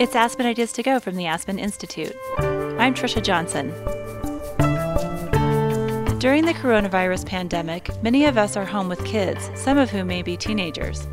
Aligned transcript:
It's 0.00 0.16
Aspen 0.16 0.46
Ideas 0.46 0.72
to 0.72 0.82
Go 0.82 0.98
from 0.98 1.16
the 1.16 1.26
Aspen 1.26 1.58
Institute. 1.58 2.16
I'm 2.38 2.94
Trisha 2.94 3.22
Johnson. 3.22 3.68
During 6.18 6.46
the 6.46 6.54
coronavirus 6.54 7.26
pandemic, 7.26 7.90
many 8.02 8.24
of 8.24 8.38
us 8.38 8.56
are 8.56 8.64
home 8.64 8.88
with 8.88 9.04
kids, 9.04 9.50
some 9.54 9.76
of 9.76 9.90
whom 9.90 10.06
may 10.06 10.22
be 10.22 10.38
teenagers. 10.38 11.06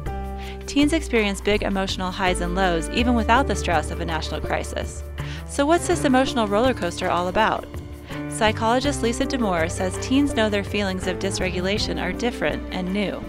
Teens 0.68 0.94
experience 0.94 1.42
big 1.42 1.64
emotional 1.64 2.12
highs 2.12 2.40
and 2.40 2.56
lows 2.56 2.90
even 2.92 3.14
without 3.14 3.48
the 3.48 3.58
stress 3.58 3.92
of 3.92 4.00
a 4.00 4.06
national 4.06 4.40
crisis. 4.40 5.04
So, 5.50 5.66
what's 5.66 5.88
this 5.88 6.06
emotional 6.06 6.48
roller 6.48 6.74
coaster 6.74 7.10
all 7.10 7.28
about? 7.28 7.68
Psychologist 8.30 9.04
Lisa 9.04 9.26
Damour 9.26 9.70
says 9.70 9.98
teens 10.02 10.34
know 10.34 10.50
their 10.50 10.64
feelings 10.64 11.08
of 11.08 11.20
dysregulation 11.20 12.02
are 12.02 12.14
different 12.14 12.74
and 12.74 12.94
new. 12.94 13.22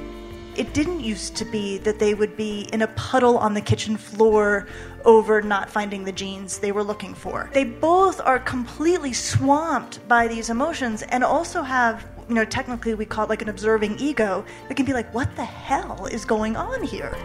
It 0.59 0.75
didn't 0.75 0.99
used 0.99 1.37
to 1.37 1.45
be 1.45 1.79
that 1.79 2.01
they 2.01 2.15
would 2.15 2.37
be 2.37 2.63
in 2.73 2.83
a 2.83 2.89
puddle 2.89 3.39
on 3.39 3.55
the 3.55 3.61
kitchen 3.61 3.97
floor 3.97 4.67
over 5.05 5.41
not 5.41 5.71
finding 5.71 6.03
the 6.03 6.11
jeans 6.11 6.59
they 6.59 6.73
were 6.73 6.83
looking 6.83 7.15
for. 7.15 7.49
They 7.55 7.63
both 7.63 8.21
are 8.21 8.41
completely 8.41 9.13
swamped 9.13 10.07
by 10.09 10.27
these 10.27 10.51
emotions 10.51 11.03
and 11.03 11.23
also 11.23 11.63
have, 11.63 12.05
you 12.29 12.35
know, 12.35 12.45
technically 12.45 12.95
we 12.95 13.05
call 13.05 13.27
it 13.27 13.31
like 13.31 13.41
an 13.41 13.49
observing 13.49 14.01
ego 14.01 14.45
that 14.67 14.75
can 14.75 14.85
be 14.85 14.93
like, 14.93 15.15
what 15.15 15.35
the 15.37 15.45
hell 15.45 16.07
is 16.07 16.25
going 16.25 16.57
on 16.57 16.83
here? 16.83 17.17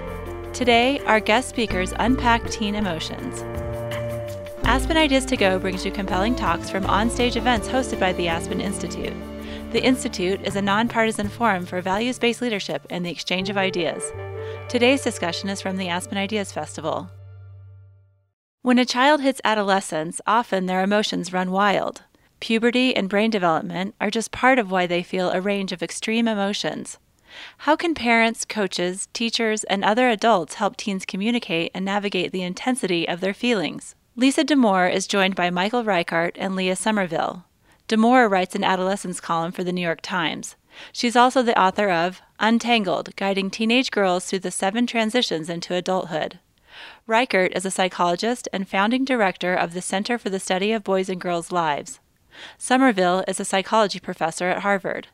Today, 0.54 1.00
our 1.08 1.20
guest 1.20 1.50
speakers 1.50 1.92
unpack 1.98 2.48
teen 2.52 2.76
emotions. 2.76 3.42
Aspen 4.64 4.96
Ideas 4.96 5.26
to 5.26 5.38
Go 5.38 5.58
brings 5.58 5.84
you 5.84 5.92
compelling 5.92 6.36
talks 6.36 6.70
from 6.70 6.84
onstage 6.84 7.36
events 7.36 7.68
hosted 7.68 8.00
by 8.00 8.14
the 8.14 8.28
Aspen 8.28 8.62
Institute. 8.62 9.14
The 9.74 9.84
Institute 9.84 10.40
is 10.44 10.56
a 10.56 10.62
nonpartisan 10.62 11.30
forum 11.30 11.66
for 11.66 11.82
values 11.82 12.20
based 12.20 12.44
leadership 12.44 12.86
and 12.92 13.04
the 13.04 13.10
exchange 13.10 13.50
of 13.50 13.58
ideas. 13.58 14.04
Today's 14.70 15.02
discussion 15.02 15.50
is 15.50 15.64
from 15.64 15.78
the 15.78 15.90
Aspen 15.90 16.16
Ideas 16.16 16.52
Festival. 16.52 17.10
When 18.62 18.78
a 18.78 18.86
child 18.86 19.22
hits 19.22 19.42
adolescence, 19.44 20.22
often 20.28 20.68
their 20.68 20.84
emotions 20.84 21.34
run 21.34 21.50
wild. 21.50 22.04
Puberty 22.40 22.96
and 22.96 23.10
brain 23.10 23.32
development 23.32 23.96
are 24.00 24.12
just 24.12 24.32
part 24.32 24.60
of 24.60 24.70
why 24.70 24.86
they 24.86 25.02
feel 25.02 25.32
a 25.32 25.42
range 25.42 25.72
of 25.72 25.82
extreme 25.82 26.28
emotions. 26.28 27.00
How 27.58 27.76
can 27.76 27.96
parents, 27.96 28.46
coaches, 28.46 29.08
teachers, 29.12 29.64
and 29.64 29.84
other 29.84 30.08
adults 30.08 30.54
help 30.54 30.78
teens 30.78 31.04
communicate 31.04 31.72
and 31.74 31.84
navigate 31.84 32.32
the 32.32 32.44
intensity 32.44 33.08
of 33.08 33.22
their 33.22 33.34
feelings? 33.34 33.96
Lisa 34.16 34.44
Damour 34.44 34.88
is 34.88 35.08
joined 35.08 35.36
by 35.36 35.50
Michael 35.50 35.84
Reichert 35.84 36.36
and 36.40 36.56
Leah 36.56 36.76
Somerville. 36.76 37.46
Damour 37.88 38.30
writes 38.30 38.56
an 38.56 38.64
adolescence 38.64 39.20
column 39.20 39.52
for 39.52 39.64
the 39.64 39.74
New 39.74 39.82
York 39.82 40.00
Times. 40.02 40.56
She's 40.92 41.16
also 41.16 41.44
the 41.44 41.60
author 41.60 41.90
of 41.90 42.22
Untangled 42.40 43.16
Guiding 43.16 43.50
Teenage 43.50 43.92
Girls 43.92 44.26
Through 44.26 44.40
the 44.40 44.52
Seven 44.52 44.88
Transitions 44.88 45.50
into 45.50 45.76
Adulthood. 45.76 46.40
Reichert 47.06 47.52
is 47.54 47.66
a 47.66 47.72
psychologist 47.72 48.48
and 48.54 48.68
founding 48.68 49.04
director 49.04 49.54
of 49.54 49.74
the 49.74 49.82
Center 49.82 50.18
for 50.18 50.30
the 50.30 50.40
Study 50.40 50.72
of 50.72 50.84
Boys 50.84 51.10
and 51.10 51.20
Girls' 51.20 51.52
Lives. 51.52 52.00
Somerville 52.58 53.24
is 53.28 53.40
a 53.40 53.46
psychology 53.46 54.00
professor 54.00 54.48
at 54.48 54.62
Harvard. 54.62 55.10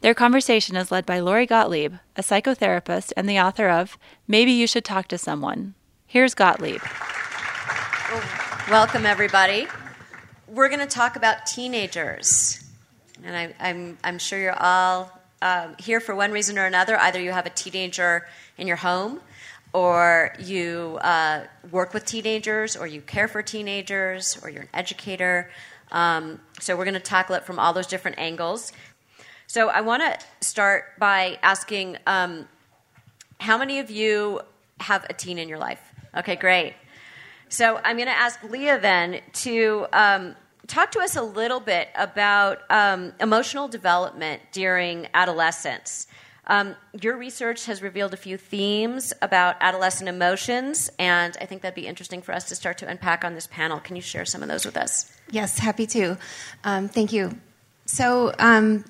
Their 0.00 0.14
conversation 0.14 0.74
is 0.74 0.90
led 0.90 1.04
by 1.04 1.20
Lori 1.20 1.46
Gottlieb, 1.46 1.96
a 2.16 2.22
psychotherapist 2.22 3.12
and 3.16 3.28
the 3.28 3.38
author 3.38 3.68
of 3.68 3.98
Maybe 4.26 4.52
You 4.52 4.66
Should 4.66 4.86
Talk 4.86 5.06
to 5.08 5.18
Someone. 5.18 5.74
Here's 6.06 6.34
Gottlieb. 6.34 6.80
Welcome, 8.68 9.04
everybody 9.04 9.68
we're 10.56 10.68
going 10.68 10.80
to 10.80 10.86
talk 10.86 11.16
about 11.16 11.44
teenagers. 11.44 12.64
And 13.22 13.36
I, 13.36 13.42
am 13.42 13.54
I'm, 13.60 13.98
I'm 14.02 14.18
sure 14.18 14.38
you're 14.38 14.58
all 14.58 15.12
um, 15.42 15.76
here 15.78 16.00
for 16.00 16.14
one 16.14 16.32
reason 16.32 16.58
or 16.58 16.64
another. 16.64 16.98
Either 16.98 17.20
you 17.20 17.30
have 17.30 17.44
a 17.44 17.50
teenager 17.50 18.26
in 18.56 18.66
your 18.66 18.76
home, 18.76 19.20
or 19.74 20.34
you 20.38 20.98
uh, 21.02 21.44
work 21.70 21.92
with 21.92 22.06
teenagers, 22.06 22.74
or 22.74 22.86
you 22.86 23.02
care 23.02 23.28
for 23.28 23.42
teenagers, 23.42 24.38
or 24.42 24.48
you're 24.48 24.62
an 24.62 24.68
educator. 24.72 25.50
Um, 25.92 26.40
so 26.58 26.74
we're 26.74 26.86
going 26.86 26.94
to 26.94 27.00
tackle 27.00 27.34
it 27.34 27.44
from 27.44 27.58
all 27.58 27.74
those 27.74 27.86
different 27.86 28.18
angles. 28.18 28.72
So 29.46 29.68
I 29.68 29.82
want 29.82 30.02
to 30.04 30.18
start 30.40 30.98
by 30.98 31.38
asking 31.42 31.98
um, 32.06 32.48
how 33.40 33.58
many 33.58 33.78
of 33.78 33.90
you 33.90 34.40
have 34.80 35.04
a 35.10 35.12
teen 35.12 35.36
in 35.38 35.50
your 35.50 35.58
life? 35.58 35.82
Okay, 36.16 36.34
great. 36.34 36.72
So 37.50 37.78
I'm 37.84 37.96
going 37.96 38.08
to 38.08 38.16
ask 38.16 38.42
Leah 38.42 38.80
then 38.80 39.20
to 39.34 39.86
um, 39.92 40.34
talk 40.66 40.92
to 40.92 41.00
us 41.00 41.16
a 41.16 41.22
little 41.22 41.60
bit 41.60 41.88
about 41.94 42.60
um, 42.70 43.12
emotional 43.20 43.68
development 43.68 44.42
during 44.52 45.08
adolescence. 45.14 46.06
Um, 46.48 46.76
your 47.00 47.16
research 47.16 47.66
has 47.66 47.82
revealed 47.82 48.14
a 48.14 48.16
few 48.16 48.36
themes 48.36 49.12
about 49.20 49.56
adolescent 49.60 50.08
emotions, 50.08 50.90
and 50.98 51.36
I 51.40 51.46
think 51.46 51.62
that'd 51.62 51.74
be 51.74 51.88
interesting 51.88 52.22
for 52.22 52.32
us 52.32 52.44
to 52.50 52.54
start 52.54 52.78
to 52.78 52.88
unpack 52.88 53.24
on 53.24 53.34
this 53.34 53.48
panel. 53.48 53.80
Can 53.80 53.96
you 53.96 54.02
share 54.02 54.24
some 54.24 54.42
of 54.42 54.48
those 54.48 54.64
with 54.64 54.76
us? 54.76 55.12
Yes, 55.30 55.58
happy 55.58 55.86
to. 55.88 56.16
Um, 56.62 56.88
thank 56.88 57.12
you. 57.12 57.36
So, 57.86 58.32
um, 58.38 58.84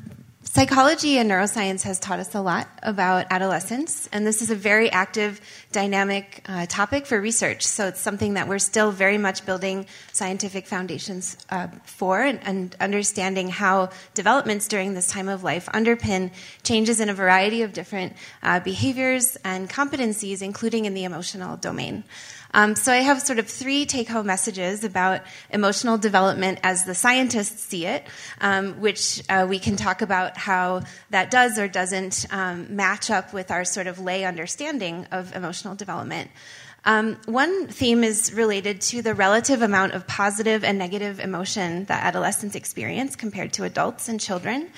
Psychology 0.46 1.18
and 1.18 1.30
neuroscience 1.30 1.82
has 1.82 1.98
taught 1.98 2.18
us 2.18 2.34
a 2.34 2.40
lot 2.40 2.66
about 2.82 3.26
adolescence, 3.30 4.08
and 4.10 4.26
this 4.26 4.40
is 4.40 4.50
a 4.50 4.54
very 4.54 4.90
active, 4.90 5.40
dynamic 5.70 6.42
uh, 6.48 6.64
topic 6.66 7.04
for 7.04 7.20
research. 7.20 7.66
So 7.66 7.88
it's 7.88 8.00
something 8.00 8.34
that 8.34 8.48
we're 8.48 8.58
still 8.58 8.90
very 8.90 9.18
much 9.18 9.44
building 9.44 9.84
scientific 10.12 10.66
foundations 10.66 11.36
uh, 11.50 11.66
for 11.84 12.22
and, 12.22 12.40
and, 12.44 12.74
understanding 12.80 13.48
how 13.48 13.90
developments 14.14 14.66
during 14.66 14.94
this 14.94 15.08
time 15.08 15.28
of 15.28 15.42
life 15.44 15.66
underpin 15.74 16.30
changes 16.62 17.00
in 17.00 17.10
a 17.10 17.14
variety 17.14 17.60
of 17.62 17.74
different 17.74 18.14
uh, 18.42 18.60
behaviors 18.60 19.36
and 19.44 19.68
competencies, 19.68 20.40
including 20.40 20.86
in 20.86 20.94
the 20.94 21.04
emotional 21.04 21.58
domain. 21.58 22.02
Um, 22.56 22.74
so 22.74 22.90
I 22.90 23.02
have 23.02 23.20
sort 23.20 23.38
of 23.38 23.46
three 23.46 23.84
take 23.84 24.08
home 24.08 24.24
messages 24.26 24.82
about 24.82 25.20
emotional 25.50 25.98
development 25.98 26.58
as 26.62 26.84
the 26.84 26.94
scientists 26.94 27.62
see 27.62 27.84
it, 27.84 28.06
um, 28.40 28.80
which 28.80 29.22
uh, 29.28 29.46
we 29.46 29.58
can 29.58 29.76
talk 29.76 30.00
about 30.00 30.38
how 30.38 30.80
that 31.10 31.30
does 31.30 31.58
or 31.58 31.68
doesn't 31.68 32.24
um, 32.30 32.74
match 32.74 33.10
up 33.10 33.34
with 33.34 33.50
our 33.50 33.66
sort 33.66 33.86
of 33.86 34.00
lay 34.00 34.24
understanding 34.24 35.06
of 35.12 35.36
emotional 35.36 35.74
development. 35.74 36.30
Um, 36.86 37.18
one 37.26 37.66
theme 37.66 38.02
is 38.02 38.32
related 38.32 38.80
to 38.92 39.02
the 39.02 39.12
relative 39.12 39.60
amount 39.60 39.92
of 39.92 40.06
positive 40.06 40.64
and 40.64 40.78
negative 40.78 41.20
emotion 41.20 41.84
that 41.86 42.04
adolescents 42.04 42.54
experience 42.54 43.16
compared 43.16 43.52
to 43.54 43.64
adults 43.64 44.08
and 44.08 44.18
children. 44.18 44.70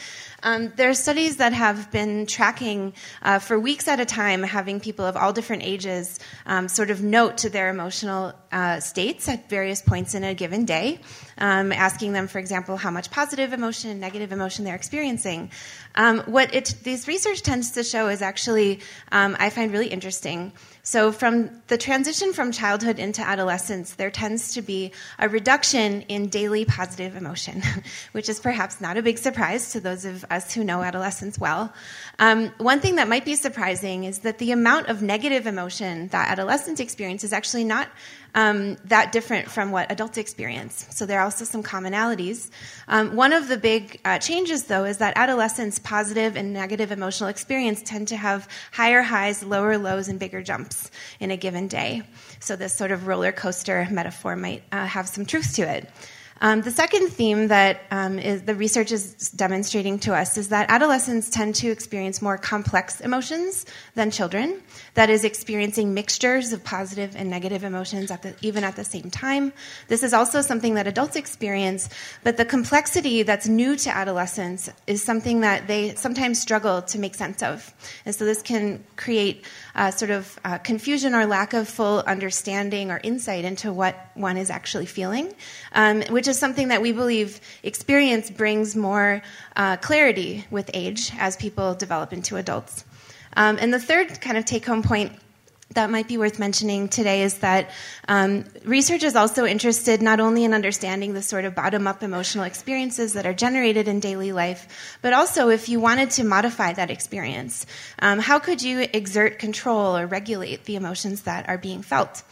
Um, 0.43 0.73
there 0.77 0.89
are 0.89 0.95
studies 0.95 1.39
that 1.39 1.53
have 1.53 1.91
been 1.91 2.27
tracking 2.27 2.95
uh, 3.23 3.41
for 3.41 3.59
weeks 3.59 3.89
at 3.89 3.99
a 3.99 4.05
time, 4.05 4.43
having 4.43 4.79
people 4.79 5.05
of 5.05 5.17
all 5.17 5.33
different 5.33 5.65
ages 5.65 6.21
um, 6.47 6.69
sort 6.69 6.91
of 6.91 7.03
note 7.03 7.39
to 7.39 7.51
their 7.51 7.71
emotional 7.71 8.33
uh, 8.53 8.79
states 8.79 9.29
at 9.29 9.51
various 9.51 9.83
points 9.83 10.15
in 10.15 10.23
a 10.23 10.35
given 10.35 10.65
day, 10.65 11.01
um, 11.39 11.73
asking 11.73 12.13
them, 12.13 12.29
for 12.29 12.39
example, 12.39 12.77
how 12.77 12.91
much 12.91 13.11
positive 13.11 13.53
emotion 13.53 13.91
and 13.91 14.01
negative 14.01 14.31
emotion 14.31 14.65
they're 14.65 14.77
experiencing. 14.77 15.51
Um, 15.97 16.21
what 16.21 16.55
it, 16.55 16.75
this 16.85 17.09
research 17.09 17.43
tends 17.43 17.73
to 17.73 17.83
show 17.83 18.09
is 18.09 18.23
actually, 18.23 18.81
um, 19.11 19.37
I 19.41 19.51
find 19.51 19.73
really 19.73 19.89
interesting. 19.89 20.53
So, 20.91 21.13
from 21.13 21.51
the 21.67 21.77
transition 21.77 22.33
from 22.33 22.51
childhood 22.51 22.99
into 22.99 23.21
adolescence, 23.21 23.93
there 23.97 24.11
tends 24.11 24.55
to 24.55 24.63
be 24.63 24.93
a 25.19 25.29
reduction 25.29 26.01
in 26.09 26.31
daily 26.31 26.65
positive 26.65 27.15
emotion, 27.15 27.63
which 28.13 28.31
is 28.31 28.41
perhaps 28.41 28.81
not 28.81 28.97
a 28.97 29.03
big 29.03 29.19
surprise 29.19 29.73
to 29.73 29.81
those 29.81 30.07
of 30.07 30.25
us 30.31 30.55
who 30.55 30.65
know 30.65 30.83
adolescence 30.83 31.39
well. 31.39 31.75
Um, 32.19 32.55
one 32.57 32.81
thing 32.81 32.95
that 32.95 33.07
might 33.07 33.27
be 33.27 33.35
surprising 33.35 34.05
is 34.05 34.21
that 34.21 34.39
the 34.39 34.51
amount 34.51 34.89
of 34.89 35.03
negative 35.03 35.47
emotion 35.47 36.09
that 36.09 36.31
adolescents 36.31 36.81
experience 36.81 37.23
is 37.23 37.35
actually 37.35 37.65
not 37.65 37.91
um, 38.35 38.77
that 38.85 39.13
different 39.13 39.51
from 39.51 39.71
what 39.71 39.91
adults 39.91 40.19
experience. 40.19 40.87
So 40.91 41.07
there 41.07 41.19
are 41.21 41.25
also 41.25 41.45
some 41.45 41.63
commonalities. 41.63 42.51
Um, 42.87 43.17
one 43.17 43.33
of 43.33 43.49
the 43.49 43.57
big 43.57 44.01
uh, 44.05 44.19
changes, 44.19 44.65
though, 44.65 44.85
is 44.85 44.99
that 44.99 45.15
adolescents' 45.17 45.79
positive 45.79 46.37
and 46.37 46.53
negative 46.53 46.93
emotional 46.93 47.29
experience 47.29 47.83
tend 47.83 48.09
to 48.09 48.17
have 48.17 48.49
higher 48.73 49.03
highs, 49.03 49.43
lower 49.43 49.79
lows, 49.79 50.09
and 50.09 50.19
bigger 50.19 50.43
jumps 50.43 50.91
in 51.21 51.31
a 51.31 51.37
given 51.37 51.69
day. 51.69 52.03
So 52.41 52.57
this 52.57 52.75
sort 52.75 52.93
of 52.93 53.07
roller 53.07 53.33
coaster 53.33 53.87
metaphor 53.91 54.37
might 54.37 54.63
uh, 54.73 54.87
have 54.87 55.09
some 55.09 55.27
truth 55.27 55.55
to 55.57 55.63
it. 55.63 55.89
Um, 56.41 56.63
the 56.63 56.71
second 56.71 57.09
theme 57.09 57.49
that 57.49 57.83
um, 57.91 58.19
is, 58.19 58.43
the 58.43 58.55
research 58.55 58.93
is 58.93 59.31
demonstrating 59.31 59.99
to 60.01 60.15
us 60.15 60.39
is 60.39 60.51
that 60.51 60.71
adolescents 60.71 61.31
tend 61.31 61.57
to 61.57 61.71
experience 61.71 62.23
more 62.23 62.39
complex 62.39 63.01
emotions 63.01 63.67
than 63.95 64.11
children. 64.11 64.63
That 64.95 65.11
is, 65.11 65.25
experiencing 65.25 65.95
mixtures 65.95 66.53
of 66.53 66.63
positive 66.63 67.17
and 67.17 67.29
negative 67.29 67.65
emotions 67.65 68.11
at 68.11 68.23
the, 68.23 68.35
even 68.41 68.63
at 68.63 68.77
the 68.77 68.85
same 68.85 69.11
time. 69.11 69.53
This 69.89 70.03
is 70.03 70.15
also 70.15 70.41
something 70.41 70.75
that 70.75 70.87
adults 70.87 71.17
experience, 71.17 71.89
but 72.23 72.37
the 72.37 72.45
complexity 72.45 73.25
that's 73.25 73.49
new 73.49 73.75
to 73.77 73.91
adolescents 73.91 74.71
is 74.87 75.03
something 75.03 75.41
that 75.41 75.67
they 75.67 75.95
sometimes 75.97 76.41
struggle 76.41 76.83
to 76.83 76.99
make 76.99 77.15
sense 77.17 77.43
of. 77.43 77.75
And 78.05 78.15
so 78.15 78.25
this 78.25 78.43
can 78.43 78.85
create 78.97 79.45
sort 79.91 80.11
of 80.11 80.39
uh, 80.45 80.59
confusion 80.59 81.15
or 81.15 81.27
lack 81.27 81.53
of 81.53 81.69
full 81.69 82.01
understanding 82.01 82.91
or 82.91 83.01
insight 83.03 83.45
into 83.45 83.73
what 83.73 84.11
one 84.15 84.37
is 84.37 84.51
actually 84.51 84.87
feeling, 84.87 85.33
um, 85.73 86.03
which 86.11 86.28
is 86.29 86.39
something 86.39 86.69
that 86.69 86.83
we 86.83 86.93
believe 86.93 87.41
experience 87.63 88.31
brings 88.31 88.77
more 88.77 89.23
uh, 89.57 89.77
clarity 89.79 90.45
with 90.51 90.71
age 90.75 91.13
as 91.19 91.37
people 91.37 91.75
develop 91.75 92.13
into 92.13 92.37
adults. 92.37 92.85
Um, 93.37 93.59
and 93.61 93.73
the 93.73 93.81
third 93.81 94.21
kind 94.21 94.37
of 94.37 94.45
take 94.45 94.65
home 94.65 94.83
point 94.83 95.13
that 95.75 95.91
might 95.91 96.09
be 96.09 96.17
worth 96.17 96.39
mentioning 96.39 96.89
today 96.89 97.23
is 97.23 97.39
that 97.39 97.71
um, 98.09 98.45
research 98.65 99.03
is 99.03 99.15
also 99.15 99.45
interested 99.45 100.01
not 100.01 100.19
only 100.19 100.45
in 100.45 100.55
understanding 100.55 101.13
the 101.13 101.23
sort 101.23 101.45
of 101.45 101.55
bottom 101.55 101.87
up 101.87 102.03
emotional 102.03 102.45
experiences 102.45 103.13
that 103.13 103.27
are 103.27 103.35
generated 103.35 103.87
in 103.87 104.01
daily 104.01 104.33
life, 104.33 104.99
but 105.03 105.13
also 105.13 105.51
if 105.51 105.69
you 105.69 105.79
wanted 105.79 106.11
to 106.11 106.25
modify 106.25 106.73
that 106.73 106.91
experience, 106.91 107.67
um, 107.99 108.19
how 108.19 108.39
could 108.39 108.63
you 108.63 108.81
exert 108.93 109.39
control 109.39 109.97
or 109.97 110.07
regulate 110.07 110.65
the 110.65 110.77
emotions 110.77 111.23
that 111.23 111.49
are 111.49 111.59
being 111.59 111.83
felt? 111.83 112.23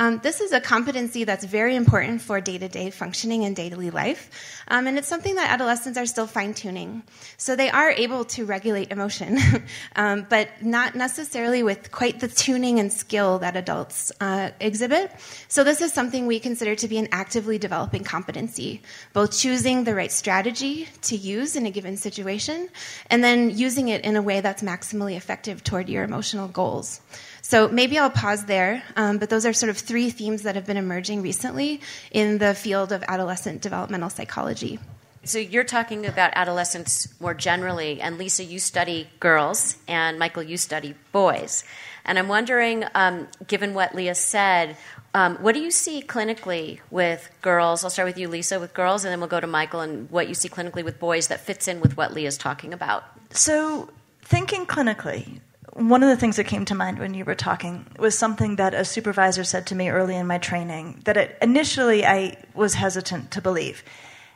Um, 0.00 0.18
this 0.22 0.40
is 0.40 0.52
a 0.52 0.62
competency 0.62 1.24
that's 1.24 1.44
very 1.44 1.76
important 1.76 2.22
for 2.22 2.40
day 2.40 2.56
to 2.56 2.68
day 2.68 2.88
functioning 2.88 3.42
in 3.42 3.52
daily 3.52 3.90
life, 3.90 4.30
um, 4.68 4.86
and 4.86 4.96
it's 4.96 5.06
something 5.06 5.34
that 5.34 5.50
adolescents 5.50 5.98
are 5.98 6.06
still 6.06 6.26
fine 6.26 6.54
tuning. 6.54 7.02
So 7.36 7.54
they 7.54 7.68
are 7.68 7.90
able 7.90 8.24
to 8.36 8.46
regulate 8.46 8.92
emotion, 8.92 9.38
um, 9.96 10.26
but 10.30 10.48
not 10.62 10.94
necessarily 10.94 11.62
with 11.62 11.92
quite 11.92 12.18
the 12.20 12.28
tuning 12.28 12.80
and 12.80 12.90
skill 12.90 13.40
that 13.40 13.56
adults 13.56 14.10
uh, 14.22 14.52
exhibit. 14.58 15.12
So 15.48 15.64
this 15.64 15.82
is 15.82 15.92
something 15.92 16.26
we 16.26 16.40
consider 16.40 16.74
to 16.76 16.88
be 16.88 16.96
an 16.96 17.08
actively 17.12 17.58
developing 17.58 18.02
competency, 18.02 18.80
both 19.12 19.38
choosing 19.38 19.84
the 19.84 19.94
right 19.94 20.10
strategy 20.10 20.88
to 21.02 21.14
use 21.14 21.56
in 21.56 21.66
a 21.66 21.70
given 21.70 21.98
situation, 21.98 22.70
and 23.10 23.22
then 23.22 23.50
using 23.50 23.88
it 23.88 24.02
in 24.06 24.16
a 24.16 24.22
way 24.22 24.40
that's 24.40 24.62
maximally 24.62 25.14
effective 25.14 25.62
toward 25.62 25.90
your 25.90 26.04
emotional 26.04 26.48
goals. 26.48 27.02
So 27.42 27.68
maybe 27.68 27.98
I'll 27.98 28.10
pause 28.10 28.44
there, 28.44 28.82
um, 28.96 29.18
but 29.18 29.28
those 29.28 29.44
are 29.44 29.52
sort 29.52 29.70
of 29.70 29.78
three 29.90 30.08
themes 30.08 30.42
that 30.42 30.54
have 30.54 30.66
been 30.66 30.76
emerging 30.76 31.20
recently 31.20 31.80
in 32.12 32.38
the 32.38 32.54
field 32.54 32.92
of 32.92 33.02
adolescent 33.08 33.60
developmental 33.60 34.08
psychology. 34.08 34.78
So 35.24 35.40
you're 35.40 35.64
talking 35.64 36.06
about 36.06 36.30
adolescents 36.36 37.08
more 37.20 37.34
generally, 37.34 38.00
and 38.00 38.16
Lisa, 38.16 38.44
you 38.44 38.60
study 38.60 39.08
girls, 39.18 39.76
and 39.88 40.16
Michael, 40.16 40.44
you 40.44 40.56
study 40.56 40.94
boys. 41.10 41.64
And 42.04 42.20
I'm 42.20 42.28
wondering, 42.28 42.84
um, 42.94 43.26
given 43.48 43.74
what 43.74 43.96
Leah 43.96 44.14
said, 44.14 44.76
um, 45.12 45.38
what 45.38 45.56
do 45.56 45.60
you 45.60 45.72
see 45.72 46.02
clinically 46.02 46.78
with 46.88 47.28
girls? 47.42 47.82
I'll 47.82 47.90
start 47.90 48.06
with 48.06 48.16
you, 48.16 48.28
Lisa, 48.28 48.60
with 48.60 48.72
girls, 48.72 49.04
and 49.04 49.10
then 49.10 49.18
we'll 49.18 49.28
go 49.28 49.40
to 49.40 49.48
Michael 49.48 49.80
and 49.80 50.08
what 50.08 50.28
you 50.28 50.34
see 50.34 50.48
clinically 50.48 50.84
with 50.84 51.00
boys 51.00 51.26
that 51.26 51.40
fits 51.40 51.66
in 51.66 51.80
with 51.80 51.96
what 51.96 52.14
Leah's 52.14 52.38
talking 52.38 52.72
about. 52.72 53.02
So, 53.30 53.90
thinking 54.22 54.66
clinically, 54.66 55.40
one 55.74 56.02
of 56.02 56.08
the 56.08 56.16
things 56.16 56.36
that 56.36 56.44
came 56.44 56.64
to 56.66 56.74
mind 56.74 56.98
when 56.98 57.14
you 57.14 57.24
were 57.24 57.34
talking 57.34 57.86
was 57.98 58.18
something 58.18 58.56
that 58.56 58.74
a 58.74 58.84
supervisor 58.84 59.44
said 59.44 59.66
to 59.66 59.74
me 59.74 59.88
early 59.88 60.16
in 60.16 60.26
my 60.26 60.38
training 60.38 61.00
that 61.04 61.16
it, 61.16 61.38
initially 61.40 62.04
I 62.04 62.42
was 62.54 62.74
hesitant 62.74 63.30
to 63.32 63.40
believe. 63.40 63.84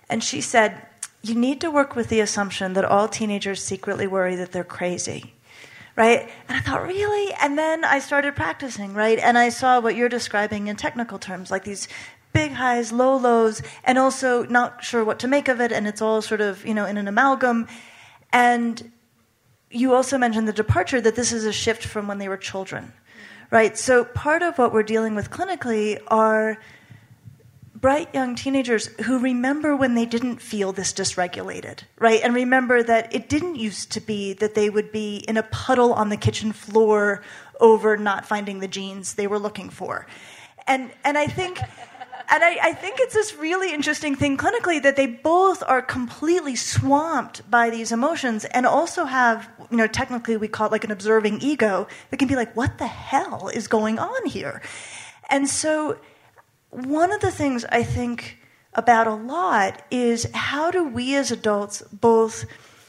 And 0.09 0.23
she 0.23 0.41
said, 0.41 0.87
You 1.23 1.35
need 1.35 1.61
to 1.63 1.71
work 1.71 1.97
with 1.97 2.09
the 2.09 2.21
assumption 2.21 2.75
that 2.75 2.85
all 2.85 3.09
teenagers 3.09 3.63
secretly 3.63 4.07
worry 4.07 4.37
that 4.37 4.53
they're 4.53 4.65
crazy. 4.65 5.35
Right? 5.97 6.29
And 6.49 6.59
I 6.59 6.61
thought, 6.61 6.83
really? 6.83 7.33
And 7.41 7.57
then 7.57 7.85
I 7.85 8.01
started 8.01 8.35
practicing, 8.35 8.95
right? 8.95 9.19
And 9.19 9.39
I 9.39 9.49
saw 9.49 9.81
what 9.81 9.95
you're 9.95 10.09
describing 10.09 10.67
in 10.67 10.75
technical 10.75 11.21
terms, 11.21 11.53
like 11.53 11.63
these 11.63 11.87
big 12.33 12.51
highs, 12.51 12.91
low 12.91 13.17
lows, 13.17 13.63
and 13.85 13.97
also 13.97 14.45
not 14.45 14.83
sure 14.83 15.05
what 15.05 15.21
to 15.21 15.29
make 15.29 15.47
of 15.47 15.61
it, 15.61 15.71
and 15.71 15.87
it's 15.87 16.03
all 16.03 16.21
sort 16.21 16.41
of, 16.41 16.67
you 16.67 16.75
know, 16.75 16.85
in 16.85 16.97
an 16.97 17.07
amalgam. 17.07 17.69
And 18.33 18.91
you 19.75 19.95
also 19.95 20.17
mentioned 20.17 20.47
the 20.47 20.53
departure 20.53 21.01
that 21.01 21.17
this 21.17 21.33
is 21.33 21.45
a 21.45 21.53
shift 21.53 21.85
from 21.85 22.07
when 22.07 22.19
they 22.19 22.29
were 22.29 22.37
children, 22.37 22.93
right? 23.51 23.77
So 23.77 24.05
part 24.05 24.43
of 24.43 24.57
what 24.57 24.73
we're 24.73 24.85
dealing 24.85 25.15
with 25.15 25.31
clinically 25.31 26.01
are 26.09 26.59
bright 27.75 28.15
young 28.15 28.35
teenagers 28.35 28.87
who 29.03 29.19
remember 29.19 29.77
when 29.77 29.95
they 29.95 30.07
didn't 30.07 30.41
feel 30.41 30.73
this 30.73 30.93
dysregulated, 30.93 31.81
right? 31.99 32.21
And 32.23 32.35
remember 32.35 32.83
that 32.83 33.15
it 33.15 33.29
didn't 33.29 33.57
used 33.57 33.93
to 33.93 34.01
be 34.01 34.33
that 34.35 34.55
they 34.55 34.71
would 34.71 34.91
be 34.91 35.17
in 35.29 35.37
a 35.37 35.43
puddle 35.43 35.93
on 35.93 36.09
the 36.09 36.17
kitchen 36.17 36.53
floor 36.53 37.23
over 37.61 37.97
not 37.97 38.25
finding 38.25 38.61
the 38.61 38.69
jeans 38.69 39.15
they 39.15 39.27
were 39.27 39.39
looking 39.39 39.69
for. 39.69 40.07
And 40.67 40.93
and 41.05 41.19
I 41.19 41.27
think 41.27 41.61
and 42.29 42.43
I, 42.43 42.59
I, 42.63 42.73
think 42.73 42.97
it's 43.01 43.15
this 43.15 43.35
really 43.35 43.73
interesting 43.73 44.15
thing 44.15 44.37
clinically 44.37 44.83
that 44.83 44.97
they 44.97 45.07
both 45.07 45.63
are 45.67 45.83
completely 45.83 46.57
swamped 46.57 47.49
by 47.51 47.71
these 47.71 47.93
emotions 47.93 48.45
and 48.47 48.67
also 48.67 49.05
have, 49.05 49.49
you 49.71 49.77
know, 49.77 49.87
technically 49.87 50.37
we 50.37 50.49
call 50.49 50.67
it 50.67 50.73
like 50.73 50.85
an 50.85 50.91
observing 50.91 51.41
ego 51.41 51.87
that 52.11 52.17
can 52.17 52.29
be 52.29 52.37
like, 52.37 52.55
what 52.57 52.79
the 52.79 52.87
hell 52.87 53.49
is 53.49 53.69
going 53.69 53.99
on 53.99 54.27
here? 54.27 54.63
And 55.31 55.49
so, 55.49 55.99
one 56.71 57.13
of 57.13 57.21
the 57.21 57.31
things 57.31 57.65
I 57.67 57.83
think 57.83 58.39
about 58.75 59.07
a 59.07 59.15
lot 59.15 59.83
is 59.91 60.29
how 60.35 60.71
do 60.71 60.85
we 60.85 61.15
as 61.15 61.31
adults 61.31 61.83
both 61.93 62.45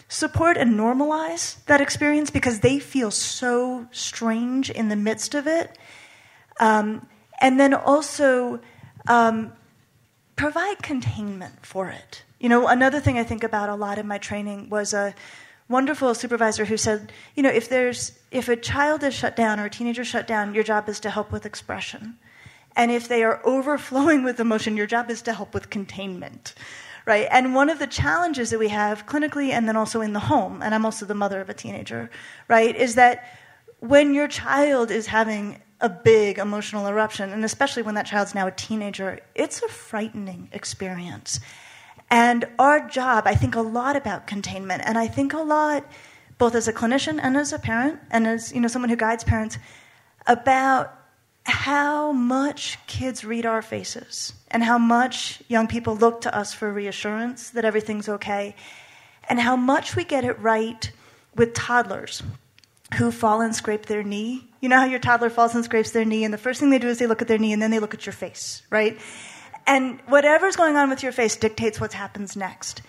support 0.08 0.58
and 0.58 0.80
normalize 0.80 1.64
that 1.66 1.82
experience 1.82 2.30
because 2.30 2.60
they 2.60 2.80
feel 2.80 3.12
so 3.12 3.88
strange 3.92 4.70
in 4.70 4.90
the 4.90 4.96
midst 4.96 5.36
of 5.36 5.48
it. 5.48 5.78
Um, 6.60 7.08
and 7.42 7.60
then 7.60 7.74
also, 7.74 8.60
um, 9.08 9.54
provide 10.36 10.82
containment 10.82 11.66
for 11.66 11.90
it. 11.90 12.24
You 12.40 12.50
know, 12.50 12.68
another 12.68 13.00
thing 13.00 13.18
I 13.18 13.24
think 13.24 13.44
about 13.44 13.70
a 13.70 13.76
lot 13.76 13.98
in 13.98 14.08
my 14.08 14.18
training 14.18 14.70
was 14.70 14.94
a 14.94 15.16
wonderful 15.68 16.14
supervisor 16.14 16.66
who 16.66 16.78
said, 16.78 17.12
you 17.36 17.44
know, 17.44 17.50
if 17.50 17.70
there's 17.70 18.18
if 18.32 18.50
a 18.50 18.56
child 18.56 19.04
is 19.04 19.14
shut 19.14 19.36
down 19.36 19.60
or 19.60 19.66
a 19.66 19.70
teenager 19.70 20.04
shut 20.04 20.28
down, 20.28 20.54
your 20.54 20.64
job 20.64 20.90
is 20.90 21.00
to 21.02 21.10
help 21.10 21.32
with 21.32 21.46
expression. 21.46 22.18
And 22.76 22.92
if 22.92 23.08
they 23.08 23.24
are 23.24 23.42
overflowing 23.46 24.24
with 24.24 24.40
emotion, 24.40 24.78
your 24.78 24.88
job 24.88 25.10
is 25.10 25.22
to 25.24 25.34
help 25.34 25.54
with 25.54 25.70
containment. 25.70 26.54
Right? 27.06 27.28
And 27.30 27.54
one 27.54 27.70
of 27.70 27.78
the 27.78 27.86
challenges 27.86 28.50
that 28.50 28.58
we 28.58 28.70
have 28.70 29.06
clinically 29.06 29.52
and 29.52 29.68
then 29.68 29.76
also 29.76 30.02
in 30.02 30.14
the 30.14 30.20
home, 30.20 30.64
and 30.64 30.74
I'm 30.74 30.86
also 30.86 31.06
the 31.06 31.14
mother 31.14 31.40
of 31.40 31.52
a 31.52 31.54
teenager, 31.54 32.10
right, 32.48 32.76
is 32.76 32.96
that 32.96 33.32
when 33.80 34.16
your 34.16 34.28
child 34.28 34.90
is 34.90 35.06
having 35.06 35.62
a 35.82 35.90
big 35.90 36.38
emotional 36.38 36.88
eruption, 36.88 37.32
and 37.32 37.44
especially 37.44 37.84
when 37.84 37.96
that 37.96 38.06
child's 38.06 38.34
now 38.34 38.48
a 38.48 38.52
teenager, 38.52 39.20
it's 39.36 39.62
a 39.62 39.68
frightening 39.68 40.50
experience. 40.52 41.40
And 42.10 42.46
our 42.60 42.88
job, 42.88 43.24
I 43.26 43.36
think 43.36 43.56
a 43.56 43.62
lot 43.62 43.96
about 43.96 44.28
containment, 44.28 44.84
and 44.86 44.98
I 44.98 45.08
think 45.08 45.34
a 45.34 45.40
lot, 45.40 45.86
both 46.38 46.56
as 46.56 46.68
a 46.68 46.74
clinician 46.74 47.20
and 47.22 47.36
as 47.36 47.52
a 47.52 47.60
parent, 47.60 48.00
and 48.12 48.28
as 48.28 48.54
you 48.54 48.62
know, 48.62 48.68
someone 48.68 48.90
who 48.90 48.96
guides 48.96 49.24
parents, 49.24 49.58
about 50.28 50.94
how 51.44 52.12
much 52.12 52.80
kids 52.88 53.24
read 53.24 53.46
our 53.46 53.62
faces 53.62 54.34
and 54.50 54.64
how 54.64 54.78
much 54.78 55.44
young 55.48 55.68
people 55.68 55.96
look 55.96 56.22
to 56.22 56.36
us 56.36 56.54
for 56.54 56.72
reassurance 56.72 57.52
that 57.52 57.66
everything's 57.66 58.10
okay, 58.10 58.56
and 59.28 59.40
how 59.40 59.56
much 59.56 59.96
we 59.96 60.04
get 60.04 60.24
it 60.24 60.40
right 60.40 60.92
with 61.36 61.54
toddlers 61.54 62.24
who 62.94 63.12
fall 63.12 63.42
and 63.42 63.56
scrape 63.56 63.88
their 63.88 64.04
knee. 64.04 64.48
You 64.62 64.70
know 64.70 64.78
how 64.78 64.86
your 64.86 65.00
toddler 65.00 65.30
falls 65.30 65.56
and 65.56 65.66
scrapes 65.66 65.92
their 65.92 66.06
knee, 66.06 66.24
and 66.24 66.34
the 66.34 66.38
first 66.38 66.60
thing 66.60 66.70
they 66.70 66.80
do 66.80 66.88
is 66.88 67.00
they 67.00 67.08
look 67.08 67.22
at 67.22 67.28
their 67.28 67.38
knee 67.38 67.54
and 67.54 67.62
then 67.62 67.72
they 67.72 67.80
look 67.80 67.94
at 67.94 68.06
your 68.06 68.14
face, 68.14 68.62
right? 68.70 69.00
And 69.68 70.00
whatever's 70.02 70.56
going 70.56 70.76
on 70.76 70.90
with 70.90 71.02
your 71.02 71.12
face 71.12 71.36
dictates 71.36 71.82
what 71.82 71.94
happens 71.94 72.36
next. 72.36 72.82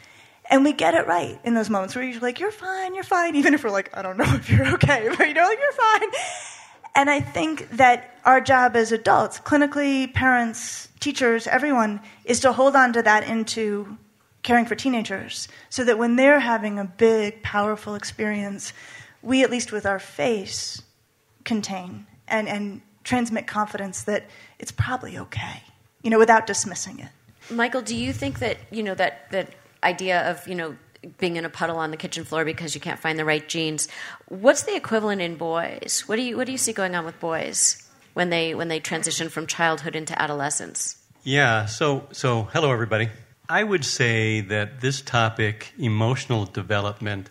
And 0.51 0.63
we 0.63 0.73
get 0.73 0.95
it 0.95 1.07
right 1.07 1.41
in 1.43 1.55
those 1.55 1.71
moments 1.71 1.97
where 1.97 2.05
you're 2.05 2.21
like, 2.21 2.39
you're 2.39 2.53
fine, 2.53 2.95
you're 2.95 3.05
fine, 3.05 3.35
even 3.37 3.55
if 3.55 3.65
we're 3.65 3.71
like, 3.71 3.97
I 3.97 4.03
don't 4.03 4.17
know 4.17 4.33
if 4.35 4.51
you're 4.51 4.75
okay, 4.75 5.09
but 5.19 5.27
you 5.27 5.35
know, 5.35 5.45
like, 5.45 5.59
you're 5.59 5.73
fine. 5.73 6.09
And 6.95 7.11
I 7.11 7.21
think 7.21 7.69
that 7.73 8.19
our 8.25 8.41
job 8.41 8.75
as 8.75 8.93
adults, 8.93 9.39
clinically, 9.39 10.13
parents, 10.15 10.89
teachers, 10.99 11.47
everyone, 11.47 12.01
is 12.25 12.41
to 12.41 12.53
hold 12.53 12.75
on 12.75 12.95
to 12.95 13.03
that 13.03 13.29
into 13.29 13.99
caring 14.43 14.65
for 14.65 14.75
teenagers 14.75 15.49
so 15.69 15.85
that 15.85 15.99
when 15.99 16.17
they're 16.17 16.41
having 16.41 16.79
a 16.79 16.85
big, 16.85 17.43
powerful 17.43 17.97
experience, 17.97 18.73
we, 19.27 19.43
at 19.43 19.51
least 19.51 19.73
with 19.73 19.85
our 19.85 19.99
face, 19.99 20.81
contain 21.45 22.07
and, 22.29 22.49
and 22.49 22.81
transmit 23.03 23.47
confidence 23.47 24.05
that 24.05 24.25
it's 24.61 24.71
probably 24.71 25.19
okay, 25.19 25.63
you 26.03 26.11
know, 26.11 26.19
without 26.19 26.47
dismissing 26.47 27.01
it. 27.01 27.09
Michael, 27.51 27.83
do 27.83 27.97
you 27.97 28.13
think 28.13 28.39
that, 28.39 28.57
you 28.71 28.85
know, 28.85 28.95
that, 28.95 29.31
that 29.33 29.53
idea 29.83 30.31
of, 30.31 30.47
you 30.47 30.55
know, 30.55 30.77
being 31.19 31.37
in 31.37 31.45
a 31.45 31.49
puddle 31.49 31.77
on 31.77 31.91
the 31.91 31.97
kitchen 31.97 32.25
floor 32.25 32.45
because 32.45 32.75
you 32.75 32.81
can't 32.81 33.01
find 33.01 33.19
the 33.19 33.25
right 33.25 33.49
jeans, 33.49 33.89
what's 34.29 34.63
the 34.63 34.77
equivalent 34.77 35.21
in 35.21 35.37
boys? 35.37 36.05
What 36.07 36.17
do 36.17 36.23
you, 36.23 36.37
what 36.37 36.47
do 36.47 36.53
you 36.53 36.59
see 36.59 36.73
going 36.73 36.95
on 36.95 37.05
with 37.05 37.19
boys 37.19 37.89
when 38.15 38.31
they, 38.31 38.55
when 38.55 38.69
they 38.69 38.79
transition 38.79 39.29
from 39.29 39.49
childhood 39.49 39.97
into 39.97 40.21
adolescence? 40.21 40.97
Yeah, 41.25 41.67
so, 41.67 42.07
so 42.13 42.45
hello, 42.53 42.73
everybody. 42.73 43.11
I 43.49 43.65
would 43.65 43.85
say 43.85 44.41
that 44.43 44.81
this 44.81 45.01
topic, 45.01 45.73
emotional 45.79 46.47
development, 46.47 47.31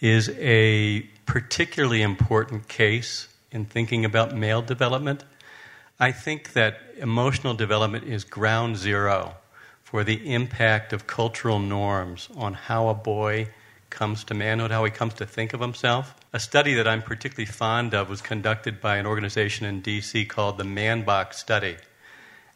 is 0.00 0.30
a 0.38 1.02
particularly 1.30 2.02
important 2.02 2.66
case 2.66 3.28
in 3.52 3.64
thinking 3.64 4.04
about 4.04 4.34
male 4.34 4.60
development. 4.60 5.22
I 6.00 6.10
think 6.10 6.54
that 6.54 6.80
emotional 6.96 7.54
development 7.54 8.02
is 8.02 8.24
ground 8.24 8.76
zero 8.76 9.36
for 9.84 10.02
the 10.02 10.34
impact 10.34 10.92
of 10.92 11.06
cultural 11.06 11.60
norms 11.60 12.28
on 12.36 12.54
how 12.54 12.88
a 12.88 12.94
boy 12.94 13.48
comes 13.90 14.24
to 14.24 14.34
manhood, 14.34 14.72
how 14.72 14.84
he 14.84 14.90
comes 14.90 15.14
to 15.14 15.24
think 15.24 15.54
of 15.54 15.60
himself. 15.60 16.16
A 16.32 16.40
study 16.40 16.74
that 16.74 16.88
I'm 16.88 17.00
particularly 17.00 17.46
fond 17.46 17.94
of 17.94 18.08
was 18.08 18.20
conducted 18.20 18.80
by 18.80 18.96
an 18.96 19.06
organization 19.06 19.66
in 19.66 19.82
DC 19.82 20.28
called 20.28 20.58
the 20.58 20.64
Man 20.64 21.04
Box 21.04 21.38
Study. 21.38 21.76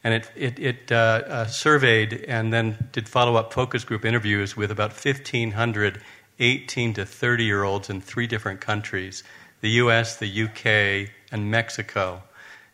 And 0.03 0.15
it, 0.15 0.31
it, 0.35 0.59
it 0.59 0.91
uh, 0.91 0.95
uh, 0.95 1.47
surveyed 1.47 2.25
and 2.27 2.53
then 2.53 2.89
did 2.91 3.09
follow 3.09 3.37
up 3.37 3.53
focus 3.53 3.85
group 3.85 4.05
interviews 4.05 4.57
with 4.57 4.73
about 4.73 4.91
1,500 4.91 6.03
18 6.39 6.95
to 6.95 7.07
30 7.07 7.45
year 7.45 7.63
olds 7.63 7.91
in 7.91 8.01
three 8.01 8.27
different 8.27 8.61
countries 8.61 9.23
the 9.61 9.71
US, 9.71 10.17
the 10.17 10.43
UK, 10.43 11.11
and 11.33 11.51
Mexico. 11.51 12.23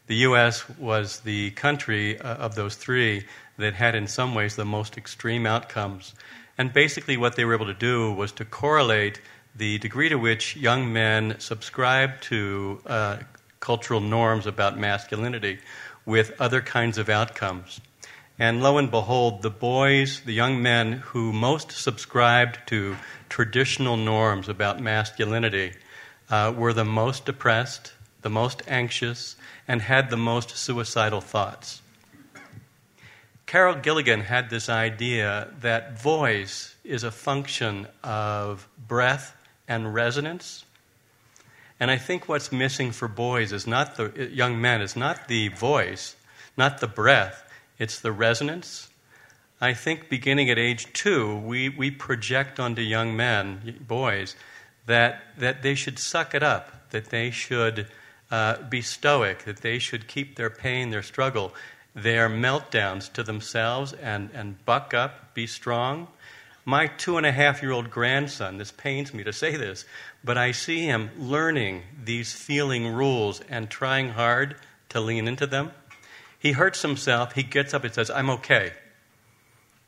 The 0.09 0.17
U.S. 0.27 0.69
was 0.71 1.21
the 1.21 1.53
country 1.53 2.19
uh, 2.19 2.35
of 2.35 2.57
those 2.57 2.75
three 2.75 3.27
that 3.59 3.75
had, 3.75 3.95
in 3.95 4.09
some 4.09 4.35
ways, 4.35 4.57
the 4.57 4.65
most 4.65 4.99
extreme 4.99 5.47
outcomes. 5.47 6.15
And 6.59 6.73
basically, 6.73 7.17
what 7.17 7.37
they 7.37 7.45
were 7.45 7.55
able 7.55 7.67
to 7.67 7.75
do 7.75 8.13
was 8.13 8.33
to 8.33 8.45
correlate 8.45 9.21
the 9.55 9.79
degree 9.79 10.09
to 10.09 10.17
which 10.17 10.57
young 10.57 10.93
men 10.93 11.37
subscribe 11.39 12.21
to 12.23 12.81
uh, 12.87 13.19
cultural 13.61 14.01
norms 14.01 14.47
about 14.47 14.77
masculinity 14.77 15.61
with 16.05 16.33
other 16.41 16.61
kinds 16.61 16.99
of 16.99 17.09
outcomes. 17.09 17.81
And 18.41 18.63
lo 18.63 18.79
and 18.79 18.91
behold, 18.91 19.43
the 19.43 19.51
boys, 19.51 20.23
the 20.23 20.33
young 20.33 20.63
men 20.63 20.93
who 20.93 21.31
most 21.31 21.73
subscribed 21.73 22.59
to 22.69 22.97
traditional 23.29 23.99
norms 23.99 24.49
about 24.49 24.81
masculinity 24.81 25.75
uh, 26.31 26.51
were 26.57 26.73
the 26.73 26.87
most 26.87 27.27
depressed, 27.27 27.93
the 28.23 28.31
most 28.31 28.63
anxious, 28.67 29.37
and 29.69 29.83
had 29.83 30.09
the 30.09 30.17
most 30.17 30.57
suicidal 30.57 31.21
thoughts. 31.21 31.83
Carol 33.45 33.75
Gilligan 33.75 34.23
had 34.23 34.49
this 34.49 34.71
idea 34.71 35.49
that 35.61 36.01
voice 36.01 36.77
is 36.83 37.05
a 37.05 37.11
function 37.11 37.89
of 38.03 38.67
breath 38.89 39.37
and 39.69 39.93
resonance. 39.93 40.65
And 41.79 41.91
I 41.91 41.99
think 41.99 42.27
what's 42.27 42.51
missing 42.51 42.93
for 42.93 43.07
boys 43.07 43.53
is 43.53 43.67
not 43.67 43.97
the 43.97 44.31
young 44.33 44.59
men, 44.59 44.81
is 44.81 44.97
not 44.97 45.29
the 45.29 45.49
voice, 45.49 46.17
not 46.57 46.81
the 46.81 46.87
breath, 46.87 47.45
it's 47.81 47.99
the 47.99 48.13
resonance. 48.13 48.91
I 49.61 49.75
think 49.75 50.09
beginning 50.09 50.51
at 50.51 50.59
age 50.59 50.93
two, 50.93 51.37
we, 51.39 51.69
we 51.71 51.91
project 51.91 52.61
onto 52.61 52.83
young 52.83 53.17
men, 53.17 53.85
boys, 53.87 54.37
that, 54.87 55.23
that 55.39 55.63
they 55.63 55.75
should 55.75 55.99
suck 55.99 56.35
it 56.35 56.43
up, 56.43 56.91
that 56.91 57.07
they 57.07 57.31
should 57.31 57.89
uh, 58.31 58.63
be 58.63 58.83
stoic, 58.83 59.45
that 59.45 59.63
they 59.63 59.79
should 59.79 60.07
keep 60.07 60.37
their 60.37 60.51
pain, 60.51 60.91
their 60.91 61.03
struggle, 61.03 61.55
their 61.95 62.29
meltdowns 62.29 63.13
to 63.15 63.23
themselves 63.23 63.93
and, 63.95 64.31
and 64.35 64.65
buck 64.65 64.95
up, 64.95 65.35
be 65.35 65.47
strong. 65.47 66.07
My 66.67 66.87
two 66.87 67.17
and 67.17 67.27
a 67.27 67.33
half 67.33 67.63
year 67.63 67.73
old 67.73 67.91
grandson, 67.91 68.59
this 68.59 68.71
pains 68.71 69.15
me 69.15 69.25
to 69.25 69.33
say 69.33 69.57
this, 69.57 69.87
but 70.23 70.37
I 70.37 70.53
see 70.53 70.85
him 70.85 71.11
learning 71.19 71.83
these 72.05 72.33
feeling 72.33 72.89
rules 72.89 73.41
and 73.49 73.71
trying 73.71 74.11
hard 74.11 74.57
to 74.91 75.01
lean 75.01 75.27
into 75.27 75.47
them. 75.47 75.73
He 76.41 76.53
hurts 76.53 76.81
himself. 76.81 77.35
He 77.35 77.43
gets 77.43 77.75
up 77.75 77.85
and 77.85 77.93
says, 77.93 78.11
I'm 78.11 78.31
okay. 78.31 78.73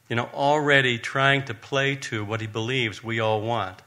You 0.08 0.16
know, 0.16 0.28
already 0.34 0.98
trying 0.98 1.46
to 1.46 1.54
play 1.54 1.96
to 1.96 2.24
what 2.24 2.42
he 2.42 2.46
believes 2.46 3.02
we 3.02 3.18
all 3.18 3.40
want. 3.40 3.80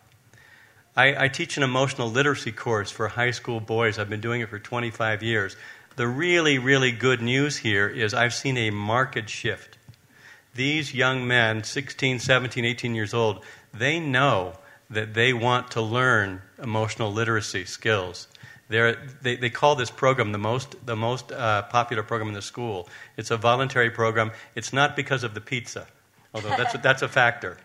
I, 0.97 1.25
I, 1.25 1.27
teach 1.27 1.57
an 1.57 1.63
emotional 1.63 2.09
literacy 2.09 2.51
course 2.51 2.89
for 2.89 3.09
high 3.09 3.31
school 3.31 3.59
boys. 3.59 3.99
I've 3.99 4.09
been 4.09 4.21
doing 4.21 4.41
it 4.41 4.49
for 4.49 4.57
25 4.57 5.21
years. 5.21 5.55
The 5.95 6.07
really, 6.07 6.57
really 6.57 6.91
good 6.91 7.21
news 7.21 7.57
here 7.57 7.87
is 7.87 8.13
I've 8.13 8.33
seen 8.33 8.57
a 8.57 8.71
marked 8.71 9.29
shift. 9.29 9.77
These 10.55 10.95
young 10.95 11.27
men, 11.27 11.63
16, 11.63 12.19
17, 12.19 12.65
18 12.65 12.95
years 12.95 13.13
old, 13.13 13.43
they 13.73 13.99
know 13.99 14.53
that 14.89 15.13
they 15.13 15.33
want 15.33 15.69
to 15.71 15.81
learn 15.81 16.41
emotional 16.61 17.11
literacy 17.11 17.65
skills. 17.65 18.27
They, 18.67 19.35
they 19.35 19.49
call 19.49 19.75
this 19.75 19.91
program 19.91 20.31
the 20.31 20.39
most, 20.39 20.75
the 20.85 20.95
most 20.95 21.31
uh, 21.31 21.63
popular 21.63 22.01
program 22.01 22.29
in 22.29 22.33
the 22.33 22.41
school. 22.41 22.89
It's 23.15 23.29
a 23.29 23.37
voluntary 23.37 23.91
program. 23.91 24.31
It's 24.55 24.73
not 24.73 24.95
because 24.95 25.23
of 25.23 25.35
the 25.35 25.41
pizza, 25.41 25.85
although 26.33 26.49
that's 26.49 26.73
a, 26.73 26.77
that's 26.83 27.01
a 27.03 27.07
factor. 27.07 27.57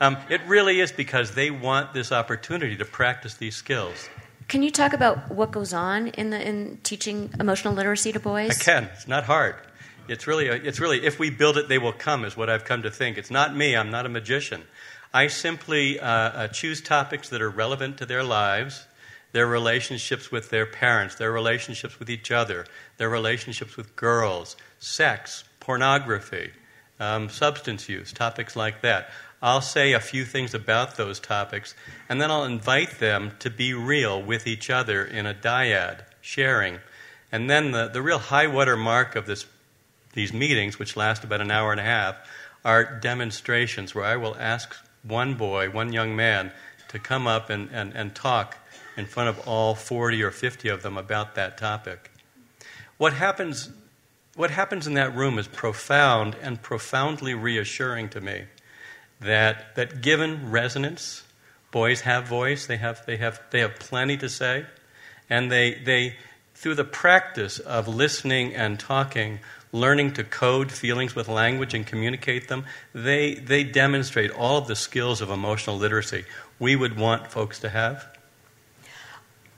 Um, 0.00 0.16
it 0.30 0.40
really 0.46 0.80
is 0.80 0.92
because 0.92 1.32
they 1.32 1.50
want 1.50 1.92
this 1.92 2.12
opportunity 2.12 2.76
to 2.76 2.84
practice 2.84 3.34
these 3.34 3.56
skills. 3.56 4.08
Can 4.46 4.62
you 4.62 4.70
talk 4.70 4.94
about 4.94 5.30
what 5.30 5.50
goes 5.50 5.74
on 5.74 6.08
in, 6.08 6.30
the, 6.30 6.40
in 6.40 6.78
teaching 6.82 7.30
emotional 7.38 7.74
literacy 7.74 8.12
to 8.12 8.20
boys? 8.20 8.58
I 8.58 8.64
can. 8.64 8.84
It's 8.94 9.08
not 9.08 9.24
hard. 9.24 9.56
It's 10.08 10.26
really, 10.26 10.48
a, 10.48 10.54
it's 10.54 10.80
really, 10.80 11.04
if 11.04 11.18
we 11.18 11.28
build 11.28 11.58
it, 11.58 11.68
they 11.68 11.76
will 11.76 11.92
come, 11.92 12.24
is 12.24 12.34
what 12.34 12.48
I've 12.48 12.64
come 12.64 12.82
to 12.82 12.90
think. 12.90 13.18
It's 13.18 13.30
not 13.30 13.54
me. 13.54 13.76
I'm 13.76 13.90
not 13.90 14.06
a 14.06 14.08
magician. 14.08 14.62
I 15.12 15.26
simply 15.26 16.00
uh, 16.00 16.06
uh, 16.06 16.48
choose 16.48 16.80
topics 16.80 17.28
that 17.28 17.42
are 17.42 17.50
relevant 17.50 17.98
to 17.98 18.06
their 18.06 18.24
lives 18.24 18.86
their 19.32 19.46
relationships 19.46 20.30
with 20.30 20.50
their 20.50 20.66
parents, 20.66 21.16
their 21.16 21.32
relationships 21.32 21.98
with 21.98 22.08
each 22.08 22.30
other, 22.30 22.66
their 22.96 23.08
relationships 23.10 23.76
with 23.76 23.94
girls, 23.96 24.56
sex, 24.78 25.44
pornography, 25.60 26.50
um, 26.98 27.28
substance 27.28 27.88
use, 27.88 28.12
topics 28.12 28.56
like 28.56 28.82
that. 28.82 29.10
I'll 29.40 29.60
say 29.60 29.92
a 29.92 30.00
few 30.00 30.24
things 30.24 30.54
about 30.54 30.96
those 30.96 31.20
topics, 31.20 31.74
and 32.08 32.20
then 32.20 32.30
I'll 32.30 32.44
invite 32.44 32.98
them 32.98 33.32
to 33.38 33.50
be 33.50 33.72
real 33.72 34.20
with 34.20 34.46
each 34.46 34.68
other 34.68 35.04
in 35.04 35.26
a 35.26 35.34
dyad, 35.34 36.00
sharing. 36.20 36.80
And 37.30 37.48
then 37.48 37.70
the, 37.70 37.88
the 37.88 38.02
real 38.02 38.18
high 38.18 38.48
water 38.48 38.76
mark 38.76 39.14
of 39.14 39.26
this, 39.26 39.46
these 40.14 40.32
meetings, 40.32 40.78
which 40.78 40.96
last 40.96 41.22
about 41.22 41.40
an 41.40 41.52
hour 41.52 41.70
and 41.70 41.80
a 41.80 41.84
half, 41.84 42.16
are 42.64 42.84
demonstrations 42.84 43.94
where 43.94 44.04
I 44.04 44.16
will 44.16 44.36
ask 44.40 44.74
one 45.04 45.34
boy, 45.34 45.70
one 45.70 45.92
young 45.92 46.16
man, 46.16 46.50
to 46.88 46.98
come 46.98 47.26
up 47.26 47.50
and, 47.50 47.70
and, 47.70 47.94
and 47.94 48.14
talk 48.14 48.56
in 48.98 49.06
front 49.06 49.28
of 49.28 49.46
all 49.46 49.76
40 49.76 50.22
or 50.24 50.32
50 50.32 50.68
of 50.68 50.82
them 50.82 50.98
about 50.98 51.36
that 51.36 51.56
topic. 51.56 52.10
What 52.98 53.12
happens, 53.12 53.70
what 54.34 54.50
happens 54.50 54.88
in 54.88 54.94
that 54.94 55.14
room 55.14 55.38
is 55.38 55.46
profound 55.46 56.36
and 56.42 56.60
profoundly 56.60 57.32
reassuring 57.32 58.08
to 58.10 58.20
me 58.20 58.46
that, 59.20 59.76
that 59.76 60.02
given 60.02 60.50
resonance, 60.50 61.22
boys 61.70 62.00
have 62.00 62.26
voice, 62.26 62.66
they 62.66 62.76
have, 62.78 63.06
they 63.06 63.18
have, 63.18 63.40
they 63.50 63.60
have 63.60 63.78
plenty 63.78 64.16
to 64.16 64.28
say, 64.28 64.66
and 65.30 65.50
they, 65.50 65.74
they, 65.74 66.16
through 66.56 66.74
the 66.74 66.84
practice 66.84 67.60
of 67.60 67.86
listening 67.86 68.52
and 68.52 68.80
talking, 68.80 69.38
learning 69.70 70.12
to 70.14 70.24
code 70.24 70.72
feelings 70.72 71.14
with 71.14 71.28
language 71.28 71.72
and 71.72 71.86
communicate 71.86 72.48
them, 72.48 72.64
they, 72.92 73.34
they 73.34 73.62
demonstrate 73.62 74.32
all 74.32 74.58
of 74.58 74.66
the 74.66 74.74
skills 74.74 75.20
of 75.20 75.30
emotional 75.30 75.76
literacy 75.76 76.24
we 76.58 76.74
would 76.74 76.96
want 76.96 77.30
folks 77.30 77.60
to 77.60 77.68
have. 77.68 78.17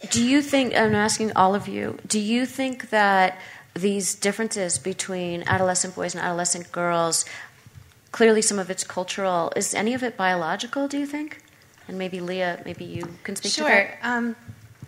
Do 0.09 0.25
you 0.25 0.41
think, 0.41 0.75
I'm 0.75 0.95
asking 0.95 1.33
all 1.37 1.55
of 1.55 1.69
you, 1.69 1.99
do 2.07 2.19
you 2.19 2.47
think 2.47 2.89
that 2.91 3.39
these 3.75 4.15
differences 4.15 4.79
between 4.79 5.45
adolescent 5.47 5.95
boys 5.95 6.15
and 6.15 6.25
adolescent 6.25 6.73
girls, 6.73 7.27
clearly 8.11 8.43
some 8.43 8.59
of 8.59 8.71
it's 8.71 8.83
cultural, 8.83 9.53
is 9.57 9.75
any 9.75 9.93
of 9.93 10.03
it 10.03 10.17
biological, 10.17 10.89
do 10.89 10.99
you 10.99 11.07
think? 11.07 11.43
And 11.87 11.99
maybe 11.99 12.21
Leah, 12.21 12.63
maybe 12.65 12.85
you 12.85 13.09
can 13.25 13.37
speak 13.37 13.53
sure. 13.53 13.69
to 13.69 13.75
that. 13.75 13.99
Um, 14.03 14.37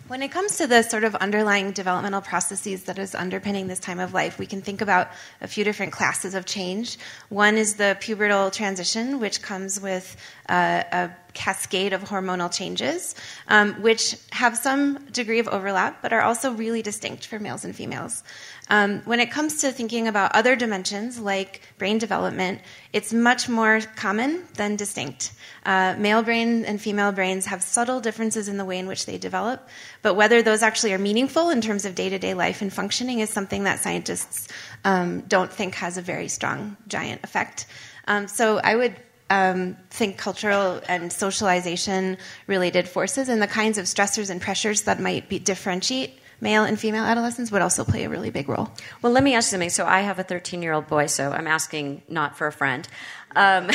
when 0.07 0.21
it 0.21 0.31
comes 0.31 0.57
to 0.57 0.67
the 0.67 0.81
sort 0.83 1.05
of 1.05 1.15
underlying 1.15 1.71
developmental 1.71 2.21
processes 2.21 2.83
that 2.83 2.99
is 2.99 3.15
underpinning 3.15 3.67
this 3.67 3.79
time 3.79 3.99
of 3.99 4.13
life, 4.13 4.37
we 4.37 4.45
can 4.45 4.61
think 4.61 4.81
about 4.81 5.09
a 5.41 5.47
few 5.47 5.63
different 5.63 5.93
classes 5.93 6.35
of 6.35 6.45
change. 6.45 6.97
One 7.29 7.55
is 7.55 7.75
the 7.75 7.97
pubertal 8.01 8.51
transition, 8.51 9.19
which 9.19 9.41
comes 9.41 9.79
with 9.79 10.17
uh, 10.49 10.83
a 10.91 11.09
cascade 11.33 11.93
of 11.93 12.03
hormonal 12.03 12.51
changes, 12.51 13.15
um, 13.47 13.81
which 13.81 14.15
have 14.31 14.57
some 14.57 15.03
degree 15.11 15.39
of 15.39 15.47
overlap, 15.47 16.01
but 16.01 16.13
are 16.13 16.21
also 16.21 16.53
really 16.53 16.81
distinct 16.81 17.25
for 17.25 17.39
males 17.39 17.65
and 17.65 17.75
females. 17.75 18.23
Um, 18.69 19.01
when 19.05 19.19
it 19.19 19.29
comes 19.29 19.61
to 19.61 19.71
thinking 19.71 20.07
about 20.07 20.33
other 20.35 20.55
dimensions 20.55 21.19
like 21.19 21.61
brain 21.77 21.97
development, 21.97 22.61
it's 22.93 23.11
much 23.11 23.49
more 23.49 23.81
common 23.95 24.45
than 24.55 24.75
distinct. 24.75 25.33
Uh, 25.65 25.95
male 25.97 26.23
brain 26.23 26.63
and 26.65 26.79
female 26.79 27.11
brains 27.11 27.45
have 27.47 27.61
subtle 27.61 27.99
differences 27.99 28.47
in 28.47 28.57
the 28.57 28.65
way 28.65 28.79
in 28.79 28.87
which 28.87 29.05
they 29.05 29.17
develop, 29.17 29.67
but 30.01 30.15
whether 30.15 30.41
those 30.41 30.63
actually 30.63 30.93
are 30.93 30.97
meaningful 30.97 31.49
in 31.49 31.61
terms 31.61 31.83
of 31.85 31.95
day 31.95 32.09
to 32.09 32.19
day 32.19 32.33
life 32.33 32.61
and 32.61 32.71
functioning 32.71 33.19
is 33.19 33.29
something 33.29 33.63
that 33.65 33.79
scientists 33.79 34.47
um, 34.85 35.21
don't 35.21 35.51
think 35.51 35.75
has 35.75 35.97
a 35.97 36.01
very 36.01 36.27
strong, 36.27 36.77
giant 36.87 37.21
effect. 37.23 37.65
Um, 38.07 38.27
so 38.27 38.59
I 38.59 38.75
would 38.75 38.95
um, 39.33 39.75
think 39.89 40.17
cultural 40.17 40.79
and 40.87 41.11
socialization 41.11 42.17
related 42.45 42.87
forces 42.87 43.29
and 43.29 43.41
the 43.41 43.47
kinds 43.47 43.79
of 43.79 43.85
stressors 43.85 44.29
and 44.29 44.39
pressures 44.39 44.83
that 44.83 44.99
might 44.99 45.27
be, 45.27 45.39
differentiate 45.39 46.19
male 46.39 46.63
and 46.63 46.79
female 46.79 47.03
adolescents 47.03 47.51
would 47.51 47.61
also 47.61 47.83
play 47.83 48.03
a 48.03 48.09
really 48.09 48.29
big 48.29 48.47
role. 48.47 48.69
Well, 49.01 49.11
let 49.11 49.23
me 49.23 49.33
ask 49.33 49.47
you 49.47 49.51
something. 49.51 49.71
So 49.71 49.87
I 49.87 50.01
have 50.01 50.19
a 50.19 50.23
13 50.23 50.61
year 50.61 50.73
old 50.73 50.87
boy, 50.87 51.07
so 51.07 51.31
I'm 51.31 51.47
asking 51.47 52.03
not 52.07 52.37
for 52.37 52.45
a 52.45 52.51
friend. 52.51 52.87
Um, 53.35 53.71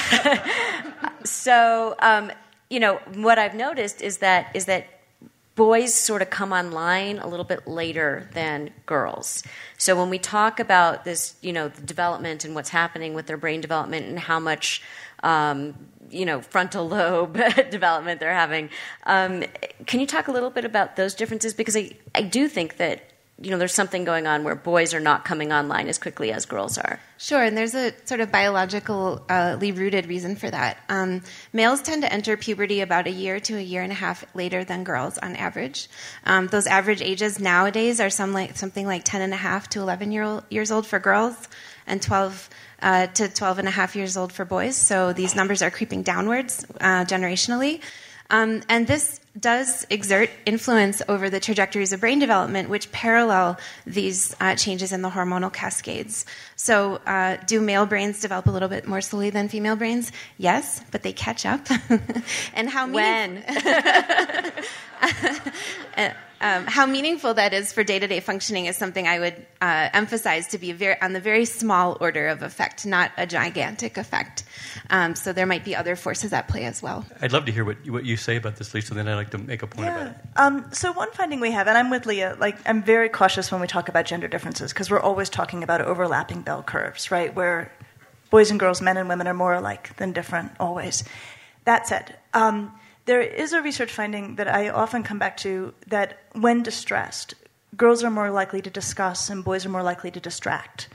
so, 1.24 1.96
um, 1.98 2.30
you 2.70 2.78
know, 2.78 3.00
what 3.14 3.38
I've 3.40 3.54
noticed 3.54 4.00
is 4.00 4.18
that 4.18 4.54
is 4.54 4.66
that 4.66 4.86
boys 5.56 5.92
sort 5.92 6.22
of 6.22 6.30
come 6.30 6.52
online 6.52 7.18
a 7.18 7.26
little 7.26 7.44
bit 7.44 7.66
later 7.66 8.30
than 8.32 8.70
girls. 8.86 9.42
So 9.76 9.96
when 9.96 10.08
we 10.08 10.20
talk 10.20 10.60
about 10.60 11.04
this, 11.04 11.34
you 11.42 11.52
know, 11.52 11.66
the 11.66 11.82
development 11.82 12.44
and 12.44 12.54
what's 12.54 12.68
happening 12.68 13.12
with 13.12 13.26
their 13.26 13.36
brain 13.36 13.60
development 13.60 14.06
and 14.06 14.20
how 14.20 14.38
much 14.38 14.82
um, 15.22 15.74
you 16.10 16.24
know 16.24 16.40
frontal 16.40 16.88
lobe 16.88 17.38
development 17.70 18.20
they're 18.20 18.34
having. 18.34 18.70
Um, 19.04 19.44
can 19.86 20.00
you 20.00 20.06
talk 20.06 20.28
a 20.28 20.32
little 20.32 20.50
bit 20.50 20.64
about 20.64 20.96
those 20.96 21.14
differences? 21.14 21.54
Because 21.54 21.76
I, 21.76 21.90
I 22.14 22.22
do 22.22 22.48
think 22.48 22.78
that 22.78 23.02
you 23.40 23.52
know, 23.52 23.58
there's 23.58 23.72
something 23.72 24.04
going 24.04 24.26
on 24.26 24.42
where 24.42 24.56
boys 24.56 24.92
are 24.94 25.00
not 25.00 25.24
coming 25.24 25.52
online 25.52 25.86
as 25.86 25.96
quickly 25.96 26.32
as 26.32 26.44
girls 26.44 26.76
are. 26.76 26.98
Sure, 27.18 27.40
and 27.40 27.56
there's 27.56 27.74
a 27.74 27.92
sort 28.04 28.20
of 28.20 28.32
biologically 28.32 29.72
rooted 29.72 30.06
reason 30.06 30.34
for 30.34 30.50
that. 30.50 30.78
Um, 30.88 31.22
males 31.52 31.80
tend 31.80 32.02
to 32.02 32.12
enter 32.12 32.36
puberty 32.36 32.80
about 32.80 33.06
a 33.06 33.12
year 33.12 33.38
to 33.38 33.56
a 33.56 33.60
year 33.60 33.82
and 33.82 33.92
a 33.92 33.94
half 33.94 34.24
later 34.34 34.64
than 34.64 34.82
girls 34.82 35.18
on 35.18 35.36
average. 35.36 35.88
Um, 36.24 36.48
those 36.48 36.66
average 36.66 37.00
ages 37.00 37.38
nowadays 37.38 38.00
are 38.00 38.10
some 38.10 38.32
like, 38.32 38.56
something 38.56 38.86
like 38.86 39.04
10 39.04 39.22
and 39.22 39.32
a 39.32 39.36
half 39.36 39.68
to 39.70 39.80
11 39.80 40.10
year 40.10 40.24
old, 40.24 40.42
years 40.50 40.72
old 40.72 40.84
for 40.84 40.98
girls 40.98 41.48
and 41.86 42.02
12 42.02 42.50
uh, 42.82 43.06
to 43.08 43.28
12 43.28 43.58
and 43.60 43.68
a 43.68 43.70
half 43.70 43.96
years 43.96 44.16
old 44.16 44.32
for 44.32 44.44
boys. 44.44 44.76
So 44.76 45.12
these 45.12 45.34
numbers 45.34 45.62
are 45.62 45.70
creeping 45.70 46.02
downwards 46.02 46.64
uh, 46.80 47.04
generationally. 47.04 47.80
Um, 48.30 48.62
and 48.68 48.86
this 48.86 49.20
does 49.38 49.86
exert 49.88 50.28
influence 50.44 51.00
over 51.08 51.30
the 51.30 51.40
trajectories 51.40 51.92
of 51.92 52.00
brain 52.00 52.18
development, 52.18 52.68
which 52.68 52.92
parallel 52.92 53.58
these 53.86 54.36
uh, 54.40 54.54
changes 54.54 54.92
in 54.92 55.00
the 55.00 55.08
hormonal 55.08 55.52
cascades. 55.52 56.26
So, 56.56 56.96
uh, 57.06 57.38
do 57.46 57.60
male 57.60 57.86
brains 57.86 58.20
develop 58.20 58.46
a 58.46 58.50
little 58.50 58.68
bit 58.68 58.86
more 58.86 59.00
slowly 59.00 59.30
than 59.30 59.48
female 59.48 59.76
brains? 59.76 60.12
Yes, 60.36 60.82
but 60.90 61.02
they 61.02 61.12
catch 61.12 61.46
up. 61.46 61.66
and 62.54 62.68
how 62.68 62.90
when? 62.90 63.44
Um, 66.40 66.66
how 66.66 66.86
meaningful 66.86 67.34
that 67.34 67.52
is 67.52 67.72
for 67.72 67.82
day 67.82 67.98
to 67.98 68.06
day 68.06 68.20
functioning 68.20 68.66
is 68.66 68.76
something 68.76 69.08
I 69.08 69.18
would 69.18 69.46
uh, 69.60 69.88
emphasize 69.92 70.46
to 70.48 70.58
be 70.58 70.70
very, 70.72 71.00
on 71.00 71.12
the 71.12 71.20
very 71.20 71.44
small 71.44 71.96
order 72.00 72.28
of 72.28 72.42
effect, 72.42 72.86
not 72.86 73.10
a 73.16 73.26
gigantic 73.26 73.96
effect. 73.96 74.44
Um, 74.88 75.16
so 75.16 75.32
there 75.32 75.46
might 75.46 75.64
be 75.64 75.74
other 75.74 75.96
forces 75.96 76.32
at 76.32 76.46
play 76.46 76.64
as 76.64 76.80
well. 76.80 77.04
I'd 77.20 77.32
love 77.32 77.44
to 77.46 77.52
hear 77.52 77.64
what 77.64 77.84
you, 77.84 77.92
what 77.92 78.04
you 78.04 78.16
say 78.16 78.36
about 78.36 78.54
this, 78.56 78.72
Lisa. 78.72 78.94
Then 78.94 79.08
I'd 79.08 79.16
like 79.16 79.30
to 79.30 79.38
make 79.38 79.62
a 79.62 79.66
point 79.66 79.88
Yeah. 79.88 79.94
about 79.96 80.06
it. 80.14 80.16
Um, 80.36 80.72
so 80.72 80.92
one 80.92 81.10
finding 81.12 81.40
we 81.40 81.50
have, 81.50 81.66
and 81.66 81.76
I'm 81.76 81.90
with 81.90 82.06
Leah. 82.06 82.36
Like 82.38 82.56
I'm 82.66 82.82
very 82.84 83.08
cautious 83.08 83.50
when 83.50 83.60
we 83.60 83.66
talk 83.66 83.88
about 83.88 84.04
gender 84.06 84.28
differences 84.28 84.72
because 84.72 84.90
we're 84.90 85.00
always 85.00 85.28
talking 85.28 85.64
about 85.64 85.80
overlapping 85.80 86.42
bell 86.42 86.62
curves, 86.62 87.10
right? 87.10 87.34
Where 87.34 87.72
boys 88.30 88.50
and 88.52 88.60
girls, 88.60 88.80
men 88.80 88.96
and 88.96 89.08
women 89.08 89.26
are 89.26 89.34
more 89.34 89.54
alike 89.54 89.96
than 89.96 90.12
different 90.12 90.52
always. 90.60 91.02
That 91.64 91.88
said, 91.88 92.16
um, 92.32 92.72
there 93.08 93.22
is 93.22 93.54
a 93.54 93.62
research 93.62 93.90
finding 93.90 94.36
that 94.36 94.48
I 94.48 94.68
often 94.68 95.02
come 95.02 95.18
back 95.18 95.38
to 95.38 95.72
that 95.86 96.18
when 96.32 96.62
distressed, 96.62 97.34
girls 97.74 98.04
are 98.04 98.10
more 98.10 98.30
likely 98.30 98.60
to 98.60 98.68
discuss 98.68 99.30
and 99.30 99.42
boys 99.42 99.64
are 99.64 99.70
more 99.70 99.82
likely 99.82 100.10
to 100.10 100.20
distract. 100.20 100.88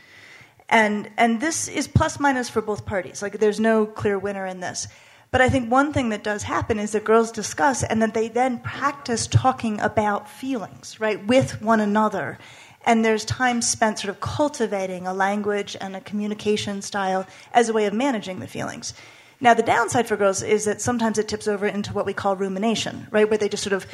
And, 0.69 1.09
and 1.17 1.41
this 1.41 1.67
is 1.67 1.87
plus 1.87 2.19
minus 2.19 2.49
for 2.49 2.61
both 2.61 2.85
parties. 2.85 3.23
Like, 3.23 3.39
there's 3.39 3.59
no 3.59 3.87
clear 3.87 4.19
winner 4.19 4.45
in 4.45 4.59
this. 4.59 4.87
But 5.31 5.41
I 5.41 5.49
think 5.49 5.71
one 5.71 5.91
thing 5.91 6.09
that 6.09 6.23
does 6.23 6.43
happen 6.43 6.77
is 6.77 6.91
that 6.91 7.03
girls 7.03 7.31
discuss 7.31 7.81
and 7.81 7.99
that 8.03 8.13
they 8.13 8.27
then 8.27 8.59
practice 8.59 9.25
talking 9.25 9.81
about 9.81 10.29
feelings, 10.29 10.99
right, 10.99 11.25
with 11.25 11.63
one 11.63 11.79
another. 11.79 12.37
And 12.85 13.03
there's 13.03 13.25
time 13.25 13.63
spent 13.63 13.97
sort 13.97 14.09
of 14.09 14.21
cultivating 14.21 15.07
a 15.07 15.15
language 15.15 15.75
and 15.81 15.95
a 15.95 16.01
communication 16.01 16.83
style 16.83 17.25
as 17.53 17.69
a 17.69 17.73
way 17.73 17.85
of 17.87 17.93
managing 17.93 18.39
the 18.39 18.47
feelings. 18.47 18.93
Now, 19.43 19.53
the 19.53 19.61
downside 19.61 20.07
for 20.07 20.15
girls 20.15 20.41
is 20.41 20.63
that 20.63 20.79
sometimes 20.79 21.17
it 21.17 21.27
tips 21.27 21.49
over 21.49 21.67
into 21.67 21.91
what 21.91 22.05
we 22.05 22.13
call 22.13 22.37
rumination, 22.37 23.07
right, 23.11 23.29
where 23.29 23.37
they 23.37 23.49
just 23.49 23.61
sort 23.61 23.73
of 23.73 23.85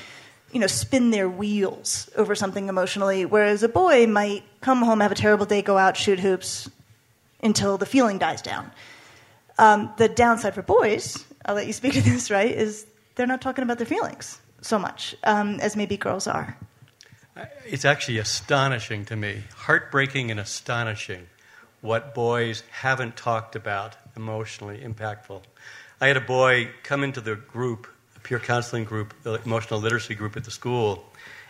you 0.51 0.59
know, 0.59 0.67
spin 0.67 1.09
their 1.09 1.27
wheels 1.27 2.07
over 2.15 2.35
something 2.35 2.69
emotionally, 2.69 3.25
whereas 3.25 3.63
a 3.63 3.69
boy 3.69 4.05
might 4.05 4.43
come 4.61 4.83
home, 4.83 4.99
have 4.99 5.11
a 5.11 5.15
terrible 5.15 5.47
day, 5.47 5.63
go 5.63 5.75
out, 5.77 5.97
shoot 5.97 6.19
hoops 6.19 6.69
until 7.41 7.79
the 7.79 7.85
feeling 7.87 8.19
dies 8.19 8.43
down. 8.43 8.71
Um, 9.57 9.91
the 9.97 10.07
downside 10.07 10.53
for 10.53 10.61
boys, 10.61 11.25
I'll 11.45 11.55
let 11.55 11.67
you 11.67 11.73
speak 11.73 11.93
to 11.93 12.01
this, 12.01 12.29
right, 12.29 12.51
is 12.51 12.85
they're 13.15 13.27
not 13.27 13.41
talking 13.41 13.63
about 13.63 13.77
their 13.77 13.87
feelings 13.87 14.39
so 14.61 14.77
much 14.77 15.15
um, 15.23 15.59
as 15.61 15.75
maybe 15.75 15.97
girls 15.97 16.27
are. 16.27 16.57
It's 17.65 17.85
actually 17.85 18.19
astonishing 18.19 19.05
to 19.05 19.15
me, 19.15 19.43
heartbreaking 19.55 20.29
and 20.29 20.39
astonishing, 20.39 21.27
what 21.81 22.13
boys 22.13 22.63
haven't 22.71 23.15
talked 23.15 23.55
about 23.55 23.95
emotionally 24.15 24.79
impactful. 24.79 25.41
I 26.01 26.07
had 26.07 26.17
a 26.17 26.21
boy 26.21 26.69
come 26.83 27.03
into 27.03 27.21
the 27.21 27.35
group, 27.35 27.87
a 28.15 28.19
peer 28.19 28.39
counseling 28.39 28.85
group, 28.85 29.13
the 29.23 29.41
emotional 29.43 29.79
literacy 29.79 30.15
group 30.15 30.37
at 30.37 30.43
the 30.43 30.51
school, 30.51 31.05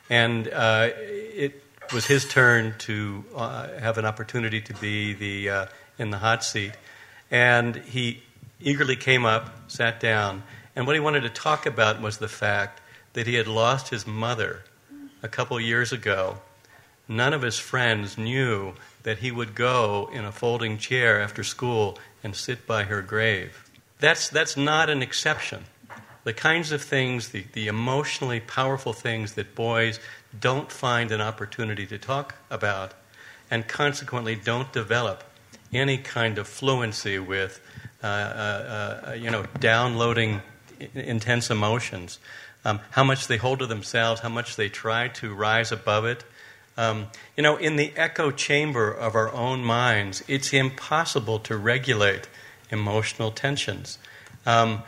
and 0.10 0.48
uh, 0.48 0.90
it 0.96 1.64
was 1.94 2.06
his 2.06 2.28
turn 2.28 2.76
to 2.80 3.24
uh, 3.36 3.68
have 3.80 3.98
an 3.98 4.06
opportunity 4.06 4.62
to 4.62 4.74
be 4.76 5.14
the 5.14 5.50
uh, 5.50 5.66
in 5.98 6.10
the 6.10 6.18
hot 6.18 6.44
seat, 6.44 6.72
and 7.30 7.76
he 7.76 8.24
eagerly 8.60 8.96
came 8.96 9.26
up, 9.26 9.70
sat 9.70 10.00
down, 10.00 10.44
and 10.76 10.88
what 10.88 10.96
he 10.96 11.00
wanted 11.00 11.22
to 11.22 11.30
talk 11.30 11.66
about 11.66 12.02
was 12.02 12.18
the 12.18 12.28
fact 12.28 12.82
that 13.14 13.28
he 13.28 13.36
had 13.36 13.48
lost 13.48 13.90
his 13.90 14.08
mother 14.08 14.64
a 15.22 15.28
couple 15.28 15.60
years 15.60 15.92
ago. 15.92 16.38
None 17.08 17.34
of 17.34 17.42
his 17.42 17.58
friends 17.58 18.18
knew 18.18 18.74
that 19.10 19.18
he 19.18 19.32
would 19.32 19.56
go 19.56 20.08
in 20.14 20.24
a 20.24 20.32
folding 20.32 20.78
chair 20.78 21.20
after 21.20 21.44
school 21.44 21.98
and 22.24 22.36
sit 22.36 22.68
by 22.68 22.84
her 22.84 23.02
grave. 23.02 23.68
That's, 23.98 24.30
that's 24.30 24.56
not 24.56 24.88
an 24.88 25.02
exception. 25.02 25.64
The 26.26 26.34
kinds 26.34 26.72
of 26.72 26.84
things, 26.84 27.30
the, 27.30 27.44
the 27.54 27.66
emotionally 27.66 28.40
powerful 28.40 28.94
things 28.94 29.34
that 29.34 29.56
boys 29.56 30.00
don't 30.40 30.72
find 30.72 31.12
an 31.12 31.22
opportunity 31.22 31.88
to 31.88 31.98
talk 31.98 32.36
about 32.52 32.94
and 33.50 33.68
consequently 33.68 34.36
don't 34.36 34.72
develop 34.72 35.24
any 35.74 35.98
kind 35.98 36.38
of 36.38 36.48
fluency 36.48 37.18
with, 37.18 37.60
uh, 38.04 38.06
uh, 38.06 39.06
uh, 39.08 39.12
you 39.14 39.32
know, 39.32 39.44
downloading 39.60 40.40
intense 40.94 41.50
emotions. 41.50 42.20
Um, 42.64 42.80
how 42.92 43.04
much 43.04 43.26
they 43.26 43.38
hold 43.38 43.58
to 43.58 43.66
themselves, 43.66 44.22
how 44.22 44.30
much 44.30 44.56
they 44.56 44.70
try 44.70 45.08
to 45.08 45.34
rise 45.34 45.72
above 45.72 46.06
it. 46.06 46.24
Um, 46.80 47.08
you 47.36 47.44
know, 47.44 47.58
in 47.58 47.76
the 47.76 47.92
echo 47.98 48.32
chamber 48.32 48.90
of 48.90 49.14
our 49.14 49.30
own 49.34 49.66
minds, 49.66 50.24
it's 50.30 50.54
impossible 50.54 51.38
to 51.40 51.58
regulate 51.58 52.30
emotional 52.72 53.32
tensions. 53.32 53.98
Um, 54.46 54.84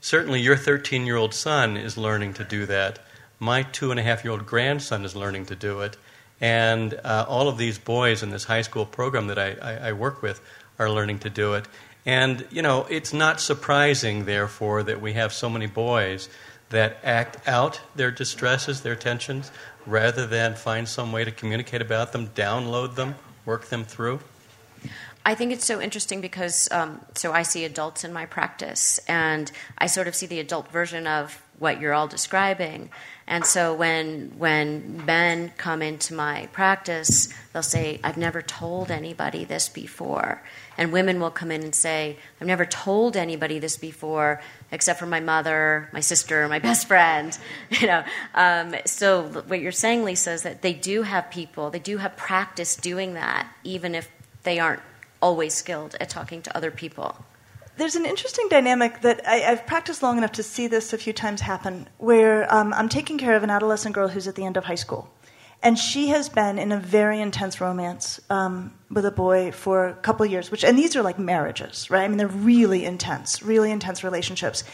certainly, 0.00 0.40
your 0.40 0.56
13 0.56 1.06
year 1.06 1.14
old 1.14 1.32
son 1.32 1.76
is 1.76 1.96
learning 1.96 2.34
to 2.34 2.44
do 2.44 2.66
that. 2.66 2.98
My 3.38 3.62
two 3.62 3.92
and 3.92 4.00
a 4.00 4.02
half 4.02 4.24
year 4.24 4.32
old 4.32 4.44
grandson 4.44 5.04
is 5.04 5.14
learning 5.14 5.46
to 5.46 5.54
do 5.54 5.82
it. 5.82 5.96
And 6.40 6.94
uh, 7.04 7.26
all 7.28 7.48
of 7.48 7.58
these 7.58 7.78
boys 7.78 8.24
in 8.24 8.30
this 8.30 8.42
high 8.42 8.62
school 8.62 8.84
program 8.84 9.28
that 9.28 9.38
I, 9.38 9.52
I, 9.62 9.72
I 9.90 9.92
work 9.92 10.22
with 10.22 10.40
are 10.80 10.90
learning 10.90 11.20
to 11.20 11.30
do 11.30 11.54
it. 11.54 11.68
And, 12.04 12.44
you 12.50 12.62
know, 12.62 12.88
it's 12.90 13.12
not 13.12 13.40
surprising, 13.40 14.24
therefore, 14.24 14.82
that 14.82 15.00
we 15.00 15.12
have 15.12 15.32
so 15.32 15.48
many 15.48 15.66
boys 15.66 16.28
that 16.70 16.98
act 17.04 17.46
out 17.46 17.80
their 17.94 18.10
distresses, 18.10 18.82
their 18.82 18.96
tensions, 18.96 19.52
rather 19.86 20.26
than 20.26 20.54
find 20.54 20.88
some 20.88 21.12
way 21.12 21.24
to 21.24 21.30
communicate 21.30 21.80
about 21.80 22.12
them, 22.12 22.28
download 22.28 22.94
them, 22.94 23.14
work 23.44 23.66
them 23.66 23.84
through. 23.84 24.20
I 25.24 25.34
think 25.34 25.52
it's 25.52 25.64
so 25.64 25.80
interesting 25.80 26.20
because 26.20 26.68
um, 26.70 27.00
so 27.14 27.32
I 27.32 27.42
see 27.42 27.64
adults 27.64 28.04
in 28.04 28.12
my 28.12 28.26
practice, 28.26 29.00
and 29.08 29.50
I 29.76 29.86
sort 29.86 30.06
of 30.06 30.14
see 30.14 30.26
the 30.26 30.38
adult 30.38 30.70
version 30.70 31.08
of 31.08 31.42
what 31.58 31.80
you're 31.80 31.94
all 31.94 32.06
describing. 32.06 32.90
And 33.26 33.44
so 33.44 33.74
when 33.74 34.34
when 34.38 35.04
men 35.04 35.52
come 35.56 35.82
into 35.82 36.14
my 36.14 36.48
practice, 36.52 37.28
they'll 37.52 37.64
say, 37.64 37.98
"I've 38.04 38.16
never 38.16 38.40
told 38.40 38.92
anybody 38.92 39.44
this 39.44 39.68
before," 39.68 40.42
and 40.78 40.92
women 40.92 41.20
will 41.20 41.30
come 41.30 41.50
in 41.50 41.62
and 41.62 41.74
say, 41.74 42.18
"I've 42.40 42.46
never 42.46 42.64
told 42.64 43.16
anybody 43.16 43.58
this 43.58 43.76
before." 43.76 44.40
Except 44.72 44.98
for 44.98 45.06
my 45.06 45.20
mother, 45.20 45.88
my 45.92 46.00
sister, 46.00 46.48
my 46.48 46.58
best 46.58 46.88
friend, 46.88 47.36
you 47.70 47.86
know. 47.86 48.04
Um, 48.34 48.74
so 48.84 49.22
what 49.46 49.60
you're 49.60 49.72
saying, 49.72 50.04
Lisa, 50.04 50.32
is 50.32 50.42
that 50.42 50.62
they 50.62 50.72
do 50.72 51.02
have 51.02 51.30
people, 51.30 51.70
they 51.70 51.78
do 51.78 51.98
have 51.98 52.16
practice 52.16 52.76
doing 52.76 53.14
that, 53.14 53.48
even 53.62 53.94
if 53.94 54.08
they 54.42 54.58
aren't 54.58 54.82
always 55.20 55.54
skilled 55.54 55.96
at 56.00 56.08
talking 56.08 56.42
to 56.42 56.56
other 56.56 56.70
people. 56.70 57.16
There's 57.76 57.96
an 57.96 58.06
interesting 58.06 58.48
dynamic 58.48 59.02
that 59.02 59.20
I, 59.26 59.44
I've 59.44 59.66
practiced 59.66 60.02
long 60.02 60.16
enough 60.16 60.32
to 60.32 60.42
see 60.42 60.66
this 60.66 60.92
a 60.92 60.98
few 60.98 61.12
times 61.12 61.42
happen, 61.42 61.88
where 61.98 62.52
um, 62.52 62.72
I'm 62.72 62.88
taking 62.88 63.18
care 63.18 63.36
of 63.36 63.42
an 63.42 63.50
adolescent 63.50 63.94
girl 63.94 64.08
who's 64.08 64.26
at 64.26 64.34
the 64.34 64.46
end 64.46 64.56
of 64.56 64.64
high 64.64 64.76
school. 64.76 65.10
And 65.62 65.78
she 65.78 66.08
has 66.08 66.28
been 66.28 66.58
in 66.58 66.70
a 66.70 66.78
very 66.78 67.20
intense 67.20 67.60
romance 67.60 68.20
um, 68.30 68.74
with 68.90 69.04
a 69.04 69.10
boy 69.10 69.52
for 69.52 69.88
a 69.88 69.94
couple 69.94 70.24
years, 70.26 70.50
which, 70.50 70.64
and 70.64 70.78
these 70.78 70.94
are 70.96 71.02
like 71.02 71.18
marriages, 71.18 71.90
right? 71.90 72.04
I 72.04 72.08
mean, 72.08 72.18
they're 72.18 72.28
really 72.28 72.84
intense, 72.84 73.42
really 73.42 73.70
intense 73.70 74.04
relationships. 74.04 74.64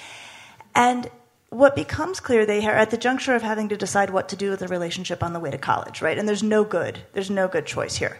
And 0.74 1.08
what 1.50 1.76
becomes 1.76 2.18
clear, 2.20 2.46
they 2.46 2.66
are 2.66 2.74
at 2.74 2.90
the 2.90 2.96
juncture 2.96 3.34
of 3.34 3.42
having 3.42 3.68
to 3.68 3.76
decide 3.76 4.10
what 4.10 4.30
to 4.30 4.36
do 4.36 4.50
with 4.50 4.60
the 4.60 4.68
relationship 4.68 5.22
on 5.22 5.32
the 5.32 5.40
way 5.40 5.50
to 5.50 5.58
college, 5.58 6.02
right? 6.02 6.18
And 6.18 6.26
there's 6.28 6.42
no 6.42 6.64
good, 6.64 6.98
there's 7.12 7.30
no 7.30 7.46
good 7.46 7.66
choice 7.66 7.96
here. 7.96 8.18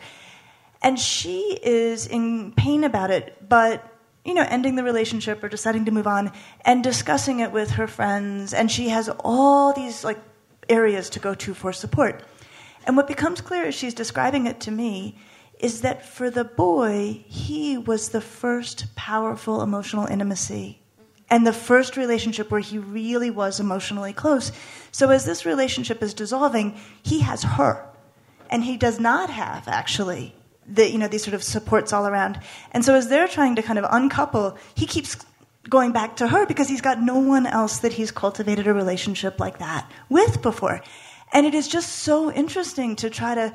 And 0.83 0.99
she 0.99 1.59
is 1.63 2.07
in 2.07 2.53
pain 2.53 2.85
about 2.85 3.11
it, 3.11 3.49
but 3.49 3.89
you 4.25 4.35
know, 4.35 4.47
ending 4.49 4.77
the 4.77 4.85
relationship 4.85 5.43
or 5.43 5.49
deciding 5.49 5.87
to 5.87 5.91
move 5.91 6.07
on 6.07 6.31
and 6.65 6.85
discussing 6.85 7.41
it 7.41 7.51
with 7.51 7.73
her 7.73 7.87
friends. 7.87 8.55
And 8.55 8.71
she 8.71 8.89
has 8.91 9.09
all 9.21 9.73
these 9.73 10.05
like 10.05 10.19
areas 10.69 11.11
to 11.11 11.19
go 11.19 11.35
to 11.35 11.55
for 11.55 11.73
support. 11.73 12.23
And 12.85 12.97
what 12.97 13.07
becomes 13.07 13.41
clear 13.41 13.65
as 13.67 13.75
she's 13.75 13.95
describing 13.95 14.47
it 14.47 14.61
to 14.61 14.71
me 14.71 15.17
is 15.59 15.83
that 15.83 16.05
for 16.05 16.31
the 16.31 16.45
boy, 16.45 17.25
he 17.29 17.79
was 17.79 18.09
the 18.09 18.21
first 18.21 18.95
powerful 18.97 19.63
emotional 19.63 20.07
intimacy 20.07 20.81
and 21.31 21.47
the 21.47 21.53
first 21.53 21.97
relationship 21.97 22.51
where 22.51 22.61
he 22.61 22.79
really 22.79 23.31
was 23.31 23.61
emotionally 23.61 24.13
close. 24.13 24.53
So 24.91 25.11
as 25.11 25.25
this 25.25 25.47
relationship 25.47 26.03
is 26.03 26.15
dissolving, 26.15 26.77
he 27.03 27.21
has 27.21 27.43
her. 27.43 27.87
and 28.53 28.63
he 28.63 28.77
does 28.77 29.01
not 29.01 29.31
have 29.31 29.67
actually 29.67 30.35
the 30.69 30.89
you 30.89 30.99
know 30.99 31.09
these 31.09 31.25
sort 31.25 31.35
of 31.35 31.43
supports 31.43 31.93
all 31.93 32.07
around. 32.07 32.39
And 32.71 32.85
so 32.85 32.95
as 32.95 33.09
they're 33.09 33.27
trying 33.27 33.57
to 33.57 33.63
kind 33.63 33.79
of 33.79 33.87
uncouple, 33.91 34.57
he 34.75 34.87
keeps 34.87 35.17
going 35.69 35.93
back 35.93 36.17
to 36.17 36.29
her 36.29 36.47
because 36.47 36.69
he's 36.69 36.83
got 36.83 37.01
no 37.01 37.19
one 37.19 37.47
else 37.47 37.79
that 37.79 37.95
he's 37.95 38.11
cultivated 38.11 38.67
a 38.67 38.75
relationship 38.75 39.41
like 39.41 39.59
that 39.59 39.91
with 40.09 40.43
before. 40.43 40.83
And 41.33 41.47
it 41.47 41.55
is 41.55 41.69
just 41.69 41.91
so 41.91 42.31
interesting 42.31 42.97
to 42.97 43.11
try 43.11 43.35
to 43.35 43.55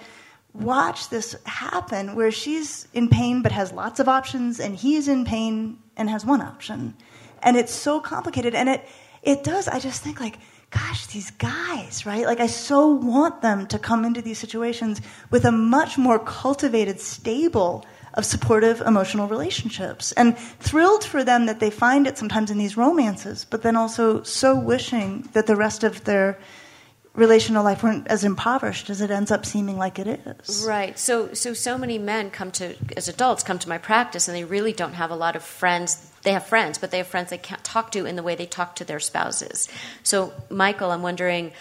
watch 0.53 1.09
this 1.09 1.35
happen 1.45 2.15
where 2.15 2.31
she's 2.31 2.87
in 2.93 3.09
pain 3.09 3.41
but 3.41 3.51
has 3.51 3.71
lots 3.71 3.99
of 3.99 4.07
options 4.07 4.59
and 4.59 4.75
he's 4.75 5.07
in 5.07 5.25
pain 5.25 5.77
and 5.95 6.09
has 6.09 6.25
one 6.25 6.41
option. 6.41 6.95
And 7.43 7.55
it's 7.55 7.73
so 7.73 7.99
complicated 7.99 8.55
and 8.55 8.67
it 8.69 8.87
it 9.21 9.43
does 9.43 9.67
I 9.67 9.79
just 9.79 10.01
think 10.01 10.19
like 10.19 10.39
gosh, 10.69 11.07
these 11.07 11.31
guys, 11.31 12.05
right? 12.05 12.25
Like, 12.25 12.39
I 12.39 12.47
so 12.47 12.87
want 12.87 13.41
them 13.41 13.67
to 13.67 13.79
come 13.79 14.03
into 14.03 14.21
these 14.21 14.37
situations 14.37 15.01
with 15.29 15.45
a 15.45 15.51
much 15.51 15.97
more 15.97 16.19
cultivated, 16.19 16.99
stable 16.99 17.85
of 18.15 18.25
supportive 18.25 18.81
emotional 18.81 19.27
relationships. 19.27 20.11
And 20.13 20.37
thrilled 20.37 21.05
for 21.05 21.23
them 21.23 21.45
that 21.45 21.59
they 21.59 21.69
find 21.69 22.07
it 22.07 22.17
sometimes 22.17 22.51
in 22.51 22.57
these 22.57 22.75
romances, 22.75 23.45
but 23.45 23.61
then 23.61 23.75
also 23.75 24.23
so 24.23 24.59
wishing 24.59 25.29
that 25.33 25.47
the 25.47 25.55
rest 25.55 25.83
of 25.83 26.03
their 26.03 26.39
relational 27.17 27.63
life 27.63 27.83
weren't 27.83 28.07
as 28.07 28.23
impoverished 28.23 28.89
as 28.89 29.01
it 29.01 29.11
ends 29.11 29.31
up 29.31 29.45
seeming 29.45 29.77
like 29.77 29.99
it 29.99 30.07
is. 30.07 30.65
Right. 30.65 30.97
So 30.97 31.33
so 31.33 31.53
so 31.53 31.77
many 31.77 31.97
men 31.97 32.29
come 32.29 32.51
to 32.51 32.75
as 32.95 33.09
adults 33.09 33.43
come 33.43 33.59
to 33.59 33.67
my 33.67 33.79
practice 33.79 34.29
and 34.29 34.37
they 34.37 34.45
really 34.45 34.71
don't 34.71 34.93
have 34.93 35.11
a 35.11 35.15
lot 35.15 35.35
of 35.35 35.43
friends. 35.43 36.11
They 36.21 36.31
have 36.31 36.45
friends, 36.45 36.77
but 36.77 36.91
they 36.91 36.99
have 36.99 37.07
friends 37.07 37.31
they 37.31 37.37
can't 37.37 37.63
talk 37.63 37.91
to 37.91 38.05
in 38.05 38.15
the 38.15 38.23
way 38.23 38.35
they 38.35 38.45
talk 38.45 38.75
to 38.75 38.85
their 38.85 38.99
spouses. 38.99 39.67
So 40.03 40.31
Michael, 40.49 40.91
I'm 40.91 41.01
wondering 41.01 41.51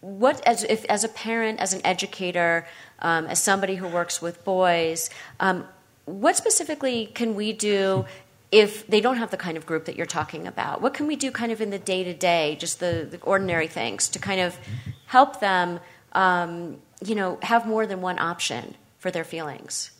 what 0.00 0.44
as 0.46 0.64
if 0.64 0.84
as 0.86 1.04
a 1.04 1.08
parent, 1.08 1.60
as 1.60 1.72
an 1.72 1.80
educator, 1.84 2.66
um, 2.98 3.26
as 3.26 3.40
somebody 3.40 3.76
who 3.76 3.86
works 3.86 4.20
with 4.20 4.44
boys, 4.44 5.08
um, 5.38 5.64
what 6.04 6.36
specifically 6.36 7.06
can 7.06 7.36
we 7.36 7.52
do 7.52 8.06
if 8.50 8.86
they 8.86 9.00
don't 9.00 9.18
have 9.18 9.30
the 9.30 9.36
kind 9.36 9.56
of 9.56 9.66
group 9.66 9.84
that 9.86 9.96
you're 9.96 10.06
talking 10.06 10.46
about? 10.46 10.80
What 10.80 10.94
can 10.94 11.06
we 11.06 11.16
do 11.16 11.30
kind 11.30 11.52
of 11.52 11.60
in 11.60 11.70
the 11.70 11.78
day 11.78 12.04
to 12.04 12.14
day, 12.14 12.56
just 12.58 12.80
the, 12.80 13.06
the, 13.10 13.18
ordinary 13.20 13.66
things 13.66 14.08
to 14.10 14.18
kind 14.18 14.40
of 14.40 14.58
help 15.06 15.40
them, 15.40 15.80
um, 16.12 16.78
you 17.04 17.14
know, 17.14 17.38
have 17.42 17.66
more 17.66 17.86
than 17.86 18.00
one 18.00 18.18
option 18.18 18.74
for 18.98 19.10
their 19.10 19.24
feelings? 19.24 19.90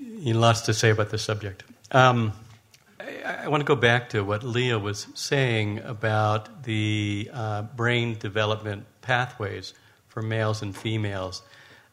Lots 0.00 0.62
to 0.62 0.74
say 0.74 0.90
about 0.90 1.10
this 1.10 1.22
subject. 1.22 1.64
Um, 1.92 2.32
I, 3.00 3.44
I, 3.44 3.48
want 3.48 3.60
to 3.60 3.64
go 3.64 3.76
back 3.76 4.10
to 4.10 4.24
what 4.24 4.42
Leah 4.42 4.78
was 4.78 5.06
saying 5.14 5.78
about 5.80 6.64
the 6.64 7.30
uh, 7.32 7.62
brain 7.62 8.18
development 8.18 8.86
pathways 9.02 9.72
for 10.08 10.22
males 10.22 10.62
and 10.62 10.76
females. 10.76 11.42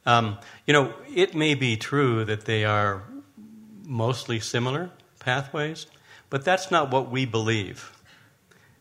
Um, 0.06 0.40
you 0.66 0.74
know, 0.74 0.94
it 1.14 1.36
may 1.36 1.54
be 1.54 1.78
true 1.78 2.26
that 2.26 2.46
they 2.46 2.66
are 2.66 3.04
mostly 3.86 4.40
similar, 4.40 4.90
pathways, 5.22 5.88
but 6.30 6.44
that's 6.44 6.70
not 6.70 6.92
what 6.92 7.10
we 7.10 7.26
believe. 7.26 7.98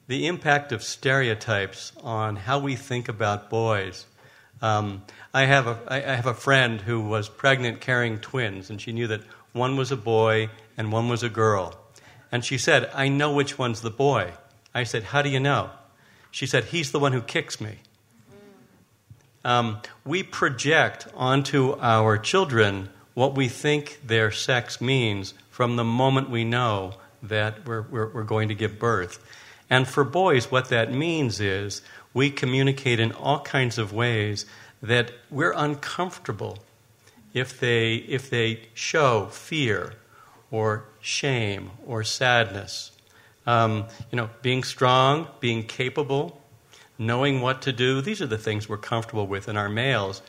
The 0.09 0.26
impact 0.26 0.72
of 0.72 0.83
stereotypes 0.83 1.92
on 2.03 2.35
how 2.35 2.59
we 2.59 2.74
think 2.74 3.09
about 3.09 3.48
boys. 3.48 4.07
Um, 4.61 5.05
I, 5.33 5.44
have 5.44 5.68
a, 5.68 5.79
I 5.87 6.00
have 6.00 6.26
a 6.26 6.35
friend 6.35 6.81
who 6.81 7.00
was 7.00 7.29
pregnant 7.29 7.81
carrying 7.81 8.18
twins, 8.18 8.70
and 8.70 8.81
she 8.81 8.92
knew 8.92 9.07
that 9.07 9.22
one 9.53 9.76
was 9.76 9.92
a 9.92 9.96
boy 9.96 10.50
and 10.76 10.90
one 10.90 11.09
was 11.09 11.22
a 11.22 11.29
girl. 11.29 11.79
And 12.33 12.44
she 12.44 12.59
said, 12.59 12.90
I 12.94 13.09
know 13.09 13.33
which 13.33 13.59
one's 13.59 13.81
the 13.81 13.90
boy. 13.90 14.33
I 14.74 14.85
said, 14.85 15.05
How 15.05 15.22
do 15.22 15.29
you 15.29 15.40
know? 15.40 15.70
She 16.31 16.46
said, 16.46 16.64
He's 16.64 16.92
the 16.92 17.00
one 17.00 17.12
who 17.12 17.22
kicks 17.22 17.61
me. 17.61 17.79
Um, 19.44 19.81
we 20.05 20.22
project 20.22 21.09
onto 21.14 21.76
our 21.81 22.18
children 22.18 22.90
what 23.14 23.35
we 23.35 23.48
think 23.48 24.00
their 24.05 24.31
sex 24.31 24.81
means 24.81 25.35
from 25.61 25.77
the 25.77 25.85
moment 25.85 26.31
we 26.31 26.42
know 26.42 26.94
that 27.23 27.66
we're, 27.66 27.83
we're, 27.83 28.09
we're 28.09 28.25
going 28.25 28.49
to 28.49 28.55
give 28.55 28.79
birth. 28.79 29.23
And 29.68 29.87
for 29.87 30.05
boys, 30.05 30.51
what 30.51 30.70
that 30.70 30.90
means 30.90 31.38
is 31.38 31.83
we 32.14 32.31
communicate 32.31 32.99
in 32.99 33.12
all 33.12 33.40
kinds 33.40 33.77
of 33.77 33.92
ways 33.92 34.46
that 34.81 35.12
we're 35.31 35.53
uncomfortable 35.55 36.61
if 37.35 37.61
they, 37.61 37.96
if 37.96 38.31
they 38.31 38.68
show 38.73 39.27
fear 39.27 39.92
or 40.51 40.85
shame 41.03 41.73
or 41.85 42.05
sadness. 42.05 42.92
Um, 43.46 43.85
you 44.11 44.16
know, 44.16 44.31
being 44.40 44.64
strong, 44.64 45.29
being 45.40 45.62
capable, 45.64 46.40
knowing 46.99 47.42
what 47.42 47.61
to 47.61 47.73
do, 47.75 48.01
these 48.01 48.23
are 48.23 48.27
the 48.27 48.38
things 48.38 48.66
we're 48.66 48.79
comfortable 48.79 49.27
with 49.27 49.46
in 49.46 49.59
our 49.59 49.68
males. 49.68 50.23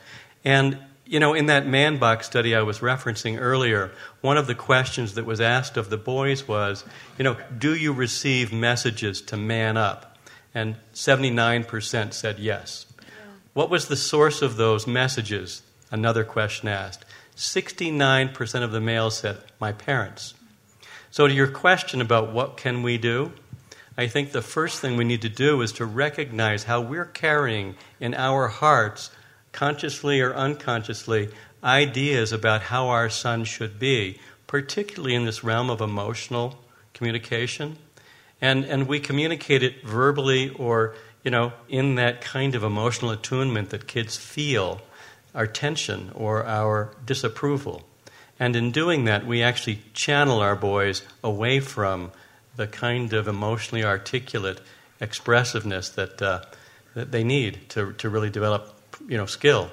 And 0.44 0.76
you 1.12 1.20
know, 1.20 1.34
in 1.34 1.44
that 1.44 1.66
man 1.66 1.98
box 1.98 2.24
study 2.24 2.54
I 2.54 2.62
was 2.62 2.78
referencing 2.78 3.38
earlier, 3.38 3.92
one 4.22 4.38
of 4.38 4.46
the 4.46 4.54
questions 4.54 5.12
that 5.12 5.26
was 5.26 5.42
asked 5.42 5.76
of 5.76 5.90
the 5.90 5.98
boys 5.98 6.48
was, 6.48 6.86
you 7.18 7.22
know, 7.22 7.36
do 7.58 7.74
you 7.74 7.92
receive 7.92 8.50
messages 8.50 9.20
to 9.20 9.36
man 9.36 9.76
up? 9.76 10.16
And 10.54 10.76
79% 10.94 12.14
said 12.14 12.38
yes. 12.38 12.86
Yeah. 12.98 13.04
What 13.52 13.68
was 13.68 13.88
the 13.88 13.96
source 13.96 14.40
of 14.40 14.56
those 14.56 14.86
messages? 14.86 15.60
Another 15.90 16.24
question 16.24 16.66
asked. 16.66 17.04
69% 17.36 18.62
of 18.62 18.72
the 18.72 18.80
males 18.80 19.18
said, 19.18 19.36
my 19.60 19.72
parents. 19.72 20.32
So, 21.10 21.28
to 21.28 21.34
your 21.34 21.48
question 21.48 22.00
about 22.00 22.32
what 22.32 22.56
can 22.56 22.82
we 22.82 22.96
do, 22.96 23.32
I 23.98 24.06
think 24.06 24.32
the 24.32 24.40
first 24.40 24.80
thing 24.80 24.96
we 24.96 25.04
need 25.04 25.20
to 25.22 25.28
do 25.28 25.60
is 25.60 25.72
to 25.72 25.84
recognize 25.84 26.64
how 26.64 26.80
we're 26.80 27.04
carrying 27.04 27.74
in 28.00 28.14
our 28.14 28.48
hearts 28.48 29.10
consciously 29.52 30.20
or 30.20 30.34
unconsciously, 30.34 31.28
ideas 31.62 32.32
about 32.32 32.62
how 32.62 32.88
our 32.88 33.08
son 33.08 33.44
should 33.44 33.78
be, 33.78 34.18
particularly 34.46 35.14
in 35.14 35.24
this 35.24 35.44
realm 35.44 35.70
of 35.70 35.80
emotional 35.80 36.58
communication. 36.94 37.76
And, 38.40 38.64
and 38.64 38.88
we 38.88 38.98
communicate 38.98 39.62
it 39.62 39.84
verbally 39.84 40.50
or, 40.50 40.94
you 41.22 41.30
know, 41.30 41.52
in 41.68 41.94
that 41.94 42.20
kind 42.20 42.54
of 42.54 42.64
emotional 42.64 43.12
attunement 43.12 43.70
that 43.70 43.86
kids 43.86 44.16
feel 44.16 44.80
our 45.34 45.46
tension 45.46 46.10
or 46.14 46.44
our 46.44 46.90
disapproval. 47.06 47.86
And 48.38 48.56
in 48.56 48.72
doing 48.72 49.04
that, 49.04 49.24
we 49.24 49.42
actually 49.42 49.80
channel 49.94 50.40
our 50.40 50.56
boys 50.56 51.02
away 51.22 51.60
from 51.60 52.10
the 52.56 52.66
kind 52.66 53.12
of 53.12 53.28
emotionally 53.28 53.84
articulate 53.84 54.60
expressiveness 55.00 55.88
that, 55.90 56.20
uh, 56.20 56.42
that 56.94 57.12
they 57.12 57.24
need 57.24 57.68
to, 57.70 57.92
to 57.94 58.10
really 58.10 58.30
develop 58.30 58.74
you 59.08 59.16
know, 59.16 59.26
skill. 59.26 59.70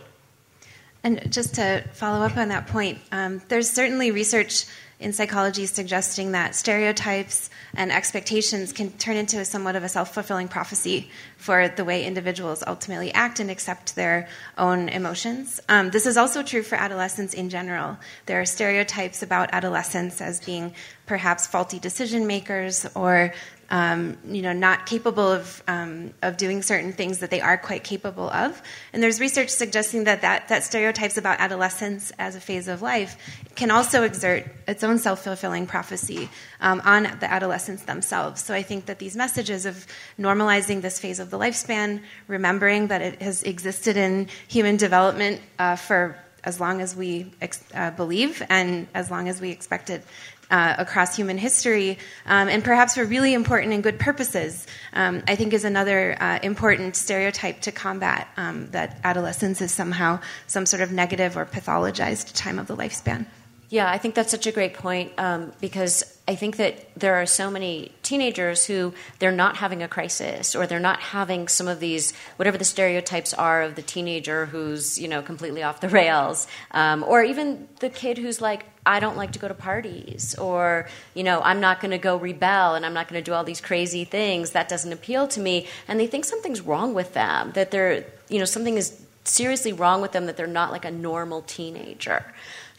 And 1.03 1.31
just 1.31 1.55
to 1.55 1.83
follow 1.93 2.25
up 2.25 2.35
on 2.37 2.49
that 2.49 2.67
point, 2.67 2.99
um, 3.11 3.41
there's 3.47 3.69
certainly 3.69 4.11
research 4.11 4.65
in 4.99 5.13
psychology 5.13 5.65
suggesting 5.65 6.33
that 6.33 6.53
stereotypes 6.53 7.49
and 7.73 7.89
expectations 7.89 8.73
can 8.73 8.91
turn 8.93 9.15
into 9.15 9.45
somewhat 9.45 9.77
of 9.77 9.83
a 9.83 9.89
self 9.89 10.13
fulfilling 10.13 10.49
prophecy 10.49 11.09
for 11.37 11.69
the 11.69 11.85
way 11.85 12.05
individuals 12.05 12.63
ultimately 12.67 13.13
act 13.13 13.39
and 13.39 13.49
accept 13.49 13.95
their 13.95 14.27
own 14.57 14.89
emotions. 14.89 15.61
Um, 15.69 15.89
this 15.89 16.05
is 16.05 16.17
also 16.17 16.43
true 16.43 16.63
for 16.63 16.75
adolescents 16.75 17.33
in 17.33 17.49
general. 17.49 17.97
There 18.25 18.41
are 18.41 18.45
stereotypes 18.45 19.23
about 19.23 19.53
adolescents 19.53 20.19
as 20.19 20.41
being 20.41 20.73
perhaps 21.05 21.47
faulty 21.47 21.79
decision 21.79 22.27
makers 22.27 22.85
or 22.93 23.33
um, 23.69 24.17
you 24.27 24.41
know, 24.41 24.53
not 24.53 24.85
capable 24.85 25.31
of, 25.31 25.63
um, 25.67 26.13
of 26.21 26.37
doing 26.37 26.61
certain 26.61 26.91
things 26.91 27.19
that 27.19 27.29
they 27.29 27.41
are 27.41 27.57
quite 27.57 27.83
capable 27.83 28.29
of. 28.29 28.61
And 28.93 29.01
there's 29.03 29.19
research 29.19 29.49
suggesting 29.49 30.05
that, 30.05 30.21
that 30.21 30.47
that 30.47 30.63
stereotypes 30.63 31.17
about 31.17 31.39
adolescence 31.39 32.11
as 32.17 32.35
a 32.35 32.39
phase 32.39 32.67
of 32.67 32.81
life 32.81 33.17
can 33.55 33.71
also 33.71 34.03
exert 34.03 34.45
its 34.67 34.83
own 34.83 34.97
self 34.97 35.23
fulfilling 35.23 35.67
prophecy 35.67 36.29
um, 36.61 36.81
on 36.83 37.03
the 37.19 37.31
adolescents 37.31 37.83
themselves. 37.83 38.43
So 38.43 38.53
I 38.53 38.63
think 38.63 38.87
that 38.87 38.99
these 38.99 39.15
messages 39.15 39.65
of 39.65 39.85
normalizing 40.19 40.81
this 40.81 40.99
phase 40.99 41.19
of 41.19 41.29
the 41.29 41.37
lifespan, 41.37 42.01
remembering 42.27 42.87
that 42.87 43.01
it 43.01 43.21
has 43.21 43.43
existed 43.43 43.97
in 43.97 44.27
human 44.47 44.77
development 44.77 45.41
uh, 45.59 45.75
for 45.75 46.17
as 46.43 46.59
long 46.59 46.81
as 46.81 46.95
we 46.95 47.31
uh, 47.73 47.91
believe 47.91 48.41
and 48.49 48.87
as 48.93 49.11
long 49.11 49.27
as 49.27 49.41
we 49.41 49.51
expect 49.51 49.89
it 49.89 50.03
uh, 50.51 50.75
across 50.77 51.15
human 51.15 51.37
history, 51.37 51.97
um, 52.25 52.49
and 52.49 52.63
perhaps 52.63 52.95
for 52.95 53.05
really 53.05 53.33
important 53.33 53.73
and 53.73 53.83
good 53.83 53.99
purposes, 53.99 54.67
um, 54.93 55.23
I 55.27 55.35
think 55.35 55.53
is 55.53 55.63
another 55.63 56.21
uh, 56.21 56.39
important 56.43 56.95
stereotype 56.95 57.61
to 57.61 57.71
combat 57.71 58.27
um, 58.37 58.69
that 58.71 58.99
adolescence 59.03 59.61
is 59.61 59.71
somehow 59.71 60.19
some 60.47 60.65
sort 60.65 60.81
of 60.81 60.91
negative 60.91 61.37
or 61.37 61.45
pathologized 61.45 62.33
time 62.35 62.59
of 62.59 62.67
the 62.67 62.75
lifespan. 62.75 63.25
Yeah, 63.69 63.89
I 63.89 63.99
think 63.99 64.15
that's 64.15 64.31
such 64.31 64.47
a 64.47 64.51
great 64.51 64.73
point 64.73 65.11
um, 65.19 65.51
because 65.61 66.17
I 66.27 66.33
think 66.33 66.57
that 66.57 66.89
there 66.95 67.15
are 67.15 67.27
so 67.27 67.51
many 67.51 67.91
teenagers 68.01 68.65
who 68.65 68.95
they're 69.19 69.31
not 69.31 69.57
having 69.57 69.83
a 69.83 69.87
crisis 69.87 70.55
or 70.55 70.65
they're 70.65 70.79
not 70.79 70.99
having 70.99 71.47
some 71.47 71.67
of 71.67 71.79
these 71.79 72.13
whatever 72.37 72.57
the 72.57 72.65
stereotypes 72.65 73.31
are 73.31 73.61
of 73.61 73.75
the 73.75 73.83
teenager 73.83 74.47
who's 74.47 74.97
you 74.99 75.07
know 75.07 75.21
completely 75.21 75.61
off 75.61 75.81
the 75.81 75.89
rails, 76.01 76.47
um, 76.71 77.03
or 77.03 77.23
even 77.23 77.67
the 77.79 77.89
kid 77.89 78.17
who's 78.17 78.41
like 78.41 78.65
I 78.87 78.99
don't 78.99 79.17
like 79.17 79.33
to 79.33 79.39
go 79.39 79.47
to 79.47 79.53
parties 79.53 80.33
or 80.39 80.89
you 81.13 81.23
know 81.23 81.39
I'm 81.39 81.59
not 81.59 81.79
going 81.79 81.91
to 81.91 81.99
go 81.99 82.17
rebel 82.17 82.73
and 82.73 82.83
I'm 82.83 82.93
not 82.95 83.07
going 83.07 83.23
to 83.23 83.25
do 83.25 83.35
all 83.35 83.43
these 83.43 83.61
crazy 83.61 84.03
things 84.03 84.51
that 84.51 84.67
doesn't 84.67 84.91
appeal 84.91 85.27
to 85.27 85.39
me, 85.39 85.67
and 85.87 85.99
they 85.99 86.07
think 86.07 86.25
something's 86.25 86.61
wrong 86.61 86.95
with 86.95 87.13
them 87.13 87.51
that 87.53 87.69
they're 87.69 88.05
you 88.29 88.39
know 88.39 88.45
something 88.45 88.77
is 88.77 88.99
seriously 89.25 89.73
wrong 89.73 90.01
with 90.01 90.11
them 90.11 90.25
that 90.25 90.37
they're 90.37 90.47
not 90.47 90.71
like 90.71 90.85
a 90.85 90.91
normal 90.91 91.43
teenager. 91.43 92.25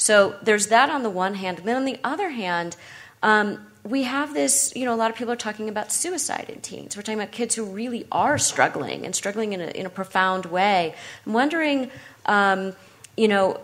So 0.00 0.34
there's 0.42 0.68
that 0.68 0.88
on 0.88 1.02
the 1.02 1.10
one 1.10 1.34
hand. 1.34 1.58
And 1.58 1.68
then 1.68 1.76
on 1.76 1.84
the 1.84 2.00
other 2.02 2.30
hand, 2.30 2.74
um, 3.22 3.66
we 3.84 4.04
have 4.04 4.32
this, 4.32 4.72
you 4.74 4.86
know, 4.86 4.94
a 4.94 4.96
lot 4.96 5.10
of 5.10 5.16
people 5.16 5.32
are 5.34 5.36
talking 5.36 5.68
about 5.68 5.92
suicide 5.92 6.46
in 6.48 6.62
teens. 6.62 6.96
We're 6.96 7.02
talking 7.02 7.20
about 7.20 7.32
kids 7.32 7.54
who 7.54 7.66
really 7.66 8.06
are 8.10 8.38
struggling 8.38 9.04
and 9.04 9.14
struggling 9.14 9.52
in 9.52 9.60
a, 9.60 9.66
in 9.66 9.84
a 9.84 9.90
profound 9.90 10.46
way. 10.46 10.94
I'm 11.26 11.34
wondering, 11.34 11.90
um, 12.24 12.72
you 13.14 13.28
know, 13.28 13.60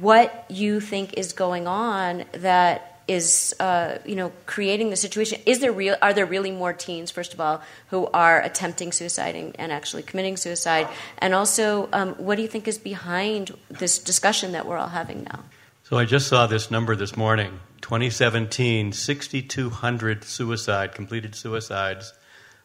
what 0.00 0.44
you 0.48 0.80
think 0.80 1.14
is 1.14 1.32
going 1.32 1.68
on 1.68 2.24
that 2.32 3.02
is 3.06 3.54
uh, 3.60 3.98
you 4.04 4.16
know 4.16 4.32
creating 4.46 4.90
the 4.90 4.96
situation 4.96 5.40
is 5.46 5.60
there 5.60 5.70
real 5.70 5.94
are 6.02 6.12
there 6.12 6.26
really 6.26 6.50
more 6.50 6.72
teens 6.72 7.08
first 7.12 7.32
of 7.32 7.40
all 7.40 7.62
who 7.90 8.06
are 8.06 8.42
attempting 8.42 8.90
suicide 8.90 9.36
and, 9.36 9.70
actually 9.70 10.02
committing 10.02 10.36
suicide 10.36 10.88
and 11.18 11.32
also 11.32 11.88
um, 11.92 12.14
what 12.14 12.34
do 12.34 12.42
you 12.42 12.48
think 12.48 12.66
is 12.66 12.78
behind 12.78 13.56
this 13.70 14.00
discussion 14.00 14.50
that 14.50 14.66
we're 14.66 14.76
all 14.76 14.88
having 14.88 15.22
now 15.22 15.44
so 15.86 15.96
i 15.96 16.04
just 16.04 16.26
saw 16.26 16.46
this 16.48 16.68
number 16.68 16.96
this 16.96 17.16
morning 17.16 17.60
2017 17.80 18.92
6200 18.92 20.24
suicide 20.24 20.92
completed 20.92 21.34
suicides 21.36 22.12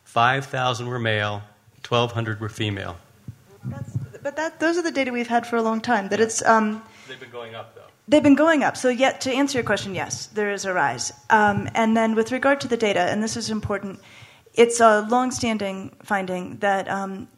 5000 0.05 0.87
were 0.87 0.97
male 0.97 1.43
1200 1.87 2.39
were 2.39 2.49
female 2.49 2.97
That's, 3.63 3.95
but 4.23 4.35
that, 4.37 4.59
those 4.59 4.77
are 4.79 4.81
the 4.81 4.91
data 4.91 5.11
we've 5.11 5.27
had 5.27 5.45
for 5.45 5.55
a 5.55 5.61
long 5.61 5.81
time 5.81 6.09
that 6.09 6.19
it's 6.19 6.43
um, 6.43 6.81
they've 7.07 7.19
been 7.19 7.29
going 7.29 7.53
up 7.53 7.75
though 7.75 7.81
They've 8.07 8.23
been 8.23 8.35
going 8.35 8.61
up. 8.63 8.75
So, 8.75 8.89
yet 8.89 9.21
to 9.21 9.31
answer 9.31 9.59
your 9.59 9.63
question, 9.63 9.95
yes, 9.95 10.25
there 10.27 10.51
is 10.51 10.65
a 10.65 10.73
rise. 10.73 11.13
Um, 11.29 11.69
and 11.75 11.95
then, 11.95 12.13
with 12.13 12.33
regard 12.33 12.59
to 12.61 12.67
the 12.67 12.75
data, 12.75 12.99
and 12.99 13.23
this 13.23 13.37
is 13.37 13.49
important, 13.49 14.01
it's 14.53 14.81
a 14.81 15.07
long-standing 15.09 15.95
finding 16.03 16.57
that 16.57 16.89
um, 16.89 17.29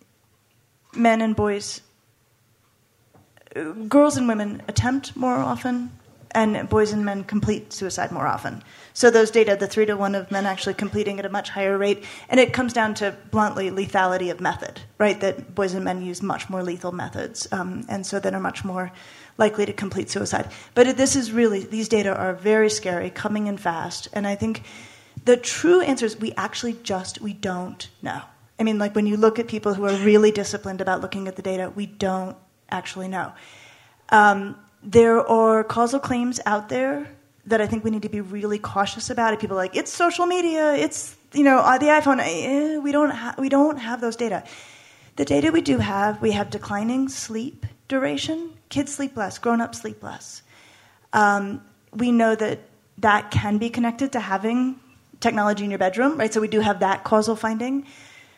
men 0.95 1.21
and 1.21 1.35
boys, 1.35 1.81
girls 3.87 4.17
and 4.17 4.27
women 4.27 4.61
attempt 4.67 5.15
more 5.15 5.35
often, 5.35 5.91
and 6.35 6.67
boys 6.67 6.91
and 6.91 7.05
men 7.05 7.23
complete 7.23 7.71
suicide 7.71 8.11
more 8.11 8.25
often. 8.25 8.63
So 8.93 9.11
those 9.11 9.29
data, 9.29 9.55
the 9.55 9.67
three 9.67 9.85
to 9.85 9.95
one 9.95 10.15
of 10.15 10.31
men 10.31 10.45
actually 10.45 10.73
completing 10.73 11.19
at 11.19 11.25
a 11.25 11.29
much 11.29 11.49
higher 11.49 11.77
rate, 11.77 12.03
and 12.29 12.39
it 12.39 12.53
comes 12.53 12.73
down 12.73 12.95
to 12.95 13.15
bluntly 13.29 13.69
lethality 13.69 14.31
of 14.31 14.39
method, 14.39 14.81
right? 14.97 15.19
That 15.19 15.53
boys 15.53 15.73
and 15.73 15.85
men 15.85 16.01
use 16.01 16.21
much 16.23 16.49
more 16.49 16.63
lethal 16.63 16.91
methods, 16.91 17.47
um, 17.51 17.85
and 17.87 18.05
so 18.05 18.19
then 18.19 18.33
are 18.33 18.39
much 18.39 18.65
more 18.65 18.91
likely 19.37 19.65
to 19.65 19.73
complete 19.73 20.09
suicide. 20.09 20.51
But 20.73 20.97
this 20.97 21.15
is 21.15 21.31
really, 21.31 21.65
these 21.65 21.87
data 21.87 22.15
are 22.15 22.33
very 22.33 22.69
scary, 22.69 23.09
coming 23.09 23.47
in 23.47 23.57
fast. 23.57 24.07
And 24.13 24.27
I 24.27 24.35
think 24.35 24.63
the 25.25 25.37
true 25.37 25.81
answer 25.81 26.05
is 26.05 26.19
we 26.19 26.33
actually 26.33 26.73
just, 26.83 27.21
we 27.21 27.33
don't 27.33 27.87
know. 28.01 28.21
I 28.59 28.63
mean, 28.63 28.77
like 28.77 28.95
when 28.95 29.07
you 29.07 29.17
look 29.17 29.39
at 29.39 29.47
people 29.47 29.73
who 29.73 29.85
are 29.85 29.95
really 30.05 30.31
disciplined 30.31 30.81
about 30.81 31.01
looking 31.01 31.27
at 31.27 31.35
the 31.35 31.41
data, 31.41 31.71
we 31.75 31.87
don't 31.87 32.37
actually 32.73 33.07
know. 33.07 33.31
Um, 34.09 34.55
there 34.81 35.25
are 35.25 35.63
causal 35.63 35.99
claims 35.99 36.39
out 36.45 36.69
there 36.69 37.07
that 37.45 37.61
I 37.61 37.67
think 37.67 37.83
we 37.83 37.91
need 37.91 38.01
to 38.03 38.09
be 38.09 38.21
really 38.21 38.59
cautious 38.59 39.09
about. 39.09 39.33
It. 39.33 39.39
People 39.39 39.57
are 39.57 39.63
like, 39.63 39.75
it's 39.75 39.91
social 39.91 40.25
media, 40.25 40.73
it's, 40.73 41.15
you 41.33 41.43
know, 41.43 41.59
uh, 41.59 41.77
the 41.77 41.87
iPhone. 41.87 42.19
Eh, 42.19 42.77
we, 42.77 42.91
don't 42.91 43.11
ha- 43.11 43.35
we 43.37 43.49
don't 43.49 43.77
have 43.77 44.01
those 44.01 44.15
data. 44.15 44.43
The 45.15 45.25
data 45.25 45.51
we 45.51 45.61
do 45.61 45.77
have, 45.77 46.21
we 46.21 46.31
have 46.31 46.49
declining 46.49 47.09
sleep 47.09 47.65
duration. 47.87 48.53
Kids 48.69 48.93
sleep 48.95 49.15
less, 49.15 49.37
grown 49.37 49.61
ups 49.61 49.81
sleep 49.81 50.01
less. 50.01 50.41
Um, 51.11 51.61
we 51.93 52.11
know 52.11 52.35
that 52.35 52.59
that 52.97 53.29
can 53.29 53.57
be 53.57 53.69
connected 53.69 54.13
to 54.13 54.19
having 54.19 54.79
technology 55.19 55.63
in 55.63 55.69
your 55.69 55.79
bedroom, 55.79 56.17
right? 56.17 56.33
So 56.33 56.41
we 56.41 56.47
do 56.47 56.59
have 56.59 56.79
that 56.79 57.03
causal 57.03 57.35
finding. 57.35 57.85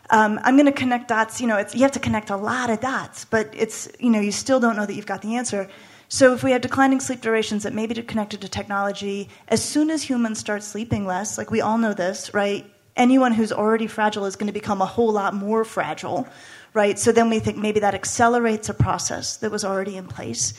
Um, 0.10 0.40
I'm 0.44 0.56
going 0.56 0.68
to 0.68 0.72
connect 0.72 1.08
dots. 1.08 1.42
You 1.42 1.48
know, 1.48 1.64
you 1.74 1.82
have 1.82 1.92
to 1.94 2.00
connect 2.00 2.30
a 2.30 2.38
lot 2.38 2.70
of 2.70 2.80
dots, 2.80 3.26
but 3.26 3.50
it's 3.54 3.88
you 4.00 4.10
know 4.10 4.20
you 4.20 4.32
still 4.32 4.60
don't 4.60 4.76
know 4.76 4.86
that 4.86 4.94
you've 4.94 5.06
got 5.06 5.22
the 5.22 5.36
answer. 5.36 5.70
So 6.08 6.34
if 6.34 6.44
we 6.44 6.52
have 6.52 6.62
declining 6.62 7.00
sleep 7.00 7.22
durations 7.22 7.64
that 7.64 7.74
may 7.74 7.88
be 7.88 7.96
connected 7.96 8.42
to 8.42 8.48
technology, 8.48 9.30
as 9.48 9.64
soon 9.64 9.90
as 9.90 10.04
humans 10.04 10.40
start 10.40 10.62
sleeping 10.62 11.06
less, 11.06 11.38
like 11.38 11.50
we 11.50 11.62
all 11.62 11.78
know 11.78 11.94
this, 11.94 12.34
right? 12.34 12.72
Anyone 12.96 13.34
who's 13.34 13.52
already 13.52 13.88
fragile 13.88 14.26
is 14.26 14.36
going 14.36 14.48
to 14.48 14.54
become 14.54 14.82
a 14.82 14.86
whole 14.86 15.12
lot 15.12 15.34
more 15.34 15.66
fragile, 15.66 16.28
right? 16.74 16.98
So 17.00 17.12
then 17.12 17.30
we 17.30 17.40
think 17.40 17.58
maybe 17.58 17.80
that 17.80 17.96
accelerates 17.96 18.70
a 18.70 18.74
process 18.74 19.38
that 19.38 19.52
was 19.52 19.66
already 19.66 19.98
in 19.98 20.08
place. 20.08 20.54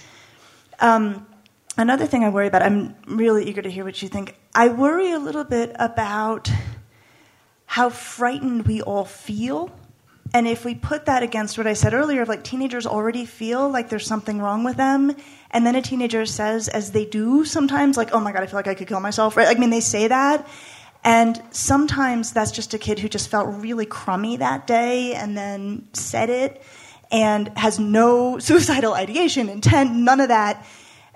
Um, 0.81 1.27
another 1.79 2.07
thing 2.07 2.25
I 2.25 2.29
worry 2.29 2.49
about, 2.49 2.63
I'm 2.63 2.97
really 3.07 3.49
eager 3.49 3.63
to 3.63 3.71
hear 3.71 3.85
what 3.85 4.03
you 4.03 4.09
think. 4.09 4.37
I 4.55 4.69
worry 4.69 5.13
a 5.13 5.19
little 5.19 5.45
bit 5.45 5.75
about 5.79 6.51
how 7.77 7.91
frightened 7.91 8.67
we 8.67 8.81
all 8.81 9.05
feel. 9.05 9.71
And 10.33 10.49
if 10.49 10.65
we 10.65 10.75
put 10.75 11.05
that 11.05 11.23
against 11.23 11.59
what 11.59 11.67
I 11.67 11.75
said 11.75 11.93
earlier, 11.93 12.23
of 12.23 12.29
like 12.29 12.43
teenagers 12.43 12.87
already 12.87 13.27
feel 13.27 13.69
like 13.69 13.91
there's 13.91 14.07
something 14.07 14.39
wrong 14.41 14.65
with 14.65 14.79
them, 14.79 15.15
and 15.51 15.67
then 15.67 15.75
a 15.77 15.83
teenager 15.83 16.25
says, 16.25 16.69
as 16.69 16.93
they 16.93 17.05
do 17.05 17.45
sometimes, 17.45 17.99
like, 17.99 18.15
oh 18.15 18.21
my 18.21 18.33
God, 18.33 18.43
I 18.43 18.47
feel 18.47 18.57
like 18.57 18.67
I 18.67 18.75
could 18.75 18.89
kill 18.89 19.01
myself, 19.01 19.37
right? 19.37 19.55
I 19.55 19.61
mean, 19.61 19.69
they 19.69 19.81
say 19.81 20.09
that. 20.09 20.49
And 21.05 21.39
sometimes 21.51 22.33
that's 22.33 22.51
just 22.51 22.73
a 22.73 22.79
kid 22.79 22.99
who 22.99 23.11
just 23.11 23.29
felt 23.29 23.47
really 23.63 23.85
crummy 23.85 24.39
that 24.39 24.67
day 24.67 25.13
and 25.13 25.37
then 25.37 25.87
said 25.93 26.31
it 26.31 26.63
and 27.13 27.49
has 27.59 27.79
no 27.79 28.39
suicidal 28.49 28.95
ideation, 28.95 29.51
intent, 29.51 29.95
none 29.95 30.23
of 30.23 30.29
that, 30.29 30.65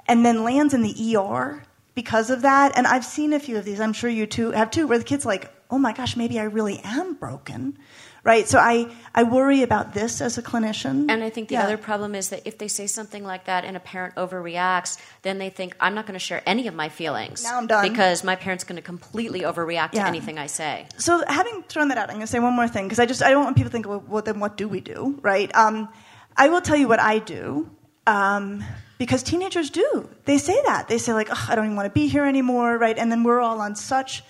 and 0.06 0.26
then 0.26 0.44
lands 0.44 0.74
in 0.74 0.82
the 0.82 1.16
ER 1.16 1.62
because 1.94 2.28
of 2.28 2.42
that. 2.42 2.76
And 2.76 2.86
I've 2.86 3.06
seen 3.06 3.32
a 3.32 3.40
few 3.40 3.56
of 3.56 3.64
these, 3.64 3.80
I'm 3.80 3.94
sure 3.94 4.10
you 4.10 4.26
too 4.26 4.50
have 4.50 4.70
too, 4.70 4.86
where 4.86 4.98
the 4.98 5.04
kid's 5.04 5.24
like, 5.24 5.50
oh 5.70 5.78
my 5.78 5.92
gosh, 5.92 6.16
maybe 6.16 6.38
I 6.38 6.44
really 6.44 6.80
am 6.84 7.14
broken 7.14 7.78
right? 8.24 8.46
So 8.48 8.58
I, 8.58 8.88
I 9.14 9.22
worry 9.22 9.62
about 9.62 9.94
this 9.94 10.20
as 10.20 10.36
a 10.38 10.42
clinician. 10.42 11.06
And 11.10 11.22
I 11.24 11.30
think 11.30 11.48
the 11.48 11.54
Yeah. 11.54 11.64
other 11.64 11.76
problem 11.76 12.14
is 12.14 12.28
that 12.30 12.42
if 12.44 12.58
they 12.58 12.68
say 12.68 12.86
something 12.86 13.24
like 13.24 13.44
that 13.46 13.64
and 13.64 13.76
a 13.76 13.80
parent 13.80 14.14
overreacts, 14.16 14.98
then 15.22 15.38
they 15.38 15.50
think, 15.50 15.74
I'm 15.80 15.94
not 15.94 16.06
going 16.06 16.18
to 16.18 16.24
share 16.24 16.42
any 16.46 16.68
of 16.68 16.74
my 16.74 16.88
feelings. 16.88 17.42
Now 17.44 17.58
I'm 17.58 17.66
done. 17.66 17.88
Because 17.88 18.22
my 18.24 18.36
parent's 18.36 18.64
going 18.64 18.76
to 18.76 18.82
completely 18.82 19.40
overreact 19.40 19.90
Yeah. 19.94 20.02
to 20.02 20.08
anything 20.08 20.38
I 20.38 20.46
say. 20.46 20.86
So 20.98 21.24
having 21.26 21.62
thrown 21.64 21.88
that 21.88 21.98
out, 21.98 22.08
I'm 22.10 22.16
going 22.16 22.20
to 22.26 22.26
say 22.26 22.40
one 22.40 22.54
more 22.54 22.68
thing 22.68 22.84
because 22.84 22.98
I 22.98 23.06
just 23.06 23.22
I 23.22 23.30
don't 23.30 23.44
want 23.44 23.56
people 23.56 23.70
to 23.70 23.72
think, 23.72 23.88
well, 23.88 24.04
well 24.06 24.22
then 24.22 24.40
what 24.40 24.56
do 24.56 24.68
we 24.68 24.80
do, 24.80 25.18
right? 25.22 25.54
Um, 25.56 25.88
I 26.36 26.48
will 26.48 26.60
tell 26.60 26.76
you 26.76 26.88
what 26.88 27.00
I 27.00 27.18
do 27.18 27.70
um, 28.06 28.62
because 28.98 29.22
teenagers 29.22 29.70
do. 29.70 30.08
They 30.24 30.38
say 30.38 30.60
that 30.66 30.88
they 30.88 30.98
say 30.98 31.12
like, 31.12 31.30
"Ugh, 31.30 31.46
I 31.48 31.54
don't 31.54 31.64
even 31.64 31.76
want 31.76 31.86
to 31.86 31.92
be 31.92 32.06
here 32.06 32.24
anymore, 32.24 32.76
right? 32.78 32.96
And 32.96 33.10
then 33.10 33.24
we're 33.24 33.40
all 33.40 33.60
on 33.60 33.74
such 33.76 34.22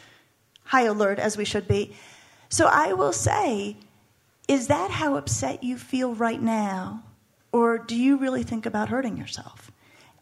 high 0.71 0.85
alert 0.85 1.19
as 1.19 1.37
we 1.37 1.45
should 1.45 1.67
be. 1.67 1.93
So 2.49 2.69
I 2.71 2.93
will 2.93 3.13
say, 3.13 3.77
is 4.47 4.69
that 4.69 4.93
how 4.93 5.17
upset 5.17 5.65
you 5.65 5.77
feel 5.77 6.15
right 6.15 6.41
now, 6.41 7.03
or 7.51 7.77
do 7.77 7.97
you 7.97 8.19
really 8.19 8.45
think 8.45 8.67
about 8.67 8.89
hurting 8.89 9.17
yourself? 9.17 9.73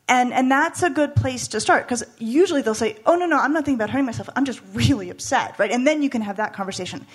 And, 0.08 0.32
and 0.32 0.50
that's 0.50 0.82
a 0.82 0.88
good 0.88 1.14
place 1.14 1.48
to 1.48 1.61
start 1.61 1.84
because 1.84 2.02
usually 2.18 2.62
they'll 2.62 2.74
say, 2.74 2.96
Oh, 3.04 3.14
no, 3.14 3.26
no, 3.26 3.38
I'm 3.38 3.52
not 3.52 3.66
thinking 3.66 3.74
about 3.74 3.90
hurting 3.90 4.06
myself. 4.06 4.30
I'm 4.37 4.46
just 4.46 4.62
really 4.72 5.11
upset, 5.11 5.58
right? 5.58 5.70
And 5.70 5.87
then 5.87 6.02
you 6.02 6.08
can 6.08 6.22
have 6.22 6.38
that 6.38 6.54
conversation. 6.54 7.06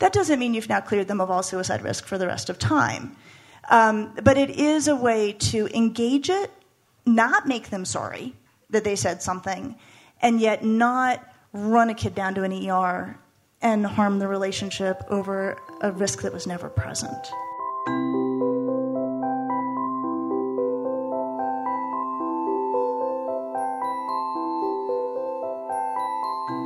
That 0.00 0.12
doesn't 0.12 0.40
mean 0.40 0.52
you've 0.54 0.68
now 0.68 0.80
cleared 0.80 1.06
them 1.06 1.20
of 1.20 1.30
all 1.30 1.44
suicide 1.44 1.82
risk 1.82 2.06
for 2.06 2.18
the 2.18 2.26
rest 2.26 2.50
of 2.50 2.58
time. 2.58 3.14
Um, 3.70 4.12
but 4.20 4.36
it 4.36 4.50
is 4.50 4.88
a 4.88 4.96
way 4.96 5.34
to 5.50 5.68
engage 5.72 6.28
it, 6.28 6.50
not 7.06 7.46
make 7.46 7.70
them 7.70 7.84
sorry 7.84 8.34
that 8.70 8.82
they 8.82 8.96
said 8.96 9.22
something, 9.22 9.76
and 10.20 10.40
yet 10.40 10.64
not 10.64 11.24
run 11.52 11.90
a 11.90 11.94
kid 11.94 12.14
down 12.14 12.34
to 12.34 12.42
an 12.42 12.52
ER 12.70 13.18
and 13.62 13.86
harm 13.86 14.18
the 14.18 14.28
relationship 14.28 15.02
over 15.08 15.56
a 15.80 15.92
risk 15.92 16.22
that 16.22 16.32
was 16.32 16.46
never 16.46 16.68
present. 16.68 17.32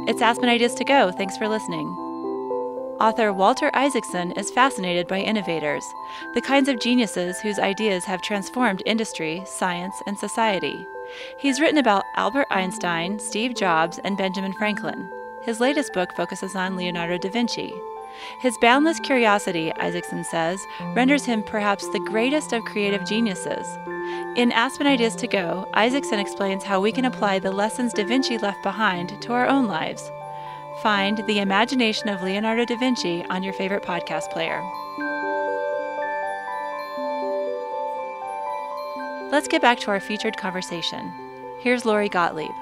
It's 0.06 0.20
Aspen 0.20 0.48
Ideas 0.48 0.74
to 0.74 0.84
Go. 0.84 1.10
Thanks 1.10 1.36
for 1.36 1.48
listening. 1.48 1.88
Author 3.00 3.32
Walter 3.32 3.70
Isaacson 3.74 4.32
is 4.32 4.50
fascinated 4.50 5.08
by 5.08 5.18
innovators, 5.18 5.82
the 6.34 6.40
kinds 6.40 6.68
of 6.68 6.78
geniuses 6.78 7.40
whose 7.40 7.58
ideas 7.58 8.04
have 8.04 8.22
transformed 8.22 8.82
industry, 8.86 9.42
science, 9.46 9.96
and 10.06 10.16
society. 10.16 10.86
He's 11.38 11.60
written 11.60 11.78
about 11.78 12.04
Albert 12.16 12.46
Einstein, 12.50 13.18
Steve 13.18 13.54
Jobs, 13.54 13.98
and 14.04 14.16
Benjamin 14.16 14.52
Franklin. 14.52 15.10
His 15.42 15.60
latest 15.60 15.92
book 15.92 16.12
focuses 16.16 16.56
on 16.56 16.76
Leonardo 16.76 17.18
da 17.18 17.30
Vinci. 17.30 17.72
His 18.40 18.56
boundless 18.58 19.00
curiosity, 19.00 19.72
Isaacson 19.74 20.24
says, 20.24 20.60
renders 20.94 21.24
him 21.24 21.42
perhaps 21.42 21.88
the 21.88 22.00
greatest 22.00 22.52
of 22.52 22.64
creative 22.64 23.04
geniuses. 23.04 23.66
In 24.36 24.52
Aspen 24.52 24.86
Ideas 24.86 25.16
to 25.16 25.26
Go, 25.26 25.68
Isaacson 25.74 26.18
explains 26.18 26.64
how 26.64 26.80
we 26.80 26.92
can 26.92 27.04
apply 27.04 27.38
the 27.38 27.52
lessons 27.52 27.92
Da 27.92 28.04
Vinci 28.04 28.38
left 28.38 28.62
behind 28.62 29.20
to 29.22 29.32
our 29.32 29.46
own 29.46 29.66
lives. 29.66 30.10
Find 30.82 31.24
The 31.26 31.38
Imagination 31.38 32.08
of 32.08 32.22
Leonardo 32.22 32.64
da 32.64 32.76
Vinci 32.76 33.24
on 33.30 33.42
your 33.42 33.52
favorite 33.54 33.82
podcast 33.82 34.30
player. 34.30 34.62
Let's 39.34 39.48
get 39.48 39.60
back 39.60 39.80
to 39.80 39.90
our 39.90 39.98
featured 39.98 40.36
conversation. 40.36 41.12
Here's 41.58 41.84
Lori 41.84 42.08
Gottlieb. 42.08 42.52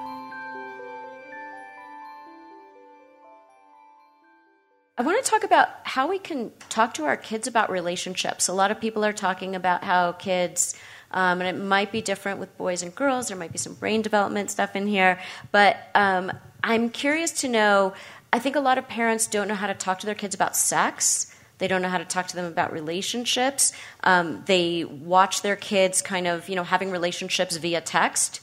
I 4.97 5.03
want 5.03 5.23
to 5.23 5.29
talk 5.29 5.43
about 5.43 5.67
how 5.83 6.09
we 6.09 6.17
can 6.17 6.51
talk 6.69 6.95
to 6.95 7.05
our 7.05 7.15
kids 7.15 7.45
about 7.45 7.69
relationships. 7.69 8.47
A 8.47 8.53
lot 8.53 8.71
of 8.71 8.81
people 8.81 9.05
are 9.05 9.13
talking 9.13 9.55
about 9.55 9.83
how 9.83 10.13
kids, 10.13 10.73
um, 11.11 11.41
and 11.41 11.47
it 11.55 11.63
might 11.63 11.91
be 11.91 12.01
different 12.01 12.39
with 12.39 12.57
boys 12.57 12.81
and 12.81 12.95
girls, 12.95 13.27
there 13.27 13.37
might 13.37 13.51
be 13.51 13.59
some 13.59 13.75
brain 13.75 14.01
development 14.01 14.49
stuff 14.49 14.75
in 14.75 14.87
here, 14.87 15.19
but 15.51 15.77
um, 15.93 16.31
I'm 16.63 16.89
curious 16.89 17.29
to 17.41 17.49
know. 17.49 17.93
I 18.31 18.39
think 18.39 18.55
a 18.55 18.59
lot 18.59 18.79
of 18.79 18.87
parents 18.87 19.27
don't 19.27 19.47
know 19.47 19.53
how 19.53 19.67
to 19.67 19.75
talk 19.75 19.99
to 19.99 20.07
their 20.07 20.15
kids 20.15 20.33
about 20.33 20.55
sex. 20.55 21.32
They 21.63 21.69
don't 21.69 21.81
know 21.81 21.87
how 21.87 21.97
to 21.97 22.03
talk 22.03 22.27
to 22.27 22.35
them 22.35 22.43
about 22.43 22.73
relationships. 22.73 23.71
Um, 24.03 24.43
they 24.47 24.83
watch 24.83 25.43
their 25.43 25.55
kids 25.55 26.01
kind 26.01 26.27
of, 26.27 26.49
you 26.49 26.57
know, 26.57 26.65
having 26.65 26.91
relationships 26.91 27.55
via 27.55 27.79
text. 27.79 28.41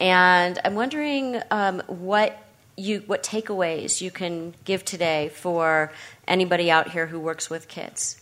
And 0.00 0.58
I'm 0.64 0.74
wondering 0.74 1.42
um, 1.50 1.82
what 1.86 2.42
you 2.78 3.02
what 3.06 3.22
takeaways 3.22 4.00
you 4.00 4.10
can 4.10 4.54
give 4.64 4.86
today 4.86 5.28
for 5.34 5.92
anybody 6.26 6.70
out 6.70 6.90
here 6.90 7.06
who 7.06 7.20
works 7.20 7.50
with 7.50 7.68
kids? 7.68 8.18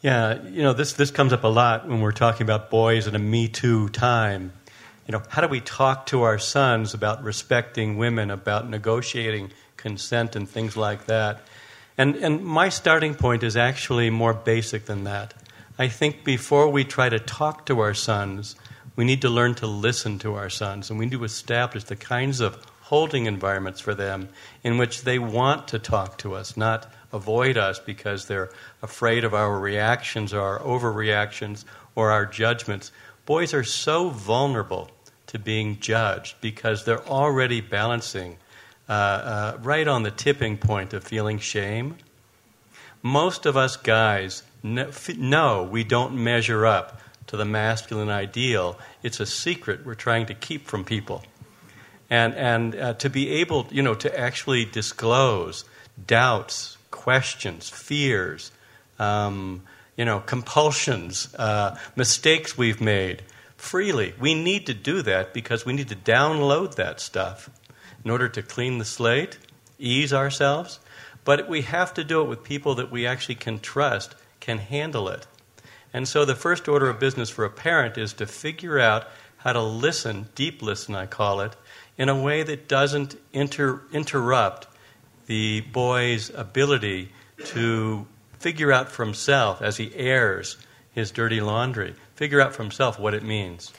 Yeah, 0.00 0.42
you 0.42 0.64
know, 0.64 0.72
this, 0.72 0.94
this 0.94 1.12
comes 1.12 1.32
up 1.32 1.44
a 1.44 1.48
lot 1.48 1.88
when 1.88 2.00
we're 2.00 2.10
talking 2.10 2.42
about 2.42 2.68
boys 2.68 3.06
in 3.06 3.14
a 3.14 3.20
Me 3.20 3.46
Too 3.46 3.88
time. 3.90 4.52
You 5.06 5.12
know, 5.12 5.22
how 5.28 5.40
do 5.40 5.46
we 5.46 5.60
talk 5.60 6.06
to 6.06 6.22
our 6.22 6.40
sons 6.40 6.94
about 6.94 7.22
respecting 7.22 7.96
women, 7.96 8.32
about 8.32 8.68
negotiating 8.68 9.52
consent 9.76 10.34
and 10.34 10.48
things 10.48 10.76
like 10.76 11.06
that? 11.06 11.42
And, 11.98 12.16
and 12.16 12.44
my 12.44 12.68
starting 12.68 13.14
point 13.14 13.42
is 13.42 13.56
actually 13.56 14.10
more 14.10 14.34
basic 14.34 14.86
than 14.86 15.04
that. 15.04 15.34
I 15.78 15.88
think 15.88 16.24
before 16.24 16.68
we 16.68 16.84
try 16.84 17.08
to 17.08 17.18
talk 17.18 17.66
to 17.66 17.80
our 17.80 17.94
sons, 17.94 18.56
we 18.96 19.04
need 19.04 19.22
to 19.22 19.30
learn 19.30 19.54
to 19.56 19.66
listen 19.66 20.18
to 20.20 20.34
our 20.34 20.50
sons, 20.50 20.90
and 20.90 20.98
we 20.98 21.06
need 21.06 21.12
to 21.12 21.24
establish 21.24 21.84
the 21.84 21.96
kinds 21.96 22.40
of 22.40 22.62
holding 22.82 23.26
environments 23.26 23.80
for 23.80 23.94
them 23.94 24.28
in 24.62 24.76
which 24.76 25.02
they 25.02 25.18
want 25.18 25.68
to 25.68 25.78
talk 25.78 26.18
to 26.18 26.34
us, 26.34 26.56
not 26.56 26.92
avoid 27.12 27.56
us 27.56 27.78
because 27.78 28.26
they're 28.26 28.50
afraid 28.82 29.24
of 29.24 29.32
our 29.32 29.58
reactions 29.58 30.34
or 30.34 30.40
our 30.40 30.58
overreactions 30.60 31.64
or 31.94 32.10
our 32.10 32.26
judgments. 32.26 32.92
Boys 33.24 33.54
are 33.54 33.64
so 33.64 34.10
vulnerable 34.10 34.90
to 35.26 35.38
being 35.38 35.78
judged 35.80 36.36
because 36.42 36.84
they're 36.84 37.06
already 37.06 37.60
balancing 37.60 38.36
uh, 38.88 38.92
uh, 38.92 39.58
right 39.62 39.86
on 39.86 40.02
the 40.02 40.10
tipping 40.10 40.58
point 40.58 40.92
of 40.92 41.04
feeling 41.04 41.38
shame. 41.38 41.96
Most 43.02 43.46
of 43.46 43.56
us 43.56 43.76
guys 43.76 44.42
know 44.62 45.62
we 45.70 45.84
don't 45.84 46.14
measure 46.14 46.66
up 46.66 47.00
to 47.26 47.36
the 47.36 47.44
masculine 47.44 48.10
ideal. 48.10 48.78
It's 49.02 49.20
a 49.20 49.26
secret 49.26 49.84
we're 49.84 49.94
trying 49.94 50.26
to 50.26 50.34
keep 50.34 50.66
from 50.66 50.84
people 50.84 51.24
and 52.12 52.34
and 52.34 52.74
uh, 52.76 52.92
to 52.94 53.08
be 53.08 53.30
able, 53.30 53.66
you 53.70 53.82
know, 53.82 53.94
to 53.94 54.18
actually 54.18 54.66
disclose 54.66 55.64
doubts, 56.06 56.76
questions, 56.90 57.70
fears, 57.70 58.52
um, 58.98 59.62
you 59.96 60.04
know, 60.04 60.20
compulsions, 60.20 61.34
uh, 61.36 61.78
mistakes 61.96 62.58
we've 62.58 62.82
made 62.82 63.22
freely. 63.56 64.12
We 64.20 64.34
need 64.34 64.66
to 64.66 64.74
do 64.74 65.00
that 65.02 65.32
because 65.32 65.64
we 65.64 65.72
need 65.72 65.88
to 65.88 65.96
download 65.96 66.74
that 66.74 67.00
stuff 67.00 67.48
in 68.04 68.10
order 68.10 68.28
to 68.28 68.42
clean 68.42 68.78
the 68.78 68.84
slate, 68.84 69.38
ease 69.78 70.12
ourselves. 70.12 70.80
But 71.24 71.48
we 71.48 71.62
have 71.62 71.94
to 71.94 72.04
do 72.04 72.20
it 72.22 72.28
with 72.28 72.42
people 72.42 72.74
that 72.76 72.90
we 72.90 73.06
actually 73.06 73.36
can 73.36 73.60
trust, 73.60 74.14
can 74.40 74.58
handle 74.58 75.08
it. 75.08 75.26
And 75.92 76.08
so 76.08 76.24
the 76.24 76.34
first 76.34 76.68
order 76.68 76.88
of 76.88 76.98
business 76.98 77.30
for 77.30 77.44
a 77.44 77.50
parent 77.50 77.98
is 77.98 78.12
to 78.14 78.26
figure 78.26 78.78
out 78.78 79.06
how 79.38 79.52
to 79.52 79.62
listen, 79.62 80.28
deep 80.34 80.62
listen, 80.62 80.94
I 80.94 81.06
call 81.06 81.40
it, 81.40 81.54
in 81.98 82.08
a 82.08 82.20
way 82.20 82.42
that 82.42 82.68
doesn't 82.68 83.16
inter- 83.32 83.82
interrupt 83.92 84.66
the 85.26 85.60
boy's 85.60 86.30
ability 86.30 87.10
to 87.46 88.06
figure 88.38 88.72
out 88.72 88.90
for 88.90 89.04
himself 89.04 89.62
as 89.62 89.76
he 89.76 89.94
airs 89.94 90.56
his 90.92 91.10
dirty 91.10 91.40
laundry, 91.40 91.94
figure 92.14 92.40
out 92.40 92.54
for 92.54 92.62
himself 92.62 92.98
what 92.98 93.14
it 93.14 93.22
means. 93.22 93.72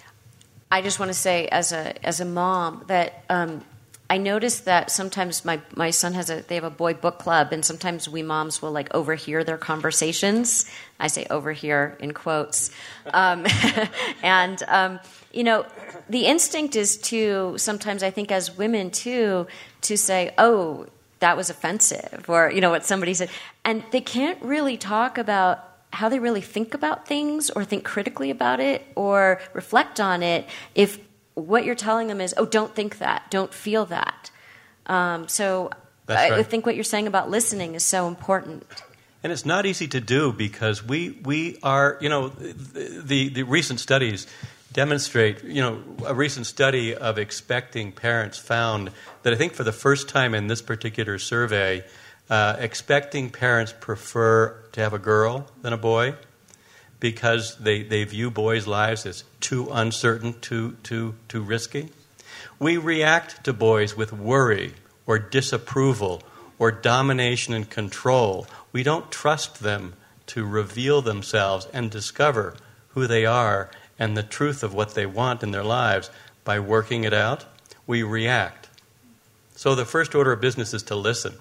I 0.71 0.81
just 0.81 0.99
want 0.99 1.09
to 1.09 1.13
say, 1.13 1.47
as 1.47 1.71
a 1.71 2.03
as 2.05 2.19
a 2.19 2.25
mom, 2.25 2.83
that 2.87 3.23
um, 3.29 3.63
I 4.13 4.17
noticed 4.17 4.65
that 4.65 4.91
sometimes 4.91 5.43
my, 5.43 5.59
my 5.75 5.89
son 5.89 6.13
has 6.13 6.29
a 6.29 6.43
they 6.47 6.53
have 6.53 6.63
a 6.63 6.69
boy 6.69 6.93
book 6.93 7.17
club, 7.17 7.51
and 7.51 7.65
sometimes 7.65 8.07
we 8.07 8.21
moms 8.21 8.61
will 8.61 8.71
like 8.71 8.93
overhear 8.93 9.43
their 9.43 9.57
conversations. 9.57 10.69
I 10.99 11.07
say 11.07 11.25
overhear 11.31 11.97
in 11.99 12.13
quotes, 12.13 12.69
um, 13.11 13.47
and 14.21 14.61
um, 14.67 14.99
you 15.31 15.43
know, 15.43 15.65
the 16.09 16.27
instinct 16.27 16.75
is 16.75 16.97
to 17.09 17.57
sometimes 17.57 18.03
I 18.03 18.11
think 18.11 18.31
as 18.31 18.55
women 18.55 18.91
too 18.91 19.47
to 19.81 19.97
say, 19.97 20.31
oh, 20.37 20.85
that 21.17 21.35
was 21.35 21.49
offensive, 21.49 22.25
or 22.27 22.51
you 22.51 22.61
know 22.61 22.69
what 22.69 22.85
somebody 22.85 23.15
said, 23.15 23.31
and 23.65 23.83
they 23.89 24.01
can't 24.01 24.39
really 24.43 24.77
talk 24.77 25.17
about 25.17 25.67
how 25.91 26.07
they 26.07 26.19
really 26.19 26.41
think 26.41 26.75
about 26.75 27.07
things 27.07 27.49
or 27.49 27.65
think 27.65 27.83
critically 27.83 28.29
about 28.29 28.59
it 28.59 28.85
or 28.95 29.41
reflect 29.53 29.99
on 29.99 30.21
it 30.21 30.45
if 30.75 30.99
what 31.35 31.65
you're 31.65 31.75
telling 31.75 32.07
them 32.07 32.21
is, 32.21 32.33
oh, 32.37 32.45
don't 32.45 32.75
think 32.75 32.99
that, 32.99 33.29
don't 33.29 33.53
feel 33.53 33.85
that. 33.87 34.31
Um, 34.85 35.27
so 35.27 35.71
I, 36.07 36.13
right. 36.13 36.33
I 36.33 36.43
think 36.43 36.65
what 36.65 36.75
you're 36.75 36.83
saying 36.83 37.07
about 37.07 37.29
listening 37.29 37.75
is 37.75 37.83
so 37.83 38.07
important. 38.07 38.65
And 39.23 39.31
it's 39.31 39.45
not 39.45 39.65
easy 39.65 39.87
to 39.87 40.01
do 40.01 40.33
because 40.33 40.83
we, 40.83 41.11
we 41.23 41.57
are, 41.63 41.97
you 42.01 42.09
know, 42.09 42.27
the, 42.29 43.29
the 43.29 43.43
recent 43.43 43.79
studies 43.79 44.27
demonstrate, 44.73 45.43
you 45.43 45.61
know, 45.61 45.81
a 46.05 46.13
recent 46.13 46.45
study 46.45 46.93
of 46.93 47.17
expecting 47.17 47.91
parents 47.91 48.37
found 48.37 48.91
that 49.21 49.31
I 49.31 49.35
think 49.37 49.53
for 49.53 49.63
the 49.63 49.71
first 49.71 50.09
time 50.09 50.33
in 50.33 50.47
this 50.47 50.61
particular 50.61 51.19
survey, 51.19 51.85
uh, 52.29 52.57
expecting 52.59 53.29
parents 53.29 53.73
prefer 53.79 54.55
to 54.73 54.81
have 54.81 54.93
a 54.93 54.99
girl 54.99 55.47
than 55.61 55.71
a 55.71 55.77
boy 55.77 56.15
because 57.03 57.57
they, 57.57 57.83
they 57.83 58.05
view 58.05 58.31
boys' 58.31 58.65
lives 58.65 59.05
as 59.05 59.25
too 59.41 59.67
uncertain, 59.73 60.39
too, 60.39 60.77
too, 60.83 61.13
too 61.27 61.41
risky. 61.41 61.89
We 62.59 62.77
react 62.77 63.43
to 63.43 63.51
boys 63.51 63.97
with 63.97 64.13
worry 64.13 64.75
or 65.05 65.19
disapproval 65.19 66.23
or 66.57 66.71
domination 66.71 67.53
and 67.53 67.69
control. 67.69 68.47
We 68.71 68.83
don't 68.83 69.11
trust 69.11 69.59
them 69.59 69.95
to 70.27 70.45
reveal 70.45 71.01
themselves 71.01 71.67
and 71.73 71.91
discover 71.91 72.55
who 72.91 73.05
they 73.05 73.25
are 73.25 73.69
and 73.99 74.15
the 74.15 74.23
truth 74.23 74.63
of 74.63 74.73
what 74.73 74.95
they 74.95 75.05
want 75.05 75.43
in 75.43 75.51
their 75.51 75.61
lives 75.61 76.09
by 76.45 76.57
working 76.57 77.03
it 77.03 77.13
out, 77.13 77.43
we 77.85 78.01
react. 78.01 78.69
So 79.57 79.75
the 79.75 79.83
first 79.83 80.15
order 80.15 80.31
of 80.31 80.39
business 80.39 80.73
is 80.73 80.83
to 80.83 80.95
listen. 80.95 81.33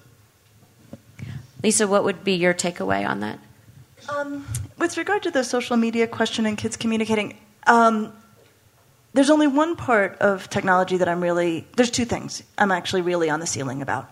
Lisa, 1.63 1.87
what 1.87 2.03
would 2.03 2.25
be 2.25 2.33
your 2.33 2.53
takeaway 2.53 3.07
on 3.07 3.21
that? 3.21 3.39
Um, 4.09 4.45
with 4.77 4.97
regard 4.97 5.23
to 5.23 5.31
the 5.31 5.43
social 5.43 5.77
media 5.77 6.07
question 6.07 6.45
and 6.45 6.57
kids 6.57 6.75
communicating, 6.77 7.37
um, 7.67 8.13
there's 9.13 9.29
only 9.29 9.47
one 9.47 9.75
part 9.75 10.17
of 10.19 10.49
technology 10.49 10.97
that 10.97 11.07
I'm 11.07 11.21
really, 11.21 11.67
there's 11.77 11.91
two 11.91 12.05
things 12.05 12.43
I'm 12.57 12.71
actually 12.71 13.01
really 13.01 13.29
on 13.29 13.39
the 13.39 13.45
ceiling 13.45 13.81
about. 13.81 14.09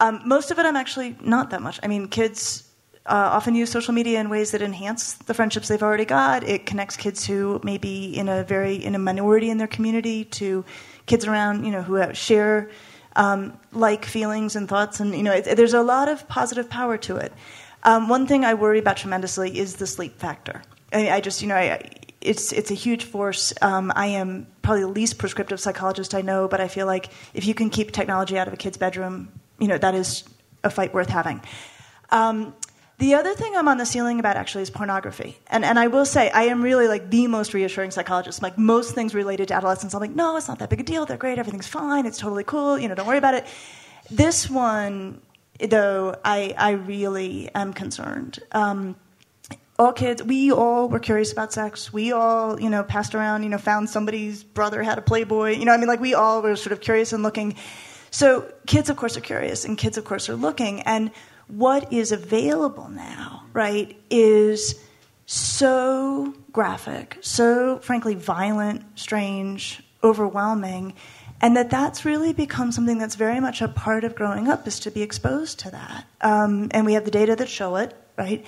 Um, 0.00 0.20
most 0.24 0.50
of 0.50 0.58
it 0.58 0.66
I'm 0.66 0.76
actually 0.76 1.16
not 1.20 1.50
that 1.50 1.62
much. 1.62 1.80
I 1.82 1.88
mean, 1.88 2.08
kids 2.08 2.68
uh, 3.06 3.30
often 3.32 3.54
use 3.54 3.70
social 3.70 3.94
media 3.94 4.20
in 4.20 4.28
ways 4.28 4.52
that 4.52 4.62
enhance 4.62 5.14
the 5.14 5.34
friendships 5.34 5.68
they've 5.68 5.82
already 5.82 6.04
got. 6.04 6.44
It 6.44 6.66
connects 6.66 6.96
kids 6.96 7.26
who 7.26 7.60
may 7.64 7.78
be 7.78 8.12
in 8.12 8.28
a 8.28 8.44
very 8.44 8.76
in 8.76 8.94
a 8.94 8.98
minority 8.98 9.50
in 9.50 9.58
their 9.58 9.66
community 9.66 10.24
to 10.26 10.64
kids 11.06 11.26
around 11.26 11.64
you 11.64 11.72
know 11.72 11.82
who 11.82 12.14
share 12.14 12.70
um, 13.16 13.58
like 13.72 14.04
feelings 14.04 14.54
and 14.56 14.68
thoughts, 14.68 15.00
and 15.00 15.14
you 15.14 15.22
know 15.22 15.32
it, 15.32 15.56
there's 15.56 15.74
a 15.74 15.82
lot 15.82 16.08
of 16.08 16.28
positive 16.28 16.70
power 16.70 16.96
to 16.98 17.16
it. 17.16 17.32
Um, 17.84 18.08
one 18.08 18.26
thing 18.26 18.44
I 18.44 18.54
worry 18.54 18.78
about 18.78 18.96
tremendously 18.96 19.58
is 19.58 19.76
the 19.76 19.86
sleep 19.86 20.18
factor. 20.18 20.62
I, 20.92 21.10
I 21.10 21.20
just 21.20 21.42
you 21.42 21.48
know 21.48 21.56
I, 21.56 21.88
it's 22.20 22.52
it's 22.52 22.70
a 22.70 22.74
huge 22.74 23.04
force. 23.04 23.52
Um, 23.62 23.92
I 23.94 24.06
am 24.06 24.46
probably 24.62 24.82
the 24.82 24.88
least 24.88 25.18
prescriptive 25.18 25.60
psychologist 25.60 26.14
I 26.14 26.22
know, 26.22 26.48
but 26.48 26.60
I 26.60 26.68
feel 26.68 26.86
like 26.86 27.10
if 27.34 27.46
you 27.46 27.54
can 27.54 27.70
keep 27.70 27.92
technology 27.92 28.38
out 28.38 28.46
of 28.46 28.54
a 28.54 28.56
kid's 28.56 28.76
bedroom, 28.76 29.32
you 29.58 29.68
know 29.68 29.78
that 29.78 29.94
is 29.94 30.24
a 30.64 30.70
fight 30.70 30.94
worth 30.94 31.08
having. 31.08 31.42
Um, 32.10 32.54
the 33.02 33.14
other 33.14 33.34
thing 33.34 33.56
I'm 33.56 33.66
on 33.66 33.78
the 33.78 33.86
ceiling 33.86 34.20
about 34.20 34.36
actually 34.36 34.62
is 34.62 34.70
pornography. 34.70 35.36
And, 35.48 35.64
and 35.64 35.76
I 35.76 35.88
will 35.88 36.04
say, 36.04 36.30
I 36.30 36.44
am 36.44 36.62
really 36.62 36.86
like 36.86 37.10
the 37.10 37.26
most 37.26 37.52
reassuring 37.52 37.90
psychologist. 37.90 38.42
Like 38.42 38.56
most 38.56 38.94
things 38.94 39.12
related 39.12 39.48
to 39.48 39.54
adolescence, 39.54 39.92
I'm 39.92 40.00
like, 40.00 40.14
no, 40.14 40.36
it's 40.36 40.46
not 40.46 40.60
that 40.60 40.70
big 40.70 40.78
a 40.78 40.82
deal. 40.84 41.04
They're 41.04 41.16
great. 41.16 41.36
Everything's 41.36 41.66
fine. 41.66 42.06
It's 42.06 42.18
totally 42.18 42.44
cool. 42.44 42.78
You 42.78 42.86
know, 42.86 42.94
don't 42.94 43.08
worry 43.08 43.18
about 43.18 43.34
it. 43.34 43.44
This 44.08 44.48
one, 44.48 45.20
though, 45.70 46.16
I, 46.24 46.54
I 46.56 46.70
really 46.72 47.50
am 47.54 47.72
concerned. 47.72 48.38
Um, 48.52 48.96
all 49.78 49.92
kids, 49.92 50.22
we 50.22 50.52
all 50.52 50.88
were 50.88 51.00
curious 51.00 51.32
about 51.32 51.52
sex. 51.52 51.92
We 51.92 52.12
all, 52.12 52.60
you 52.60 52.70
know, 52.70 52.82
passed 52.82 53.14
around, 53.14 53.42
you 53.42 53.48
know, 53.48 53.58
found 53.58 53.90
somebody's 53.90 54.44
brother 54.44 54.82
had 54.82 54.98
a 54.98 55.02
Playboy. 55.02 55.56
You 55.56 55.64
know, 55.64 55.72
I 55.72 55.76
mean, 55.76 55.88
like 55.88 56.00
we 56.00 56.14
all 56.14 56.42
were 56.42 56.56
sort 56.56 56.72
of 56.72 56.80
curious 56.80 57.12
and 57.12 57.22
looking. 57.22 57.56
So 58.10 58.46
kids, 58.66 58.90
of 58.90 58.96
course, 58.96 59.16
are 59.16 59.22
curious, 59.22 59.64
and 59.64 59.78
kids, 59.78 59.96
of 59.96 60.04
course, 60.04 60.28
are 60.28 60.36
looking. 60.36 60.82
And 60.82 61.10
what 61.48 61.92
is 61.92 62.12
available 62.12 62.88
now, 62.88 63.44
right, 63.52 63.98
is 64.10 64.78
so 65.26 66.34
graphic, 66.52 67.18
so 67.22 67.78
frankly 67.78 68.14
violent, 68.14 68.84
strange, 68.98 69.82
overwhelming. 70.04 70.94
And 71.42 71.56
that 71.56 71.70
that's 71.70 72.04
really 72.04 72.32
become 72.32 72.70
something 72.70 72.98
that's 72.98 73.16
very 73.16 73.40
much 73.40 73.60
a 73.60 73.68
part 73.68 74.04
of 74.04 74.14
growing 74.14 74.48
up 74.48 74.66
is 74.68 74.78
to 74.80 74.92
be 74.92 75.02
exposed 75.02 75.58
to 75.60 75.72
that. 75.72 76.06
Um, 76.20 76.68
and 76.70 76.86
we 76.86 76.94
have 76.94 77.04
the 77.04 77.10
data 77.10 77.34
that 77.34 77.48
show 77.48 77.76
it, 77.76 77.94
right? 78.16 78.46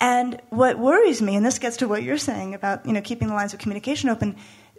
And 0.00 0.40
what 0.50 0.78
worries 0.78 1.20
me, 1.20 1.34
and 1.34 1.44
this 1.44 1.58
gets 1.58 1.78
to 1.78 1.88
what 1.88 2.02
you're 2.02 2.18
saying 2.18 2.54
about 2.54 2.86
you 2.86 2.92
know 2.92 3.00
keeping 3.00 3.28
the 3.28 3.34
lines 3.34 3.52
of 3.52 3.58
communication 3.58 4.08
open. 4.08 4.36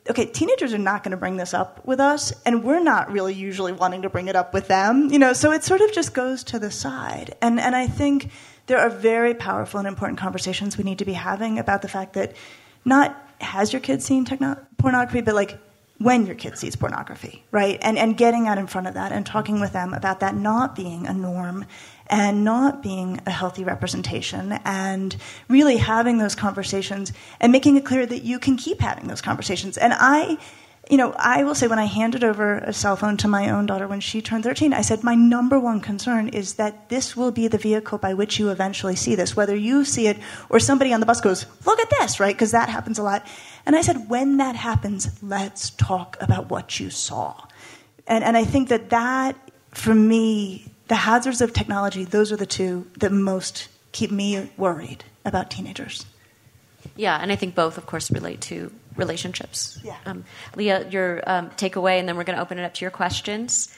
Okay, 0.09 0.25
teenagers 0.25 0.73
are 0.73 0.77
not 0.77 1.01
going 1.03 1.11
to 1.11 1.17
bring 1.17 1.37
this 1.37 1.53
up 1.53 1.85
with 1.85 2.01
us, 2.01 2.33
and 2.45 2.63
we're 2.63 2.83
not 2.83 3.09
really 3.09 3.33
usually 3.33 3.71
wanting 3.71 4.01
to 4.01 4.09
bring 4.09 4.27
it 4.27 4.35
up 4.35 4.53
with 4.53 4.67
them. 4.67 5.09
You 5.11 5.19
know, 5.19 5.31
so 5.31 5.51
it 5.51 5.63
sort 5.63 5.79
of 5.79 5.93
just 5.93 6.13
goes 6.13 6.43
to 6.45 6.59
the 6.59 6.71
side. 6.71 7.35
And 7.41 7.59
and 7.59 7.75
I 7.75 7.87
think 7.87 8.31
there 8.67 8.79
are 8.79 8.89
very 8.89 9.33
powerful 9.33 9.79
and 9.79 9.87
important 9.87 10.19
conversations 10.19 10.77
we 10.77 10.83
need 10.83 10.99
to 10.99 11.05
be 11.05 11.13
having 11.13 11.59
about 11.59 11.81
the 11.81 11.87
fact 11.89 12.13
that 12.13 12.35
not 12.85 13.17
has 13.39 13.73
your 13.73 13.81
kid 13.81 14.01
seen 14.01 14.25
techno- 14.25 14.65
pornography, 14.77 15.21
but 15.21 15.35
like 15.35 15.57
when 16.03 16.25
your 16.25 16.35
kid 16.35 16.57
sees 16.57 16.75
pornography, 16.75 17.43
right? 17.51 17.79
And, 17.81 17.97
and 17.97 18.17
getting 18.17 18.47
out 18.47 18.57
in 18.57 18.67
front 18.67 18.87
of 18.87 18.93
that 18.95 19.11
and 19.11 19.25
talking 19.25 19.59
with 19.59 19.73
them 19.73 19.93
about 19.93 20.19
that 20.19 20.35
not 20.35 20.75
being 20.75 21.07
a 21.07 21.13
norm 21.13 21.65
and 22.07 22.43
not 22.43 22.83
being 22.83 23.21
a 23.25 23.31
healthy 23.31 23.63
representation 23.63 24.59
and 24.65 25.15
really 25.47 25.77
having 25.77 26.17
those 26.17 26.35
conversations 26.35 27.13
and 27.39 27.51
making 27.51 27.77
it 27.77 27.85
clear 27.85 28.05
that 28.05 28.23
you 28.23 28.37
can 28.37 28.57
keep 28.57 28.81
having 28.81 29.07
those 29.07 29.21
conversations. 29.21 29.77
And 29.77 29.93
I 29.95 30.37
you 30.89 30.97
know, 30.97 31.13
I 31.17 31.43
will 31.43 31.55
say 31.55 31.67
when 31.67 31.79
I 31.79 31.85
handed 31.85 32.25
over 32.25 32.57
a 32.57 32.73
cell 32.73 32.97
phone 32.97 33.15
to 33.17 33.27
my 33.29 33.49
own 33.49 33.65
daughter 33.65 33.87
when 33.87 34.01
she 34.01 34.21
turned 34.21 34.43
13, 34.43 34.73
I 34.73 34.81
said, 34.81 35.01
My 35.01 35.15
number 35.15 35.57
one 35.57 35.79
concern 35.79 36.27
is 36.27 36.55
that 36.55 36.89
this 36.89 37.15
will 37.15 37.31
be 37.31 37.47
the 37.47 37.57
vehicle 37.57 37.97
by 37.97 38.13
which 38.13 38.37
you 38.37 38.49
eventually 38.49 38.97
see 38.97 39.15
this, 39.15 39.33
whether 39.33 39.55
you 39.55 39.85
see 39.85 40.07
it 40.07 40.17
or 40.49 40.59
somebody 40.59 40.91
on 40.91 40.99
the 40.99 41.05
bus 41.05 41.21
goes, 41.21 41.45
Look 41.65 41.79
at 41.79 41.89
this, 41.89 42.19
right? 42.19 42.35
Because 42.35 42.51
that 42.51 42.67
happens 42.67 42.99
a 42.99 43.03
lot. 43.03 43.25
And 43.66 43.76
I 43.76 43.82
said, 43.82 44.09
When 44.09 44.38
that 44.38 44.55
happens, 44.55 45.22
let's 45.24 45.72
talk 45.72 46.18
about 46.22 46.49
what 46.49 46.80
you 46.80 46.89
saw. 46.89 47.47
And, 48.07 48.24
and 48.24 48.36
I 48.36 48.43
think 48.43 48.70
that 48.70 48.89
that, 48.89 49.36
for 49.72 49.95
me, 49.95 50.66
the 50.88 50.95
hazards 50.95 51.41
of 51.41 51.53
technology, 51.53 52.03
those 52.03 52.32
are 52.32 52.38
the 52.38 52.45
two 52.45 52.88
that 52.99 53.11
most 53.11 53.70
keep 53.91 54.11
me 54.11 54.51
worried 54.57 55.03
about 55.26 55.49
teenagers. 55.49 56.05
Yeah, 56.95 57.18
and 57.20 57.32
I 57.32 57.36
think 57.36 57.55
both, 57.55 57.78
of 57.78 57.86
course, 57.86 58.11
relate 58.11 58.41
to 58.41 58.72
relationships. 58.97 59.80
Yeah. 59.84 59.97
Um, 60.05 60.26
Leah, 60.55 60.89
your 60.89 61.24
um, 61.26 61.49
takeaway, 61.51 61.99
and 61.99 62.07
then 62.07 62.18
we're 62.18 62.26
going 62.26 62.36
to 62.36 62.41
open 62.41 62.59
it 62.59 62.64
up 62.64 62.74
to 62.76 62.82
your 62.86 62.91
questions. 62.91 63.76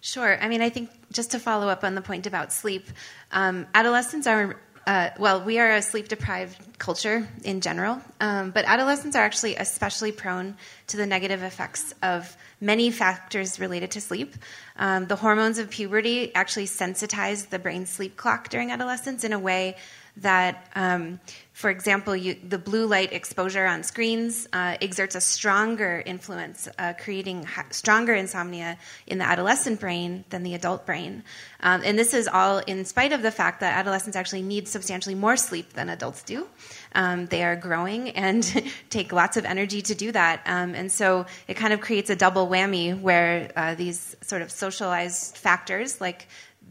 Sure. 0.00 0.40
I 0.40 0.48
mean, 0.48 0.62
I 0.62 0.70
think 0.70 0.90
just 1.12 1.32
to 1.32 1.40
follow 1.40 1.68
up 1.68 1.82
on 1.82 1.94
the 1.94 2.00
point 2.00 2.26
about 2.26 2.52
sleep, 2.52 2.88
um, 3.32 3.66
adolescents 3.74 4.26
are. 4.26 4.60
Uh, 4.88 5.10
well, 5.18 5.42
we 5.44 5.58
are 5.58 5.74
a 5.74 5.82
sleep 5.82 6.08
deprived 6.08 6.56
culture 6.78 7.28
in 7.44 7.60
general, 7.60 8.00
um, 8.22 8.50
but 8.52 8.64
adolescents 8.64 9.14
are 9.16 9.22
actually 9.22 9.54
especially 9.54 10.12
prone 10.12 10.56
to 10.86 10.96
the 10.96 11.04
negative 11.04 11.42
effects 11.42 11.92
of 12.02 12.34
many 12.58 12.90
factors 12.90 13.60
related 13.60 13.90
to 13.90 14.00
sleep. 14.00 14.34
Um, 14.78 15.06
the 15.06 15.16
hormones 15.16 15.58
of 15.58 15.70
puberty 15.70 16.34
actually 16.34 16.66
sensitize 16.66 17.48
the 17.48 17.58
brain 17.58 17.86
sleep 17.86 18.16
clock 18.16 18.48
during 18.48 18.70
adolescence 18.70 19.24
in 19.24 19.32
a 19.32 19.38
way 19.38 19.76
that, 20.22 20.68
um, 20.74 21.20
for 21.52 21.70
example, 21.70 22.14
you, 22.14 22.36
the 22.46 22.58
blue 22.58 22.86
light 22.86 23.12
exposure 23.12 23.66
on 23.66 23.82
screens 23.82 24.46
uh, 24.52 24.76
exerts 24.80 25.14
a 25.14 25.20
stronger 25.20 26.02
influence, 26.04 26.68
uh, 26.78 26.92
creating 26.98 27.44
ha- 27.44 27.66
stronger 27.70 28.14
insomnia 28.14 28.78
in 29.06 29.18
the 29.18 29.24
adolescent 29.24 29.80
brain 29.80 30.24
than 30.30 30.42
the 30.42 30.54
adult 30.54 30.86
brain. 30.86 31.22
Um, 31.60 31.82
and 31.84 31.98
this 31.98 32.14
is 32.14 32.28
all 32.28 32.58
in 32.58 32.84
spite 32.84 33.12
of 33.12 33.22
the 33.22 33.30
fact 33.30 33.60
that 33.60 33.76
adolescents 33.76 34.16
actually 34.16 34.42
need 34.42 34.68
substantially 34.68 35.14
more 35.14 35.36
sleep 35.36 35.72
than 35.72 35.88
adults 35.88 36.22
do. 36.22 36.46
Um, 36.94 37.26
they 37.26 37.44
are 37.44 37.56
growing 37.56 38.10
and 38.10 38.42
take 38.90 39.12
lots 39.12 39.36
of 39.36 39.44
energy 39.44 39.82
to 39.82 39.94
do 39.94 40.12
that. 40.12 40.42
Um, 40.46 40.74
and 40.74 40.90
so 40.90 41.26
it 41.48 41.54
kind 41.54 41.72
of 41.72 41.80
creates 41.80 42.10
a 42.10 42.16
double 42.16 42.46
whammy 42.48 42.98
where 42.98 43.50
uh, 43.56 43.74
these 43.74 44.16
sort 44.22 44.42
of 44.42 44.50
socialized 44.70 45.36
factors 45.36 46.00
like 46.00 46.20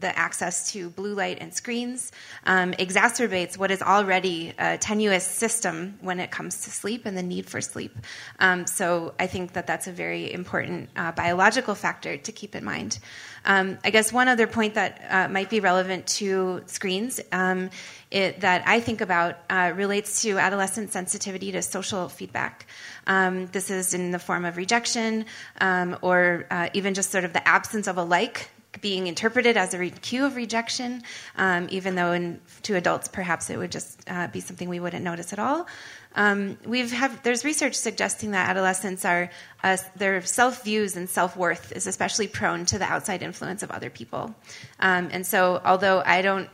the 0.00 0.16
access 0.18 0.72
to 0.72 0.90
blue 0.90 1.14
light 1.14 1.38
and 1.40 1.52
screens 1.52 2.12
um, 2.46 2.72
exacerbates 2.72 3.58
what 3.58 3.70
is 3.70 3.82
already 3.82 4.52
a 4.58 4.78
tenuous 4.78 5.24
system 5.24 5.98
when 6.00 6.20
it 6.20 6.30
comes 6.30 6.62
to 6.64 6.70
sleep 6.70 7.06
and 7.06 7.16
the 7.16 7.22
need 7.22 7.46
for 7.46 7.60
sleep. 7.60 7.96
Um, 8.38 8.66
so 8.66 9.14
I 9.18 9.26
think 9.26 9.54
that 9.54 9.66
that's 9.66 9.86
a 9.86 9.92
very 9.92 10.32
important 10.32 10.90
uh, 10.96 11.12
biological 11.12 11.74
factor 11.74 12.16
to 12.16 12.32
keep 12.32 12.54
in 12.54 12.64
mind. 12.64 12.98
Um, 13.44 13.78
I 13.84 13.90
guess 13.90 14.12
one 14.12 14.28
other 14.28 14.46
point 14.46 14.74
that 14.74 15.04
uh, 15.08 15.28
might 15.28 15.50
be 15.50 15.60
relevant 15.60 16.06
to 16.18 16.62
screens 16.66 17.20
um, 17.32 17.70
it, 18.10 18.40
that 18.40 18.62
I 18.66 18.80
think 18.80 19.00
about 19.00 19.38
uh, 19.50 19.72
relates 19.74 20.22
to 20.22 20.38
adolescent 20.38 20.92
sensitivity 20.92 21.52
to 21.52 21.62
social 21.62 22.08
feedback. 22.08 22.66
Um, 23.06 23.46
this 23.46 23.70
is 23.70 23.94
in 23.94 24.10
the 24.10 24.18
form 24.18 24.44
of 24.44 24.56
rejection 24.56 25.26
um, 25.60 25.96
or 26.02 26.46
uh, 26.50 26.68
even 26.74 26.94
just 26.94 27.10
sort 27.10 27.24
of 27.24 27.32
the 27.32 27.46
absence 27.46 27.86
of 27.86 27.96
a 27.96 28.02
like 28.02 28.50
being 28.80 29.06
interpreted 29.06 29.56
as 29.56 29.74
a 29.74 29.78
re- 29.78 29.90
cue 29.90 30.24
of 30.24 30.36
rejection, 30.36 31.02
um, 31.36 31.68
even 31.70 31.94
though 31.94 32.12
in, 32.12 32.40
to 32.62 32.76
adults 32.76 33.08
perhaps 33.08 33.50
it 33.50 33.56
would 33.56 33.72
just 33.72 34.00
uh, 34.08 34.28
be 34.28 34.40
something 34.40 34.68
we 34.68 34.80
wouldn't 34.80 35.04
notice 35.04 35.32
at 35.32 35.38
all. 35.38 35.66
Um, 36.14 36.58
we've 36.64 36.90
have 36.92 37.22
there's 37.22 37.44
research 37.44 37.74
suggesting 37.74 38.32
that 38.32 38.48
adolescents 38.48 39.04
are 39.04 39.30
uh, 39.62 39.76
their 39.96 40.20
self 40.22 40.64
views 40.64 40.96
and 40.96 41.08
self 41.08 41.36
worth 41.36 41.72
is 41.72 41.86
especially 41.86 42.28
prone 42.28 42.66
to 42.66 42.78
the 42.78 42.84
outside 42.84 43.22
influence 43.22 43.62
of 43.62 43.70
other 43.70 43.90
people, 43.90 44.34
um, 44.80 45.08
and 45.12 45.26
so 45.26 45.60
although 45.64 46.02
I 46.04 46.22
don't 46.22 46.48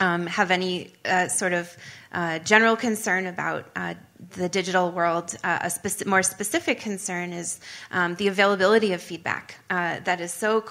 um, 0.00 0.26
have 0.26 0.50
any 0.50 0.92
uh, 1.04 1.28
sort 1.28 1.52
of 1.52 1.76
uh, 2.12 2.38
general 2.40 2.76
concern 2.76 3.26
about 3.26 3.66
uh, 3.76 3.94
the 4.30 4.48
digital 4.48 4.90
world, 4.90 5.36
uh, 5.44 5.68
a 5.68 6.08
more 6.08 6.22
specific 6.22 6.80
concern 6.80 7.32
is 7.32 7.60
um, 7.90 8.14
the 8.16 8.28
availability 8.28 8.92
of 8.92 9.02
feedback 9.02 9.56
uh, 9.70 10.00
that 10.04 10.20
is 10.20 10.32
so 10.32 10.64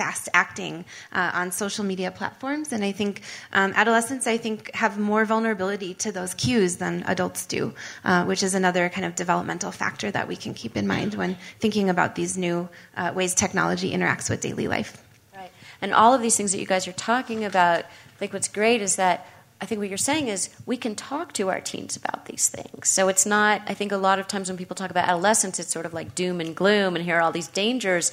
fast 0.00 0.30
acting 0.32 0.86
uh, 1.12 1.30
on 1.34 1.52
social 1.52 1.84
media 1.84 2.10
platforms. 2.10 2.72
And 2.72 2.82
I 2.82 2.92
think 2.92 3.20
um, 3.52 3.74
adolescents, 3.76 4.26
I 4.26 4.38
think, 4.38 4.74
have 4.74 4.98
more 4.98 5.26
vulnerability 5.26 5.92
to 6.04 6.10
those 6.10 6.32
cues 6.32 6.76
than 6.76 7.04
adults 7.06 7.44
do, 7.44 7.74
uh, 8.02 8.24
which 8.24 8.42
is 8.42 8.54
another 8.54 8.88
kind 8.88 9.04
of 9.04 9.14
developmental 9.14 9.70
factor 9.70 10.10
that 10.10 10.26
we 10.26 10.36
can 10.36 10.54
keep 10.54 10.74
in 10.74 10.86
mind 10.86 11.16
when 11.16 11.36
thinking 11.58 11.90
about 11.90 12.14
these 12.14 12.38
new 12.38 12.66
uh, 12.96 13.12
ways 13.14 13.34
technology 13.34 13.92
interacts 13.92 14.30
with 14.30 14.40
daily 14.40 14.68
life. 14.68 15.04
Right. 15.36 15.52
And 15.82 15.92
all 15.92 16.14
of 16.14 16.22
these 16.22 16.34
things 16.34 16.52
that 16.52 16.60
you 16.60 16.66
guys 16.66 16.88
are 16.88 16.92
talking 16.92 17.44
about, 17.44 17.84
like 18.22 18.32
what's 18.32 18.48
great 18.48 18.80
is 18.80 18.96
that 18.96 19.26
I 19.60 19.66
think 19.66 19.80
what 19.80 19.90
you're 19.90 19.98
saying 19.98 20.28
is 20.28 20.48
we 20.64 20.78
can 20.78 20.94
talk 20.94 21.34
to 21.34 21.50
our 21.50 21.60
teens 21.60 21.94
about 21.94 22.24
these 22.24 22.48
things. 22.48 22.88
So 22.88 23.08
it's 23.08 23.26
not, 23.26 23.60
I 23.66 23.74
think 23.74 23.92
a 23.92 23.98
lot 23.98 24.18
of 24.18 24.26
times 24.26 24.48
when 24.48 24.56
people 24.56 24.76
talk 24.76 24.90
about 24.90 25.06
adolescence, 25.06 25.58
it's 25.60 25.70
sort 25.70 25.84
of 25.84 25.92
like 25.92 26.14
doom 26.14 26.40
and 26.40 26.56
gloom 26.56 26.96
and 26.96 27.04
here 27.04 27.16
are 27.18 27.20
all 27.20 27.32
these 27.32 27.48
dangers. 27.48 28.12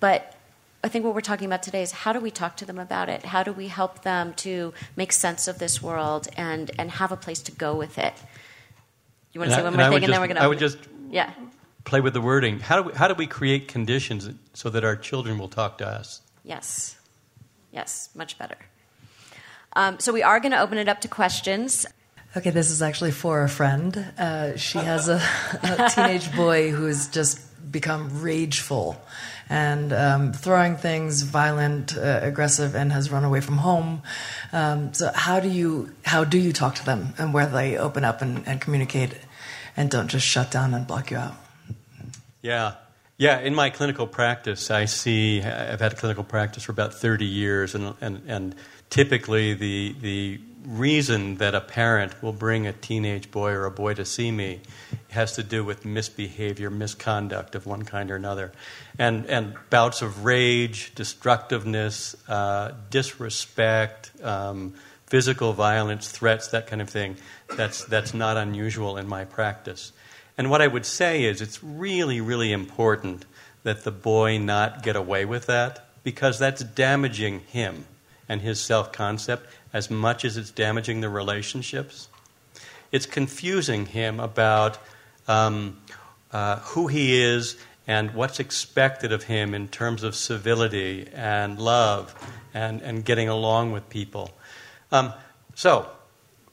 But 0.00 0.35
I 0.86 0.88
think 0.88 1.04
what 1.04 1.16
we're 1.16 1.20
talking 1.20 1.46
about 1.46 1.64
today 1.64 1.82
is 1.82 1.90
how 1.90 2.12
do 2.12 2.20
we 2.20 2.30
talk 2.30 2.58
to 2.58 2.64
them 2.64 2.78
about 2.78 3.08
it? 3.08 3.24
How 3.24 3.42
do 3.42 3.52
we 3.52 3.66
help 3.66 4.02
them 4.02 4.34
to 4.34 4.72
make 4.94 5.10
sense 5.10 5.48
of 5.48 5.58
this 5.58 5.82
world 5.82 6.28
and, 6.36 6.70
and 6.78 6.92
have 6.92 7.10
a 7.10 7.16
place 7.16 7.40
to 7.42 7.50
go 7.50 7.74
with 7.74 7.98
it? 7.98 8.14
You 9.32 9.40
want 9.40 9.50
to 9.50 9.56
say 9.56 9.64
one 9.64 9.74
more 9.74 9.86
thing, 9.86 9.94
and 9.94 10.02
just, 10.04 10.12
then 10.12 10.20
we're 10.20 10.28
going 10.28 10.36
to. 10.36 10.42
I 10.44 10.46
would 10.46 10.60
just 10.60 10.78
yeah. 11.10 11.32
play 11.84 12.00
with 12.00 12.14
the 12.14 12.20
wording. 12.20 12.60
How 12.60 12.80
do 12.80 12.88
we, 12.88 12.92
how 12.94 13.08
do 13.08 13.14
we 13.14 13.26
create 13.26 13.66
conditions 13.66 14.30
so 14.54 14.70
that 14.70 14.84
our 14.84 14.94
children 14.94 15.38
will 15.38 15.48
talk 15.48 15.78
to 15.78 15.88
us? 15.88 16.20
Yes. 16.44 16.96
Yes, 17.72 18.08
much 18.14 18.38
better. 18.38 18.56
Um, 19.72 19.98
so 19.98 20.12
we 20.12 20.22
are 20.22 20.38
going 20.38 20.52
to 20.52 20.60
open 20.60 20.78
it 20.78 20.88
up 20.88 21.00
to 21.00 21.08
questions. 21.08 21.84
Okay, 22.36 22.50
this 22.50 22.70
is 22.70 22.80
actually 22.80 23.10
for 23.10 23.42
a 23.42 23.48
friend. 23.48 23.96
Uh, 24.16 24.56
she 24.56 24.78
has 24.78 25.08
a, 25.08 25.20
a 25.64 25.90
teenage 25.90 26.32
boy 26.36 26.70
who's 26.70 27.08
just 27.08 27.40
become 27.70 28.22
rageful 28.22 29.00
and 29.48 29.92
um, 29.92 30.32
throwing 30.32 30.76
things, 30.76 31.22
violent, 31.22 31.96
uh, 31.96 32.20
aggressive, 32.22 32.74
and 32.74 32.92
has 32.92 33.10
run 33.10 33.24
away 33.24 33.40
from 33.40 33.58
home. 33.58 34.02
Um, 34.52 34.92
so 34.92 35.10
how 35.14 35.40
do 35.40 35.48
you 35.48 35.92
how 36.04 36.24
do 36.24 36.38
you 36.38 36.52
talk 36.52 36.74
to 36.76 36.84
them 36.84 37.14
and 37.18 37.32
where 37.32 37.46
they 37.46 37.76
open 37.76 38.04
up 38.04 38.22
and, 38.22 38.46
and 38.46 38.60
communicate 38.60 39.14
and 39.76 39.90
don't 39.90 40.08
just 40.08 40.26
shut 40.26 40.50
down 40.50 40.74
and 40.74 40.86
block 40.86 41.10
you 41.10 41.18
out? 41.18 41.34
Yeah. 42.42 42.74
Yeah, 43.18 43.40
in 43.40 43.54
my 43.54 43.70
clinical 43.70 44.06
practice, 44.06 44.70
I 44.70 44.84
see 44.84 45.40
I've 45.40 45.80
had 45.80 45.94
a 45.94 45.96
clinical 45.96 46.22
practice 46.22 46.64
for 46.64 46.72
about 46.72 46.92
30 46.92 47.24
years, 47.24 47.74
and, 47.74 47.94
and, 48.02 48.22
and 48.26 48.54
typically 48.90 49.54
the, 49.54 49.94
the 50.02 50.40
reason 50.66 51.36
that 51.36 51.54
a 51.54 51.60
parent 51.60 52.22
will 52.22 52.32
bring 52.32 52.66
a 52.66 52.72
teenage 52.72 53.30
boy 53.30 53.52
or 53.52 53.66
a 53.66 53.70
boy 53.70 53.94
to 53.94 54.04
see 54.04 54.30
me 54.30 54.60
has 55.10 55.32
to 55.36 55.42
do 55.42 55.64
with 55.64 55.84
misbehavior, 55.84 56.68
misconduct 56.70 57.54
of 57.54 57.66
one 57.66 57.82
kind 57.84 58.10
or 58.10 58.16
another, 58.16 58.52
and, 58.98 59.26
and 59.26 59.54
bouts 59.70 60.02
of 60.02 60.24
rage, 60.24 60.92
destructiveness, 60.94 62.16
uh, 62.28 62.72
disrespect, 62.90 64.10
um, 64.22 64.74
physical 65.06 65.52
violence, 65.52 66.10
threats, 66.10 66.48
that 66.48 66.66
kind 66.66 66.82
of 66.82 66.90
thing. 66.90 67.16
That's, 67.56 67.84
that's 67.84 68.12
not 68.12 68.36
unusual 68.36 68.96
in 68.96 69.06
my 69.06 69.24
practice. 69.24 69.92
And 70.36 70.50
what 70.50 70.60
I 70.60 70.66
would 70.66 70.84
say 70.84 71.24
is 71.24 71.40
it's 71.40 71.62
really, 71.62 72.20
really 72.20 72.52
important 72.52 73.24
that 73.62 73.84
the 73.84 73.92
boy 73.92 74.38
not 74.38 74.82
get 74.82 74.96
away 74.96 75.24
with 75.24 75.46
that 75.46 75.88
because 76.02 76.38
that's 76.38 76.62
damaging 76.62 77.40
him 77.40 77.86
and 78.28 78.40
his 78.40 78.60
self 78.60 78.92
concept 78.92 79.46
as 79.76 79.90
much 79.90 80.24
as 80.24 80.38
it's 80.38 80.50
damaging 80.50 81.02
the 81.02 81.08
relationships. 81.10 82.08
It's 82.90 83.04
confusing 83.04 83.84
him 83.84 84.18
about 84.20 84.78
um, 85.28 85.76
uh, 86.32 86.60
who 86.60 86.86
he 86.86 87.20
is 87.20 87.58
and 87.86 88.14
what's 88.14 88.40
expected 88.40 89.12
of 89.12 89.24
him 89.24 89.52
in 89.52 89.68
terms 89.68 90.02
of 90.02 90.14
civility 90.14 91.06
and 91.12 91.58
love 91.58 92.14
and, 92.54 92.80
and 92.80 93.04
getting 93.04 93.28
along 93.28 93.72
with 93.72 93.86
people. 93.90 94.30
Um, 94.90 95.12
so, 95.54 95.90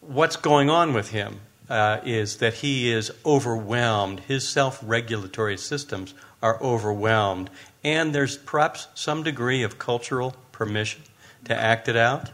what's 0.02 0.36
going 0.36 0.70
on 0.70 0.94
with 0.94 1.12
him 1.12 1.40
uh, 1.70 2.02
is 2.04 2.40
that 2.40 2.56
he 2.56 2.92
is 2.92 3.10
overwhelmed. 3.26 4.20
His 4.20 4.46
self 4.46 4.82
regulatory 4.84 5.58
systems 5.58 6.14
are 6.42 6.62
overwhelmed, 6.62 7.50
and 7.86 8.14
there's 8.14 8.38
perhaps 8.38 8.90
some 8.96 9.24
degree 9.24 9.64
of 9.64 9.80
cultural 9.80 10.36
permission 10.52 11.04
to 11.46 11.56
act 11.56 11.88
it 11.88 11.96
out. 11.96 12.32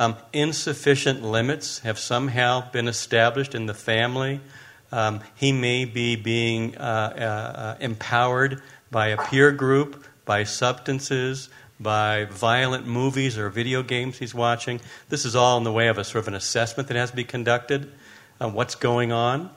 Um, 0.00 0.16
insufficient 0.32 1.22
limits 1.22 1.80
have 1.80 1.98
somehow 1.98 2.70
been 2.70 2.88
established 2.88 3.54
in 3.54 3.66
the 3.66 3.74
family. 3.74 4.40
Um, 4.90 5.20
he 5.34 5.52
may 5.52 5.84
be 5.84 6.16
being 6.16 6.74
uh, 6.78 6.80
uh, 6.80 7.58
uh 7.60 7.76
empowered 7.80 8.62
by 8.90 9.08
a 9.08 9.18
peer 9.18 9.52
group, 9.52 10.06
by 10.24 10.44
substances, 10.44 11.50
by 11.78 12.24
violent 12.24 12.86
movies 12.86 13.36
or 13.36 13.50
video 13.50 13.82
games 13.82 14.16
he's 14.16 14.34
watching. 14.34 14.80
This 15.10 15.26
is 15.26 15.36
all 15.36 15.58
in 15.58 15.64
the 15.64 15.72
way 15.72 15.88
of 15.88 15.98
a 15.98 16.04
sort 16.04 16.24
of 16.24 16.28
an 16.28 16.34
assessment 16.34 16.88
that 16.88 16.96
has 16.96 17.10
to 17.10 17.16
be 17.16 17.24
conducted 17.24 17.92
on 18.40 18.54
what's 18.54 18.76
going 18.76 19.12
on. 19.12 19.50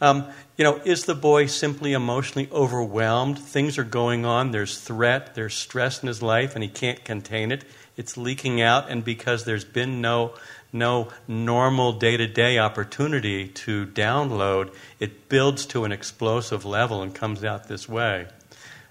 Um, 0.00 0.28
you 0.56 0.64
know, 0.64 0.80
is 0.86 1.04
the 1.04 1.14
boy 1.14 1.44
simply 1.44 1.92
emotionally 1.92 2.48
overwhelmed? 2.50 3.38
Things 3.38 3.76
are 3.76 3.84
going 3.84 4.24
on. 4.24 4.50
There's 4.50 4.78
threat. 4.78 5.34
There's 5.34 5.52
stress 5.52 6.02
in 6.02 6.06
his 6.06 6.22
life, 6.22 6.54
and 6.54 6.64
he 6.64 6.70
can't 6.70 7.04
contain 7.04 7.52
it. 7.52 7.66
It's 7.96 8.16
leaking 8.16 8.60
out, 8.60 8.90
and 8.90 9.04
because 9.04 9.44
there's 9.44 9.64
been 9.64 10.00
no 10.00 10.34
no 10.72 11.08
normal 11.26 11.92
day 11.92 12.16
to 12.16 12.26
day 12.26 12.58
opportunity 12.58 13.48
to 13.48 13.86
download, 13.86 14.72
it 15.00 15.28
builds 15.28 15.66
to 15.66 15.84
an 15.84 15.92
explosive 15.92 16.64
level 16.64 17.02
and 17.02 17.14
comes 17.14 17.42
out 17.42 17.68
this 17.68 17.88
way. 17.88 18.26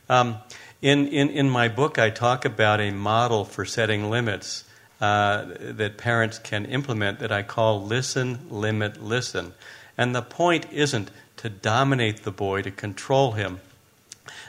Um, 0.09 0.37
in, 0.81 1.07
in, 1.07 1.29
in 1.29 1.49
my 1.49 1.67
book, 1.67 1.99
I 1.99 2.09
talk 2.09 2.45
about 2.45 2.79
a 2.79 2.91
model 2.91 3.45
for 3.45 3.65
setting 3.65 4.09
limits 4.09 4.63
uh, 5.01 5.45
that 5.59 5.97
parents 5.97 6.39
can 6.39 6.65
implement 6.65 7.19
that 7.19 7.31
I 7.31 7.43
call 7.43 7.81
listen, 7.81 8.39
limit, 8.49 9.01
listen. 9.01 9.53
And 9.97 10.15
the 10.15 10.21
point 10.21 10.67
isn't 10.71 11.11
to 11.37 11.49
dominate 11.49 12.23
the 12.23 12.31
boy, 12.31 12.61
to 12.63 12.71
control 12.71 13.33
him. 13.33 13.59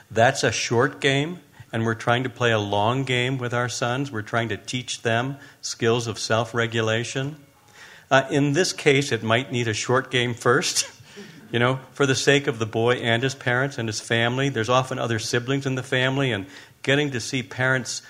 That's 0.09 0.43
a 0.43 0.51
short 0.51 0.99
game, 0.99 1.39
and 1.71 1.85
we're 1.85 1.95
trying 1.95 2.23
to 2.23 2.29
play 2.29 2.51
a 2.51 2.59
long 2.59 3.03
game 3.03 3.37
with 3.37 3.53
our 3.53 3.69
sons. 3.69 4.11
We're 4.11 4.21
trying 4.21 4.49
to 4.49 4.57
teach 4.57 5.01
them 5.01 5.37
skills 5.61 6.07
of 6.07 6.19
self 6.19 6.53
regulation. 6.53 7.37
Uh, 8.09 8.23
in 8.29 8.53
this 8.53 8.73
case, 8.73 9.11
it 9.11 9.23
might 9.23 9.51
need 9.51 9.67
a 9.67 9.73
short 9.73 10.11
game 10.11 10.33
first. 10.33 10.89
you 11.51 11.59
know, 11.59 11.79
for 11.91 12.05
the 12.05 12.15
sake 12.15 12.47
of 12.47 12.59
the 12.59 12.65
boy 12.65 12.95
and 12.95 13.23
his 13.23 13.35
parents 13.35 13.77
and 13.77 13.89
his 13.89 13.99
family. 13.99 14.49
There's 14.49 14.69
often 14.69 14.97
other 14.97 15.19
siblings 15.19 15.65
in 15.65 15.75
the 15.75 15.83
family, 15.83 16.31
and 16.31 16.45
getting 16.81 17.11
to 17.11 17.19
see 17.19 17.43
parents' 17.43 18.01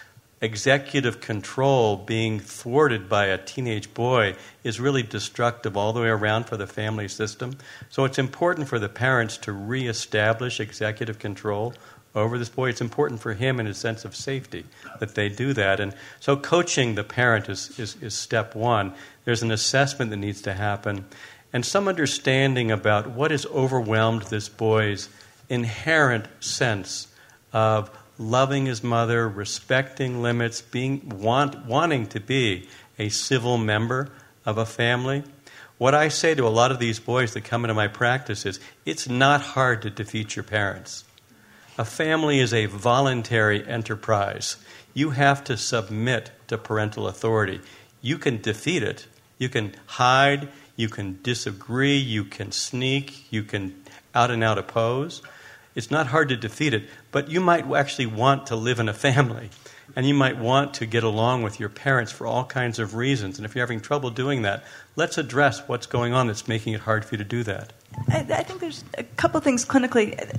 executive 0.41 1.21
control 1.21 1.95
being 1.95 2.39
thwarted 2.39 3.07
by 3.07 3.27
a 3.27 3.37
teenage 3.37 3.93
boy 3.93 4.35
is 4.63 4.79
really 4.79 5.03
destructive 5.03 5.77
all 5.77 5.93
the 5.93 6.01
way 6.01 6.07
around 6.07 6.45
for 6.45 6.57
the 6.57 6.65
family 6.65 7.07
system. 7.07 7.55
So 7.89 8.05
it's 8.05 8.17
important 8.17 8.67
for 8.67 8.79
the 8.79 8.89
parents 8.89 9.37
to 9.37 9.51
reestablish 9.51 10.59
executive 10.59 11.19
control 11.19 11.75
over 12.13 12.37
this 12.37 12.49
boy. 12.49 12.69
It's 12.69 12.81
important 12.81 13.21
for 13.21 13.33
him 13.33 13.59
in 13.59 13.65
his 13.65 13.77
sense 13.77 14.05
of 14.05 14.15
safety 14.15 14.65
that 14.99 15.15
they 15.15 15.29
do 15.29 15.53
that. 15.53 15.79
And 15.79 15.93
so 16.19 16.35
coaching 16.35 16.95
the 16.95 17.03
parent 17.03 17.49
is, 17.49 17.79
is, 17.79 17.95
is 18.01 18.13
step 18.13 18.55
one. 18.55 18.93
There's 19.25 19.43
an 19.43 19.51
assessment 19.51 20.11
that 20.11 20.17
needs 20.17 20.41
to 20.43 20.53
happen 20.53 21.05
and 21.53 21.65
some 21.65 21.87
understanding 21.87 22.71
about 22.71 23.09
what 23.09 23.31
has 23.31 23.45
overwhelmed 23.47 24.23
this 24.23 24.47
boy's 24.47 25.09
inherent 25.49 26.27
sense 26.39 27.07
of 27.51 27.91
loving 28.17 28.65
his 28.65 28.83
mother, 28.83 29.27
respecting 29.27 30.21
limits, 30.21 30.61
being 30.61 31.09
want, 31.09 31.65
wanting 31.65 32.07
to 32.07 32.19
be 32.19 32.69
a 32.97 33.09
civil 33.09 33.57
member 33.57 34.09
of 34.45 34.57
a 34.57 34.65
family. 34.65 35.23
What 35.77 35.95
I 35.95 36.07
say 36.07 36.35
to 36.35 36.47
a 36.47 36.49
lot 36.49 36.71
of 36.71 36.79
these 36.79 36.99
boys 36.99 37.33
that 37.33 37.43
come 37.43 37.65
into 37.65 37.73
my 37.73 37.87
practice 37.87 38.45
is 38.45 38.59
it's 38.85 39.09
not 39.09 39.41
hard 39.41 39.81
to 39.81 39.89
defeat 39.89 40.35
your 40.35 40.43
parents. 40.43 41.03
A 41.81 41.83
family 41.83 42.39
is 42.39 42.53
a 42.53 42.67
voluntary 42.67 43.67
enterprise. 43.67 44.57
You 44.93 45.09
have 45.09 45.43
to 45.45 45.57
submit 45.57 46.29
to 46.45 46.59
parental 46.59 47.07
authority. 47.07 47.59
You 48.03 48.19
can 48.19 48.39
defeat 48.39 48.83
it. 48.83 49.07
You 49.39 49.49
can 49.49 49.73
hide. 49.87 50.49
You 50.75 50.89
can 50.89 51.17
disagree. 51.23 51.97
You 51.97 52.23
can 52.23 52.51
sneak. 52.51 53.33
You 53.33 53.41
can 53.41 53.83
out 54.13 54.29
and 54.29 54.43
out 54.43 54.59
oppose. 54.59 55.23
It's 55.73 55.89
not 55.89 56.05
hard 56.05 56.29
to 56.29 56.37
defeat 56.37 56.75
it, 56.75 56.87
but 57.11 57.31
you 57.31 57.41
might 57.41 57.65
actually 57.73 58.05
want 58.05 58.45
to 58.47 58.55
live 58.55 58.79
in 58.79 58.87
a 58.87 58.93
family. 58.93 59.49
And 59.95 60.05
you 60.05 60.13
might 60.13 60.37
want 60.37 60.75
to 60.75 60.85
get 60.85 61.03
along 61.03 61.41
with 61.41 61.59
your 61.59 61.69
parents 61.69 62.11
for 62.11 62.27
all 62.27 62.45
kinds 62.45 62.77
of 62.77 62.93
reasons. 62.93 63.39
And 63.39 63.45
if 63.47 63.55
you're 63.55 63.65
having 63.65 63.81
trouble 63.81 64.11
doing 64.11 64.43
that, 64.43 64.65
let's 64.95 65.17
address 65.17 65.67
what's 65.67 65.87
going 65.87 66.13
on 66.13 66.27
that's 66.27 66.47
making 66.47 66.73
it 66.73 66.81
hard 66.81 67.03
for 67.05 67.15
you 67.15 67.17
to 67.17 67.23
do 67.23 67.41
that. 67.45 67.73
I, 68.07 68.19
I 68.19 68.43
think 68.43 68.59
there's 68.59 68.83
a 68.99 69.03
couple 69.03 69.41
things 69.41 69.65
clinically 69.65 70.37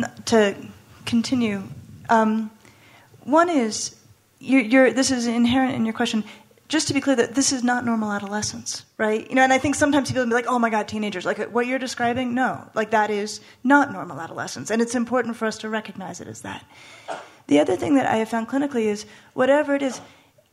uh, 0.00 0.06
to 0.26 0.54
continue. 1.06 1.62
Um, 2.08 2.50
one 3.24 3.48
is 3.48 3.96
you're, 4.38 4.62
you're, 4.62 4.92
this 4.92 5.10
is 5.10 5.26
inherent 5.26 5.74
in 5.74 5.84
your 5.84 5.94
question. 5.94 6.24
Just 6.68 6.88
to 6.88 6.94
be 6.94 7.00
clear, 7.00 7.14
that 7.16 7.36
this 7.36 7.52
is 7.52 7.62
not 7.62 7.84
normal 7.84 8.10
adolescence, 8.10 8.84
right? 8.98 9.28
You 9.28 9.36
know, 9.36 9.42
and 9.42 9.52
I 9.52 9.58
think 9.58 9.76
sometimes 9.76 10.08
people 10.08 10.24
will 10.24 10.30
be 10.30 10.34
like, 10.34 10.48
"Oh 10.48 10.58
my 10.58 10.68
God, 10.68 10.88
teenagers!" 10.88 11.24
Like 11.24 11.38
what 11.52 11.68
you're 11.68 11.78
describing, 11.78 12.34
no, 12.34 12.68
like 12.74 12.90
that 12.90 13.08
is 13.08 13.40
not 13.62 13.92
normal 13.92 14.20
adolescence, 14.20 14.70
and 14.70 14.82
it's 14.82 14.96
important 14.96 15.36
for 15.36 15.46
us 15.46 15.58
to 15.58 15.68
recognize 15.68 16.20
it 16.20 16.26
as 16.26 16.40
that. 16.40 16.64
The 17.46 17.60
other 17.60 17.76
thing 17.76 17.94
that 17.94 18.06
I 18.06 18.16
have 18.16 18.28
found 18.28 18.48
clinically 18.48 18.86
is 18.86 19.06
whatever 19.34 19.76
it 19.76 19.82
is, 19.82 20.00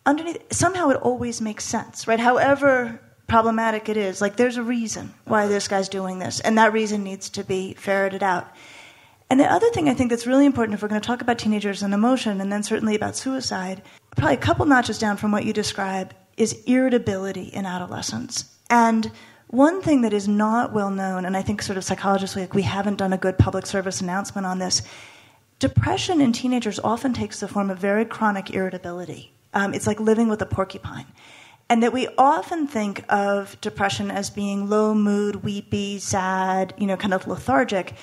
underneath 0.06 0.54
somehow 0.54 0.90
it 0.90 0.98
always 0.98 1.42
makes 1.42 1.64
sense, 1.64 2.08
right? 2.08 2.20
However 2.20 3.02
problematic 3.28 3.90
it 3.90 3.98
is, 3.98 4.22
like 4.22 4.36
there's 4.36 4.58
a 4.58 4.64
reason 4.64 5.12
why 5.26 5.48
this 5.48 5.68
guy's 5.68 5.90
doing 5.90 6.20
this, 6.20 6.40
and 6.42 6.60
that 6.60 6.74
reason 6.74 7.04
needs 7.04 7.28
to 7.32 7.44
be 7.44 7.74
ferreted 7.74 8.22
out. 8.22 8.48
And 9.34 9.40
the 9.40 9.52
other 9.52 9.72
thing 9.72 9.90
I 9.90 9.96
think 9.96 10.12
that's 10.12 10.28
really 10.28 10.46
important, 10.46 10.76
if 10.76 10.84
we're 10.84 10.90
going 10.90 11.02
to 11.02 11.08
talk 11.08 11.24
about 11.24 11.40
teenagers 11.40 11.82
and 11.82 11.92
emotion, 11.92 12.40
and 12.40 12.52
then 12.52 12.62
certainly 12.62 12.94
about 12.94 13.16
suicide, 13.16 13.82
probably 14.16 14.36
a 14.36 14.38
couple 14.38 14.64
notches 14.68 15.00
down 15.00 15.18
from 15.18 15.32
what 15.32 15.44
you 15.44 15.54
describe, 15.54 16.14
is 16.38 16.62
irritability 16.68 17.46
in 17.46 17.66
adolescence. 17.66 18.56
And 18.70 19.12
one 19.48 19.82
thing 19.82 20.02
that 20.02 20.14
is 20.14 20.28
not 20.28 20.72
well 20.72 20.92
known, 20.92 21.26
and 21.26 21.36
I 21.36 21.42
think 21.42 21.64
sort 21.64 21.80
of 21.80 21.84
psychologists, 21.84 22.36
like 22.36 22.54
we 22.54 22.62
haven't 22.62 22.98
done 22.98 23.12
a 23.12 23.18
good 23.18 23.40
public 23.40 23.66
service 23.66 24.02
announcement 24.02 24.46
on 24.46 24.60
this, 24.60 24.84
depression 25.58 26.22
in 26.22 26.32
teenagers 26.32 26.80
often 26.84 27.12
takes 27.12 27.40
the 27.40 27.48
form 27.48 27.72
of 27.72 27.80
very 27.80 28.06
chronic 28.06 28.54
irritability. 28.54 29.34
Um, 29.56 29.74
it's 29.74 29.88
like 29.88 30.00
living 30.00 30.28
with 30.28 30.44
a 30.44 30.46
porcupine. 30.46 31.08
And 31.72 31.82
that 31.82 31.92
we 31.92 32.08
often 32.20 32.68
think 32.68 33.04
of 33.12 33.60
depression 33.62 34.12
as 34.12 34.30
being 34.30 34.70
low 34.70 34.94
mood, 34.94 35.38
weepy, 35.38 35.98
sad, 35.98 36.76
you 36.78 36.86
know, 36.86 36.98
kind 36.98 37.16
of 37.16 37.26
lethargic. 37.26 37.96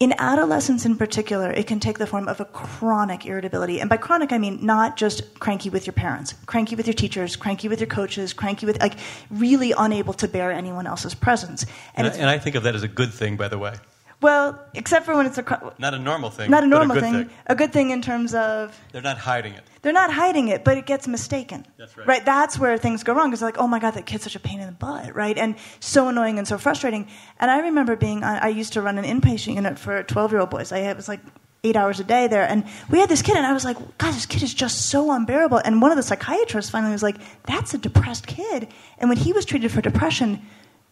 In 0.00 0.14
adolescence, 0.16 0.86
in 0.86 0.96
particular, 0.96 1.50
it 1.50 1.66
can 1.66 1.78
take 1.78 1.98
the 1.98 2.06
form 2.06 2.26
of 2.26 2.40
a 2.40 2.46
chronic 2.46 3.26
irritability. 3.26 3.80
And 3.80 3.90
by 3.90 3.98
chronic, 3.98 4.32
I 4.32 4.38
mean 4.38 4.64
not 4.64 4.96
just 4.96 5.38
cranky 5.38 5.68
with 5.68 5.86
your 5.86 5.92
parents, 5.92 6.32
cranky 6.46 6.74
with 6.74 6.86
your 6.86 6.94
teachers, 6.94 7.36
cranky 7.36 7.68
with 7.68 7.80
your 7.80 7.86
coaches, 7.86 8.32
cranky 8.32 8.64
with, 8.64 8.80
like, 8.80 8.94
really 9.30 9.74
unable 9.76 10.14
to 10.14 10.26
bear 10.26 10.52
anyone 10.52 10.86
else's 10.86 11.14
presence. 11.14 11.66
And, 11.94 12.06
and, 12.06 12.16
I, 12.16 12.18
and 12.18 12.30
I 12.30 12.38
think 12.38 12.56
of 12.56 12.62
that 12.62 12.74
as 12.74 12.82
a 12.82 12.88
good 12.88 13.12
thing, 13.12 13.36
by 13.36 13.48
the 13.48 13.58
way. 13.58 13.74
Well, 14.22 14.58
except 14.72 15.04
for 15.04 15.14
when 15.14 15.26
it's 15.26 15.36
a 15.36 15.72
not 15.78 15.92
a 15.92 15.98
normal 15.98 16.30
thing. 16.30 16.50
Not 16.50 16.64
a 16.64 16.66
normal 16.66 16.96
a 16.96 17.00
thing, 17.00 17.12
thing, 17.12 17.30
A 17.46 17.54
good 17.54 17.74
thing 17.74 17.90
in 17.90 18.00
terms 18.00 18.32
of 18.34 18.78
they're 18.92 19.02
not 19.02 19.18
hiding 19.18 19.52
it. 19.52 19.64
They're 19.82 19.92
not 19.92 20.12
hiding 20.12 20.48
it, 20.48 20.62
but 20.62 20.76
it 20.76 20.84
gets 20.86 21.08
mistaken. 21.08 21.66
That's 21.78 21.96
right. 21.96 22.06
Right. 22.06 22.24
That's 22.24 22.58
where 22.58 22.76
things 22.76 23.02
go 23.02 23.14
wrong. 23.14 23.30
Because 23.30 23.40
like, 23.40 23.58
oh 23.58 23.66
my 23.66 23.78
god, 23.78 23.92
that 23.92 24.06
kid's 24.06 24.24
such 24.24 24.36
a 24.36 24.40
pain 24.40 24.60
in 24.60 24.66
the 24.66 24.72
butt, 24.72 25.14
right? 25.14 25.36
And 25.38 25.56
so 25.80 26.08
annoying 26.08 26.38
and 26.38 26.46
so 26.46 26.58
frustrating. 26.58 27.08
And 27.38 27.50
I 27.50 27.60
remember 27.60 27.96
being. 27.96 28.22
I 28.22 28.48
used 28.48 28.74
to 28.74 28.82
run 28.82 28.98
an 28.98 29.04
inpatient 29.04 29.54
unit 29.54 29.78
for 29.78 30.02
twelve-year-old 30.02 30.50
boys. 30.50 30.72
I 30.72 30.78
it 30.78 30.96
was 30.96 31.08
like 31.08 31.20
eight 31.64 31.76
hours 31.76 32.00
a 32.00 32.04
day 32.04 32.26
there. 32.26 32.46
And 32.48 32.64
we 32.90 32.98
had 32.98 33.08
this 33.08 33.22
kid, 33.22 33.36
and 33.36 33.46
I 33.46 33.52
was 33.52 33.64
like, 33.64 33.76
God, 33.98 34.14
this 34.14 34.26
kid 34.26 34.42
is 34.42 34.54
just 34.54 34.88
so 34.90 35.10
unbearable. 35.12 35.58
And 35.58 35.82
one 35.82 35.90
of 35.90 35.96
the 35.96 36.02
psychiatrists 36.02 36.70
finally 36.70 36.92
was 36.92 37.02
like, 37.02 37.16
That's 37.44 37.74
a 37.74 37.78
depressed 37.78 38.26
kid. 38.26 38.68
And 38.98 39.08
when 39.08 39.18
he 39.18 39.32
was 39.32 39.44
treated 39.44 39.70
for 39.72 39.80
depression, 39.80 40.42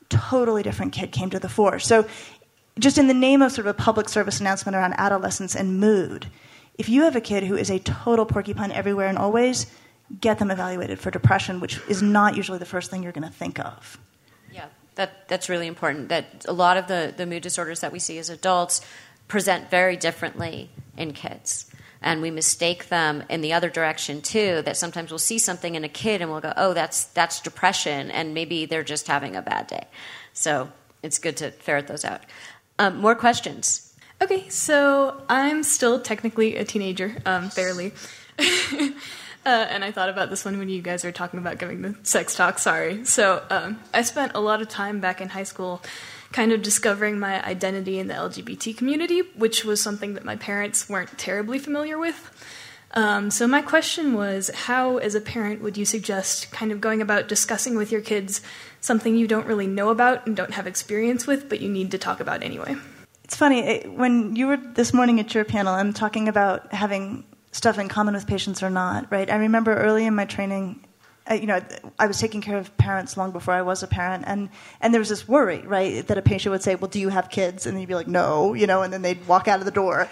totally 0.08 0.62
different 0.62 0.92
kid 0.92 1.12
came 1.12 1.30
to 1.30 1.38
the 1.38 1.48
fore. 1.48 1.78
So 1.78 2.06
just 2.78 2.98
in 2.98 3.08
the 3.08 3.14
name 3.14 3.42
of 3.42 3.52
sort 3.52 3.66
of 3.66 3.74
a 3.74 3.78
public 3.78 4.08
service 4.08 4.40
announcement 4.40 4.76
around 4.76 4.94
adolescence 4.98 5.54
and 5.54 5.80
mood, 5.80 6.28
if 6.78 6.88
you 6.88 7.02
have 7.02 7.16
a 7.16 7.20
kid 7.20 7.42
who 7.42 7.56
is 7.56 7.70
a 7.70 7.78
total 7.80 8.24
porcupine 8.24 8.70
everywhere 8.70 9.08
and 9.08 9.18
always, 9.18 9.66
get 10.20 10.38
them 10.38 10.50
evaluated 10.50 10.98
for 10.98 11.10
depression, 11.10 11.60
which 11.60 11.80
is 11.88 12.02
not 12.02 12.36
usually 12.36 12.58
the 12.58 12.64
first 12.64 12.90
thing 12.90 13.02
you're 13.02 13.12
going 13.12 13.26
to 13.26 13.34
think 13.34 13.58
of. 13.58 13.98
Yeah, 14.52 14.66
that, 14.94 15.28
that's 15.28 15.48
really 15.48 15.66
important. 15.66 16.08
That 16.08 16.46
a 16.48 16.52
lot 16.52 16.76
of 16.76 16.86
the, 16.86 17.12
the 17.16 17.26
mood 17.26 17.42
disorders 17.42 17.80
that 17.80 17.92
we 17.92 17.98
see 17.98 18.18
as 18.18 18.30
adults 18.30 18.80
present 19.26 19.70
very 19.70 19.96
differently 19.96 20.70
in 20.96 21.12
kids. 21.12 21.70
And 22.00 22.22
we 22.22 22.30
mistake 22.30 22.88
them 22.88 23.24
in 23.28 23.40
the 23.40 23.52
other 23.52 23.68
direction 23.68 24.22
too. 24.22 24.62
That 24.62 24.76
sometimes 24.76 25.10
we'll 25.10 25.18
see 25.18 25.38
something 25.38 25.74
in 25.74 25.82
a 25.82 25.88
kid 25.88 26.22
and 26.22 26.30
we'll 26.30 26.40
go, 26.40 26.52
"Oh, 26.56 26.72
that's 26.72 27.06
that's 27.06 27.40
depression," 27.40 28.12
and 28.12 28.34
maybe 28.34 28.66
they're 28.66 28.84
just 28.84 29.08
having 29.08 29.34
a 29.34 29.42
bad 29.42 29.66
day. 29.66 29.84
So 30.32 30.70
it's 31.02 31.18
good 31.18 31.36
to 31.38 31.50
ferret 31.50 31.88
those 31.88 32.04
out. 32.04 32.20
Um, 32.78 32.98
more 32.98 33.16
questions. 33.16 33.87
Okay, 34.20 34.48
so 34.48 35.22
I'm 35.28 35.62
still 35.62 36.00
technically 36.00 36.56
a 36.56 36.64
teenager, 36.64 37.16
um, 37.24 37.50
barely. 37.54 37.92
uh, 38.38 38.90
and 39.44 39.84
I 39.84 39.92
thought 39.92 40.08
about 40.08 40.28
this 40.28 40.44
one 40.44 40.58
when 40.58 40.68
you 40.68 40.82
guys 40.82 41.04
were 41.04 41.12
talking 41.12 41.38
about 41.38 41.58
giving 41.58 41.82
the 41.82 41.94
sex 42.02 42.34
talk. 42.34 42.58
Sorry. 42.58 43.04
So 43.04 43.44
um, 43.48 43.78
I 43.94 44.02
spent 44.02 44.32
a 44.34 44.40
lot 44.40 44.60
of 44.60 44.68
time 44.68 44.98
back 44.98 45.20
in 45.20 45.28
high 45.28 45.44
school 45.44 45.82
kind 46.32 46.50
of 46.50 46.62
discovering 46.62 47.20
my 47.20 47.44
identity 47.46 48.00
in 48.00 48.08
the 48.08 48.14
LGBT 48.14 48.76
community, 48.76 49.20
which 49.36 49.64
was 49.64 49.80
something 49.80 50.14
that 50.14 50.24
my 50.24 50.34
parents 50.34 50.88
weren't 50.88 51.16
terribly 51.16 51.60
familiar 51.60 51.96
with. 51.96 52.30
Um, 52.94 53.30
so, 53.30 53.46
my 53.46 53.60
question 53.60 54.14
was 54.14 54.50
how, 54.52 54.96
as 54.96 55.14
a 55.14 55.20
parent, 55.20 55.60
would 55.60 55.76
you 55.76 55.84
suggest 55.84 56.50
kind 56.50 56.72
of 56.72 56.80
going 56.80 57.02
about 57.02 57.28
discussing 57.28 57.76
with 57.76 57.92
your 57.92 58.00
kids 58.00 58.40
something 58.80 59.14
you 59.14 59.26
don't 59.26 59.46
really 59.46 59.66
know 59.66 59.90
about 59.90 60.26
and 60.26 60.34
don't 60.34 60.54
have 60.54 60.66
experience 60.66 61.26
with, 61.26 61.50
but 61.50 61.60
you 61.60 61.68
need 61.68 61.90
to 61.90 61.98
talk 61.98 62.18
about 62.18 62.42
anyway? 62.42 62.76
It's 63.28 63.36
funny, 63.36 63.60
it, 63.60 63.92
when 63.92 64.36
you 64.36 64.46
were 64.46 64.56
this 64.56 64.94
morning 64.94 65.20
at 65.20 65.34
your 65.34 65.44
panel 65.44 65.74
I'm 65.74 65.92
talking 65.92 66.28
about 66.28 66.72
having 66.72 67.26
stuff 67.52 67.78
in 67.78 67.86
common 67.86 68.14
with 68.14 68.26
patients 68.26 68.62
or 68.62 68.70
not, 68.70 69.12
right? 69.12 69.30
I 69.30 69.36
remember 69.36 69.76
early 69.76 70.06
in 70.06 70.14
my 70.14 70.24
training, 70.24 70.82
uh, 71.30 71.34
you 71.34 71.46
know, 71.46 71.60
I 71.98 72.06
was 72.06 72.18
taking 72.18 72.40
care 72.40 72.56
of 72.56 72.74
parents 72.78 73.18
long 73.18 73.32
before 73.32 73.52
I 73.52 73.60
was 73.60 73.82
a 73.82 73.86
parent, 73.86 74.24
and, 74.26 74.48
and 74.80 74.94
there 74.94 74.98
was 74.98 75.10
this 75.10 75.28
worry, 75.28 75.60
right, 75.66 76.06
that 76.06 76.16
a 76.16 76.22
patient 76.22 76.52
would 76.52 76.62
say, 76.62 76.74
Well, 76.74 76.88
do 76.88 76.98
you 76.98 77.10
have 77.10 77.28
kids? 77.28 77.66
And 77.66 77.78
you'd 77.78 77.86
be 77.86 77.94
like, 77.94 78.08
No, 78.08 78.54
you 78.54 78.66
know, 78.66 78.80
and 78.80 78.90
then 78.90 79.02
they'd 79.02 79.28
walk 79.28 79.46
out 79.46 79.58
of 79.58 79.66
the 79.66 79.72
door. 79.72 80.08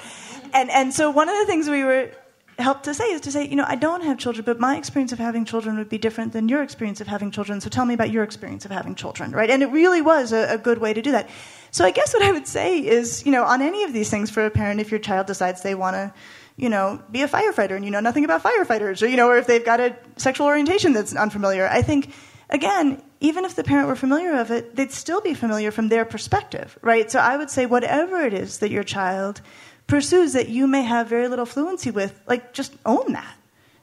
And, 0.52 0.70
and 0.70 0.92
so 0.92 1.10
one 1.10 1.30
of 1.30 1.38
the 1.38 1.46
things 1.46 1.70
we 1.70 1.84
were 1.84 2.10
help 2.58 2.82
to 2.84 2.94
say 2.94 3.04
is 3.04 3.20
to 3.22 3.30
say, 3.30 3.46
you 3.46 3.56
know, 3.56 3.66
I 3.66 3.76
don't 3.76 4.02
have 4.02 4.18
children, 4.18 4.44
but 4.44 4.58
my 4.58 4.76
experience 4.76 5.12
of 5.12 5.18
having 5.18 5.44
children 5.44 5.76
would 5.76 5.90
be 5.90 5.98
different 5.98 6.32
than 6.32 6.48
your 6.48 6.62
experience 6.62 7.00
of 7.00 7.06
having 7.06 7.30
children. 7.30 7.60
So 7.60 7.68
tell 7.68 7.84
me 7.84 7.92
about 7.92 8.10
your 8.10 8.24
experience 8.24 8.64
of 8.64 8.70
having 8.70 8.94
children, 8.94 9.32
right? 9.32 9.50
And 9.50 9.62
it 9.62 9.66
really 9.66 10.00
was 10.00 10.32
a, 10.32 10.54
a, 10.54 10.58
good 10.58 10.78
way 10.78 10.94
to 10.94 11.02
do 11.02 11.12
that. 11.12 11.28
So 11.70 11.84
I 11.84 11.90
guess 11.90 12.14
what 12.14 12.22
I 12.22 12.32
would 12.32 12.46
say 12.46 12.78
is, 12.78 13.26
you 13.26 13.32
know, 13.32 13.44
on 13.44 13.60
any 13.60 13.84
of 13.84 13.92
these 13.92 14.08
things 14.08 14.30
for 14.30 14.46
a 14.46 14.50
parent, 14.50 14.80
if 14.80 14.90
your 14.90 15.00
child 15.00 15.26
decides 15.26 15.62
they 15.62 15.74
want 15.74 15.94
to, 15.94 16.14
you 16.56 16.70
know, 16.70 17.02
be 17.10 17.20
a 17.22 17.28
firefighter 17.28 17.76
and 17.76 17.84
you 17.84 17.90
know 17.90 18.00
nothing 18.00 18.24
about 18.24 18.42
firefighters, 18.42 19.02
or 19.02 19.06
you 19.06 19.16
know, 19.18 19.28
or 19.28 19.36
if 19.36 19.46
they've 19.46 19.64
got 19.64 19.78
a 19.78 19.94
sexual 20.16 20.46
orientation 20.46 20.94
that's 20.94 21.14
unfamiliar, 21.14 21.68
I 21.68 21.82
think. 21.82 22.12
Again, 22.48 23.02
even 23.18 23.44
if 23.44 23.56
the 23.56 23.64
parent 23.64 23.88
were 23.88 23.96
familiar 23.96 24.38
of 24.38 24.52
it, 24.52 24.76
they'd 24.76 24.92
still 24.92 25.20
be 25.20 25.34
familiar 25.34 25.72
from 25.72 25.88
their 25.88 26.04
perspective, 26.04 26.78
right? 26.80 27.10
So 27.10 27.18
I 27.18 27.36
would 27.36 27.50
say, 27.50 27.66
whatever 27.66 28.20
it 28.20 28.32
is 28.32 28.58
that 28.58 28.70
your 28.70 28.84
child 28.84 29.40
pursues 29.86 30.32
that 30.32 30.48
you 30.48 30.66
may 30.66 30.82
have 30.82 31.08
very 31.08 31.28
little 31.28 31.46
fluency 31.46 31.90
with, 31.90 32.20
like 32.26 32.52
just 32.52 32.74
own 32.84 33.12
that. 33.12 33.36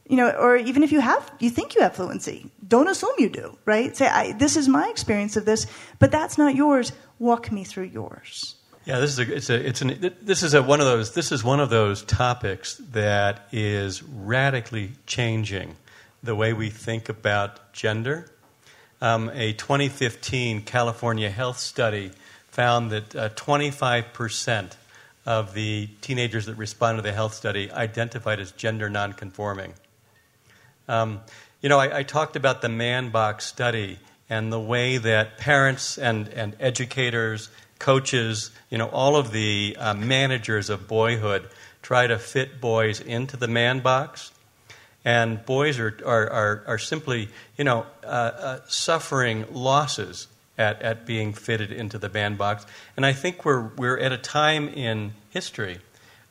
You 0.08 0.18
know, 0.18 0.30
or 0.32 0.58
even 0.58 0.84
if 0.84 0.92
you 0.92 1.00
have, 1.00 1.32
you 1.40 1.50
think 1.50 1.76
you 1.76 1.82
have 1.82 1.96
fluency, 1.96 2.52
don't 2.68 2.90
assume 2.90 3.14
you 3.18 3.30
do, 3.30 3.58
right? 3.66 3.96
Say, 3.96 4.08
I, 4.08 4.34
this 4.34 4.58
is 4.58 4.68
my 4.68 4.90
experience 4.90 5.38
of 5.38 5.46
this, 5.46 5.66
but 5.98 6.12
that's 6.12 6.38
not 6.38 6.56
yours. 6.56 6.92
Walk 7.20 7.52
me 7.52 7.64
through 7.64 7.86
yours. 7.86 8.56
Yeah, 8.86 9.00
this 9.00 9.18
is 9.18 9.20
a, 9.20 9.34
it's 9.34 9.50
a, 9.50 9.68
it's 9.68 9.82
an, 9.82 10.14
this 10.22 10.44
is 10.44 10.54
a, 10.54 10.62
one 10.62 10.82
of 10.82 10.86
those, 10.86 11.14
this 11.14 11.32
is 11.32 11.42
one 11.42 11.62
of 11.62 11.70
those 11.70 12.04
topics 12.04 12.76
that 12.92 13.48
is 13.54 14.04
radically 14.04 14.92
changing 15.06 15.78
the 16.22 16.36
way 16.36 16.52
we 16.52 16.70
think 16.70 17.08
about 17.08 17.72
gender. 17.72 18.30
Um, 19.02 19.30
a 19.34 19.54
2015 19.54 20.64
California 20.64 21.30
health 21.30 21.60
study 21.60 22.12
found 22.50 22.92
that 22.92 23.16
uh, 23.16 23.30
25% 23.30 24.72
of 25.26 25.54
the 25.54 25.88
teenagers 26.02 26.46
that 26.48 26.56
responded 26.56 27.02
to 27.02 27.08
the 27.08 27.14
health 27.14 27.34
study 27.34 27.72
identified 27.72 28.40
as 28.40 28.52
gender 28.52 28.90
nonconforming. 28.90 29.74
Um, 30.88 31.22
you 31.62 31.70
know, 31.70 31.80
I, 31.80 32.00
I, 32.00 32.04
talked 32.04 32.36
about 32.36 32.62
the 32.62 32.68
man 32.68 33.10
box 33.10 33.46
study 33.46 34.00
and 34.30 34.52
the 34.52 34.60
way 34.60 34.98
that 34.98 35.38
parents 35.38 35.98
and, 35.98 36.28
and 36.28 36.58
educators, 36.60 37.50
coaches, 37.80 38.52
you 38.70 38.78
know, 38.78 38.88
all 38.88 39.16
of 39.16 39.32
the 39.32 39.78
uh, 39.80 39.94
managers 39.94 40.70
of 40.70 40.88
boyhood 40.88 41.48
try 41.82 42.08
to 42.08 42.20
fit 42.20 42.60
boys 42.60 43.00
into 43.00 43.38
the 43.38 43.48
man 43.48 43.80
box. 43.80 44.32
And 45.06 45.46
boys 45.46 45.80
are, 45.80 45.98
are, 46.06 46.30
are, 46.30 46.64
are 46.68 46.78
simply, 46.78 47.30
you 47.58 47.64
know, 47.64 47.86
uh, 48.04 48.08
uh, 48.08 48.60
suffering 48.68 49.46
losses 49.52 50.28
at, 50.58 50.82
at 50.82 51.06
being 51.06 51.34
fitted 51.34 51.72
into 51.72 51.98
the 51.98 52.10
man 52.10 52.36
box. 52.36 52.66
And 52.96 53.06
I 53.06 53.14
think 53.14 53.46
we're, 53.46 53.70
we're 53.76 53.98
at 53.98 54.12
a 54.12 54.18
time 54.18 54.70
in 54.70 55.14
history 55.30 55.80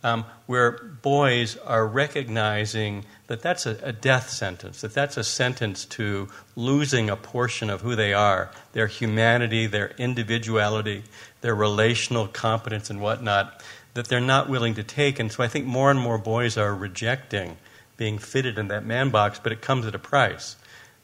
um, 0.05 0.25
where 0.47 0.73
boys 0.73 1.57
are 1.59 1.87
recognizing 1.87 3.05
that 3.29 3.41
that's 3.41 3.67
a, 3.67 3.79
a, 3.83 3.93
death 3.93 4.31
sentence, 4.31 4.81
that 4.81 4.95
that's 4.95 5.17
a 5.17 5.25
sentence 5.25 5.85
to 5.85 6.29
losing 6.57 7.09
a 7.09 7.17
portion 7.17 7.71
of 7.71 7.83
who 7.83 7.95
they 7.95 8.13
are, 8.13 8.51
their 8.73 8.89
humanity, 8.89 9.67
their 9.67 9.93
individuality, 9.99 11.05
their 11.41 11.55
relational 11.55 12.27
competence, 12.27 12.91
and 12.91 13.01
whatnot, 13.01 13.63
that 13.95 14.09
they're 14.09 14.21
not 14.21 14.49
willing 14.49 14.75
to 14.75 14.83
take. 14.83 15.21
And 15.21 15.31
so 15.31 15.43
I 15.45 15.49
think 15.49 15.67
more 15.67 15.91
and 15.91 16.01
more 16.01 16.19
boys 16.19 16.57
are 16.57 16.75
rejecting 16.75 17.57
being 17.97 18.19
fitted 18.19 18.59
in 18.59 18.69
that 18.69 18.85
man 18.85 19.11
box, 19.11 19.39
but 19.41 19.53
it 19.53 19.61
comes 19.61 19.87
at 19.87 19.95
a 19.95 19.99
price. 19.99 20.57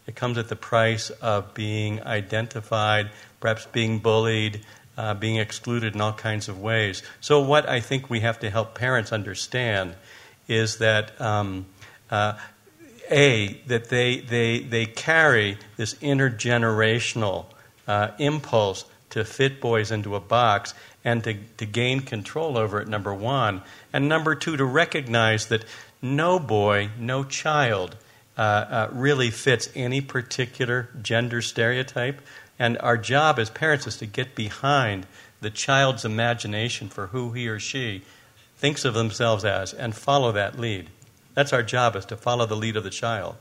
It 0.08 0.16
comes 0.16 0.38
at 0.38 0.48
the 0.48 0.56
price 0.56 1.10
of 1.10 1.54
being 1.54 2.02
identified, 2.02 3.10
perhaps 3.38 3.66
being 3.66 4.00
bullied, 4.00 4.64
uh, 4.96 5.14
being 5.14 5.36
excluded 5.36 5.94
in 5.94 6.00
all 6.00 6.14
kinds 6.14 6.48
of 6.48 6.60
ways. 6.60 7.04
So, 7.20 7.40
what 7.40 7.68
I 7.68 7.78
think 7.78 8.10
we 8.10 8.20
have 8.20 8.40
to 8.40 8.50
help 8.50 8.74
parents 8.74 9.12
understand 9.12 9.94
is 10.48 10.78
that. 10.78 11.20
Um, 11.20 11.66
uh, 12.10 12.38
a, 13.10 13.60
that 13.66 13.88
they, 13.88 14.20
they, 14.20 14.60
they 14.60 14.84
carry 14.86 15.56
this 15.76 15.94
intergenerational 15.94 17.46
uh, 17.86 18.10
impulse 18.18 18.84
to 19.10 19.24
fit 19.24 19.60
boys 19.60 19.90
into 19.90 20.14
a 20.14 20.20
box 20.20 20.74
and 21.04 21.24
to, 21.24 21.34
to 21.56 21.64
gain 21.64 22.00
control 22.00 22.58
over 22.58 22.80
it, 22.80 22.88
number 22.88 23.14
one. 23.14 23.62
And 23.92 24.08
number 24.08 24.34
two, 24.34 24.56
to 24.58 24.64
recognize 24.64 25.46
that 25.46 25.64
no 26.02 26.38
boy, 26.38 26.90
no 26.98 27.24
child 27.24 27.96
uh, 28.38 28.40
uh, 28.40 28.88
really 28.92 29.30
fits 29.30 29.68
any 29.74 30.00
particular 30.00 30.88
gender 31.02 31.42
stereotype. 31.42 32.20
And 32.58 32.78
our 32.78 32.96
job 32.96 33.38
as 33.38 33.50
parents 33.50 33.86
is 33.86 33.96
to 33.96 34.06
get 34.06 34.36
behind 34.36 35.06
the 35.40 35.50
child's 35.50 36.04
imagination 36.04 36.88
for 36.88 37.08
who 37.08 37.32
he 37.32 37.48
or 37.48 37.58
she 37.58 38.04
thinks 38.56 38.84
of 38.84 38.94
themselves 38.94 39.44
as 39.44 39.74
and 39.74 39.94
follow 39.94 40.32
that 40.32 40.58
lead. 40.58 40.88
That's 41.34 41.52
our 41.52 41.62
job 41.62 41.96
is 41.96 42.04
to 42.06 42.16
follow 42.16 42.46
the 42.46 42.56
lead 42.56 42.76
of 42.76 42.84
the 42.84 42.90
child. 42.90 43.36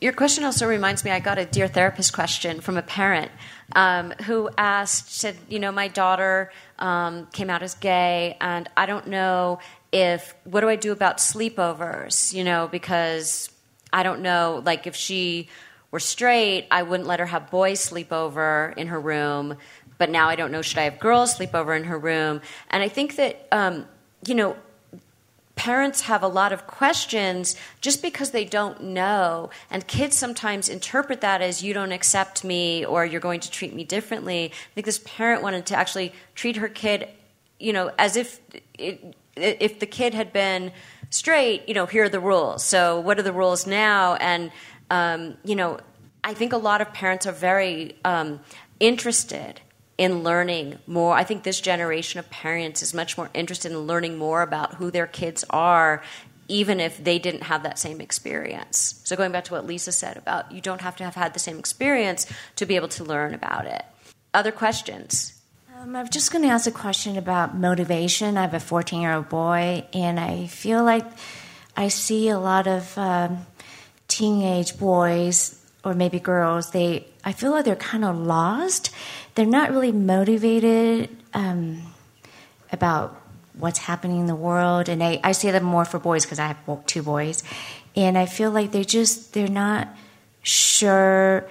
Your 0.00 0.12
question 0.12 0.44
also 0.44 0.66
reminds 0.68 1.04
me. 1.04 1.10
I 1.10 1.18
got 1.18 1.38
a 1.38 1.44
dear 1.44 1.66
therapist 1.66 2.12
question 2.12 2.60
from 2.60 2.76
a 2.76 2.82
parent 2.82 3.32
um, 3.74 4.12
who 4.26 4.48
asked, 4.56 5.12
said, 5.12 5.36
you 5.48 5.58
know, 5.58 5.72
my 5.72 5.88
daughter 5.88 6.52
um, 6.78 7.26
came 7.32 7.50
out 7.50 7.62
as 7.62 7.74
gay, 7.74 8.36
and 8.40 8.68
I 8.76 8.86
don't 8.86 9.08
know 9.08 9.58
if 9.90 10.34
what 10.44 10.60
do 10.60 10.68
I 10.68 10.76
do 10.76 10.92
about 10.92 11.18
sleepovers? 11.18 12.32
You 12.32 12.44
know, 12.44 12.68
because 12.70 13.50
I 13.92 14.02
don't 14.02 14.20
know, 14.20 14.62
like 14.64 14.86
if 14.86 14.94
she 14.94 15.48
were 15.90 16.00
straight, 16.00 16.66
I 16.70 16.82
wouldn't 16.82 17.08
let 17.08 17.20
her 17.20 17.26
have 17.26 17.50
boys 17.50 17.80
sleep 17.80 18.12
over 18.12 18.74
in 18.76 18.88
her 18.88 19.00
room. 19.00 19.56
But 19.96 20.10
now 20.10 20.28
I 20.28 20.36
don't 20.36 20.52
know, 20.52 20.62
should 20.62 20.78
I 20.78 20.84
have 20.84 20.98
girls 21.00 21.34
sleep 21.34 21.54
over 21.54 21.74
in 21.74 21.84
her 21.84 21.98
room? 21.98 22.40
And 22.70 22.82
I 22.82 22.88
think 22.88 23.16
that, 23.16 23.48
um, 23.50 23.86
you 24.26 24.34
know, 24.34 24.56
parents 25.56 26.02
have 26.02 26.22
a 26.22 26.28
lot 26.28 26.52
of 26.52 26.68
questions 26.68 27.56
just 27.80 28.00
because 28.00 28.30
they 28.30 28.44
don't 28.44 28.80
know. 28.80 29.50
And 29.70 29.84
kids 29.88 30.16
sometimes 30.16 30.68
interpret 30.68 31.20
that 31.22 31.42
as 31.42 31.64
you 31.64 31.74
don't 31.74 31.90
accept 31.90 32.44
me 32.44 32.84
or 32.84 33.04
you're 33.04 33.20
going 33.20 33.40
to 33.40 33.50
treat 33.50 33.74
me 33.74 33.82
differently. 33.82 34.52
I 34.52 34.74
think 34.74 34.84
this 34.84 35.00
parent 35.04 35.42
wanted 35.42 35.66
to 35.66 35.76
actually 35.76 36.12
treat 36.36 36.56
her 36.56 36.68
kid, 36.68 37.08
you 37.58 37.72
know, 37.72 37.90
as 37.98 38.16
if 38.16 38.40
it, 38.78 39.16
if 39.34 39.80
the 39.80 39.86
kid 39.86 40.14
had 40.14 40.32
been 40.32 40.70
straight, 41.10 41.68
you 41.68 41.74
know, 41.74 41.86
here 41.86 42.04
are 42.04 42.08
the 42.08 42.20
rules. 42.20 42.64
So 42.64 43.00
what 43.00 43.18
are 43.18 43.22
the 43.22 43.32
rules 43.32 43.66
now? 43.66 44.14
And 44.14 44.50
um, 44.90 45.36
you 45.44 45.54
know, 45.54 45.78
I 46.24 46.34
think 46.34 46.52
a 46.52 46.56
lot 46.56 46.80
of 46.80 46.92
parents 46.92 47.26
are 47.26 47.32
very 47.32 47.96
um, 48.04 48.40
interested 48.80 49.60
in 49.96 50.22
learning 50.22 50.78
more. 50.86 51.14
I 51.14 51.24
think 51.24 51.42
this 51.42 51.60
generation 51.60 52.20
of 52.20 52.30
parents 52.30 52.82
is 52.82 52.94
much 52.94 53.18
more 53.18 53.30
interested 53.34 53.72
in 53.72 53.78
learning 53.80 54.16
more 54.16 54.42
about 54.42 54.74
who 54.74 54.90
their 54.90 55.06
kids 55.06 55.44
are, 55.50 56.02
even 56.46 56.80
if 56.80 57.02
they 57.02 57.18
didn't 57.18 57.42
have 57.42 57.64
that 57.64 57.78
same 57.78 58.00
experience. 58.00 59.00
So, 59.04 59.16
going 59.16 59.32
back 59.32 59.44
to 59.44 59.52
what 59.52 59.66
Lisa 59.66 59.92
said 59.92 60.16
about 60.16 60.52
you 60.52 60.60
don't 60.60 60.80
have 60.80 60.96
to 60.96 61.04
have 61.04 61.14
had 61.14 61.34
the 61.34 61.40
same 61.40 61.58
experience 61.58 62.26
to 62.56 62.66
be 62.66 62.76
able 62.76 62.88
to 62.88 63.04
learn 63.04 63.34
about 63.34 63.66
it. 63.66 63.84
Other 64.32 64.52
questions? 64.52 65.37
Um, 65.80 65.94
I'm 65.94 66.08
just 66.08 66.32
going 66.32 66.42
to 66.42 66.48
ask 66.48 66.66
a 66.66 66.72
question 66.72 67.16
about 67.16 67.56
motivation. 67.56 68.36
I 68.36 68.42
have 68.42 68.54
a 68.54 68.58
14 68.58 69.00
year 69.00 69.12
old 69.12 69.28
boy, 69.28 69.84
and 69.92 70.18
I 70.18 70.46
feel 70.46 70.82
like 70.82 71.04
I 71.76 71.86
see 71.86 72.30
a 72.30 72.38
lot 72.38 72.66
of 72.66 72.98
um, 72.98 73.46
teenage 74.08 74.76
boys 74.76 75.64
or 75.84 75.94
maybe 75.94 76.18
girls. 76.18 76.72
They, 76.72 77.06
I 77.22 77.32
feel 77.32 77.52
like 77.52 77.64
they're 77.64 77.76
kind 77.76 78.04
of 78.04 78.18
lost. 78.18 78.90
They're 79.36 79.46
not 79.46 79.70
really 79.70 79.92
motivated 79.92 81.16
um, 81.32 81.82
about 82.72 83.20
what's 83.52 83.78
happening 83.78 84.18
in 84.18 84.26
the 84.26 84.34
world, 84.34 84.88
and 84.88 85.02
I, 85.02 85.20
I 85.22 85.30
say 85.30 85.52
them 85.52 85.64
more 85.64 85.84
for 85.84 86.00
boys 86.00 86.24
because 86.24 86.40
I 86.40 86.48
have 86.48 86.86
two 86.86 87.04
boys, 87.04 87.44
and 87.94 88.18
I 88.18 88.26
feel 88.26 88.50
like 88.50 88.72
they 88.72 88.82
just 88.82 89.32
they're 89.32 89.46
not 89.46 89.88
sure 90.42 91.48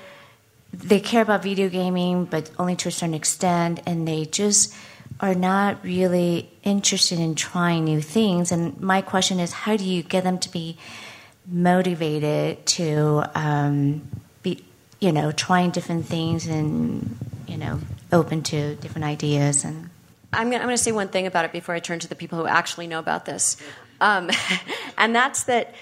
they 0.78 1.00
care 1.00 1.22
about 1.22 1.44
video 1.44 1.70
gaming, 1.70 2.26
but 2.26 2.50
only 2.60 2.76
to 2.78 2.90
a 2.90 2.92
certain 2.92 3.14
extent, 3.14 3.82
and 3.86 4.08
they 4.08 4.26
just 4.26 4.74
are 5.20 5.36
not 5.36 5.84
really 5.84 6.52
interested 6.64 7.20
in 7.20 7.34
trying 7.36 7.86
new 7.86 8.02
things. 8.02 8.52
And 8.52 8.80
my 8.80 9.02
question 9.02 9.40
is, 9.40 9.52
how 9.52 9.76
do 9.76 9.84
you 9.84 10.04
get 10.04 10.24
them 10.24 10.38
to 10.40 10.52
be 10.52 10.78
motivated 11.50 12.66
to 12.66 13.24
um, 13.34 14.08
be, 14.44 14.64
you 15.00 15.12
know, 15.12 15.32
trying 15.32 15.72
different 15.72 16.06
things 16.06 16.46
and 16.46 17.18
you 17.48 17.58
know, 17.58 17.80
open 18.12 18.44
to 18.44 18.76
different 18.76 19.06
ideas 19.06 19.64
and. 19.64 19.90
I'm 20.34 20.50
going 20.50 20.68
to 20.68 20.78
say 20.78 20.92
one 20.92 21.08
thing 21.08 21.26
about 21.26 21.46
it 21.46 21.54
before 21.54 21.74
I 21.74 21.80
turn 21.80 22.00
to 22.00 22.08
the 22.08 22.14
people 22.14 22.38
who 22.38 22.46
actually 22.46 22.86
know 22.86 23.00
about 23.00 23.24
this. 23.24 23.56
Um, 24.02 24.30
and 24.98 25.16
that's 25.16 25.44
that 25.46 25.74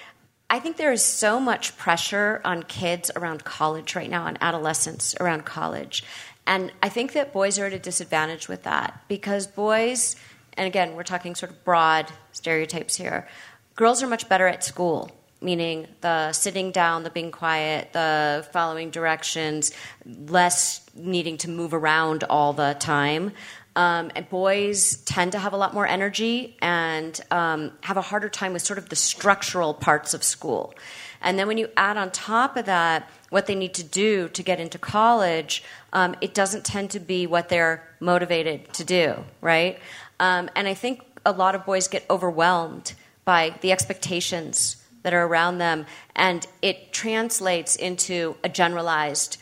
I 0.48 0.60
think 0.60 0.76
there 0.76 0.92
is 0.92 1.02
so 1.02 1.40
much 1.40 1.76
pressure 1.76 2.40
on 2.44 2.62
kids 2.62 3.10
around 3.16 3.44
college 3.44 3.96
right 3.96 4.08
now, 4.08 4.24
on 4.24 4.38
adolescents 4.40 5.14
around 5.20 5.44
college. 5.44 6.04
And 6.46 6.72
I 6.82 6.88
think 6.88 7.12
that 7.12 7.32
boys 7.32 7.58
are 7.58 7.66
at 7.66 7.72
a 7.72 7.78
disadvantage 7.78 8.48
with 8.48 8.62
that 8.62 9.02
because 9.08 9.48
boys, 9.48 10.14
and 10.54 10.66
again, 10.66 10.94
we're 10.94 11.02
talking 11.02 11.34
sort 11.34 11.50
of 11.50 11.64
broad 11.64 12.12
stereotypes 12.32 12.96
here, 12.96 13.26
girls 13.74 14.02
are 14.02 14.06
much 14.06 14.28
better 14.28 14.46
at 14.46 14.62
school 14.62 15.10
meaning 15.40 15.86
the 16.00 16.32
sitting 16.32 16.70
down, 16.70 17.02
the 17.02 17.10
being 17.10 17.30
quiet, 17.30 17.92
the 17.92 18.46
following 18.52 18.90
directions, 18.90 19.72
less 20.04 20.84
needing 20.94 21.36
to 21.38 21.50
move 21.50 21.74
around 21.74 22.24
all 22.24 22.52
the 22.52 22.76
time. 22.78 23.32
Um, 23.76 24.10
and 24.16 24.28
boys 24.30 24.96
tend 25.04 25.32
to 25.32 25.38
have 25.38 25.52
a 25.52 25.56
lot 25.58 25.74
more 25.74 25.86
energy 25.86 26.56
and 26.62 27.20
um, 27.30 27.72
have 27.82 27.98
a 27.98 28.00
harder 28.00 28.30
time 28.30 28.54
with 28.54 28.62
sort 28.62 28.78
of 28.78 28.88
the 28.88 28.96
structural 28.96 29.74
parts 29.74 30.14
of 30.14 30.24
school. 30.24 30.74
And 31.20 31.38
then 31.38 31.46
when 31.46 31.58
you 31.58 31.68
add 31.76 31.96
on 31.96 32.10
top 32.10 32.56
of 32.56 32.64
that 32.66 33.08
what 33.30 33.46
they 33.46 33.54
need 33.54 33.74
to 33.74 33.84
do 33.84 34.28
to 34.30 34.42
get 34.42 34.60
into 34.60 34.78
college, 34.78 35.62
um, 35.92 36.14
it 36.20 36.32
doesn't 36.32 36.64
tend 36.64 36.90
to 36.92 37.00
be 37.00 37.26
what 37.26 37.48
they're 37.48 37.86
motivated 38.00 38.72
to 38.74 38.84
do, 38.84 39.24
right? 39.40 39.78
Um, 40.20 40.48
and 40.56 40.66
I 40.66 40.74
think 40.74 41.02
a 41.26 41.32
lot 41.32 41.54
of 41.54 41.66
boys 41.66 41.88
get 41.88 42.04
overwhelmed 42.08 42.94
by 43.24 43.58
the 43.60 43.72
expectations 43.72 44.76
that 45.02 45.12
are 45.12 45.24
around 45.24 45.58
them, 45.58 45.86
and 46.14 46.46
it 46.62 46.92
translates 46.92 47.76
into 47.76 48.36
a 48.42 48.48
generalized 48.48 49.36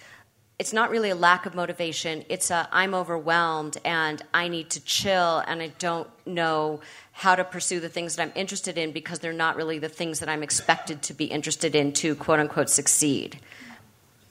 it's 0.58 0.72
not 0.72 0.90
really 0.90 1.10
a 1.10 1.14
lack 1.16 1.46
of 1.46 1.54
motivation. 1.54 2.24
It's 2.28 2.50
a 2.50 2.68
I'm 2.70 2.94
overwhelmed 2.94 3.78
and 3.84 4.22
I 4.32 4.48
need 4.48 4.70
to 4.70 4.80
chill 4.80 5.38
and 5.46 5.60
I 5.60 5.68
don't 5.78 6.08
know 6.26 6.80
how 7.12 7.34
to 7.34 7.44
pursue 7.44 7.80
the 7.80 7.88
things 7.88 8.16
that 8.16 8.22
I'm 8.22 8.32
interested 8.34 8.78
in 8.78 8.92
because 8.92 9.18
they're 9.18 9.32
not 9.32 9.56
really 9.56 9.78
the 9.78 9.88
things 9.88 10.20
that 10.20 10.28
I'm 10.28 10.42
expected 10.42 11.02
to 11.02 11.14
be 11.14 11.24
interested 11.26 11.74
in 11.74 11.92
to 11.94 12.14
quote 12.14 12.38
unquote 12.38 12.70
succeed. 12.70 13.40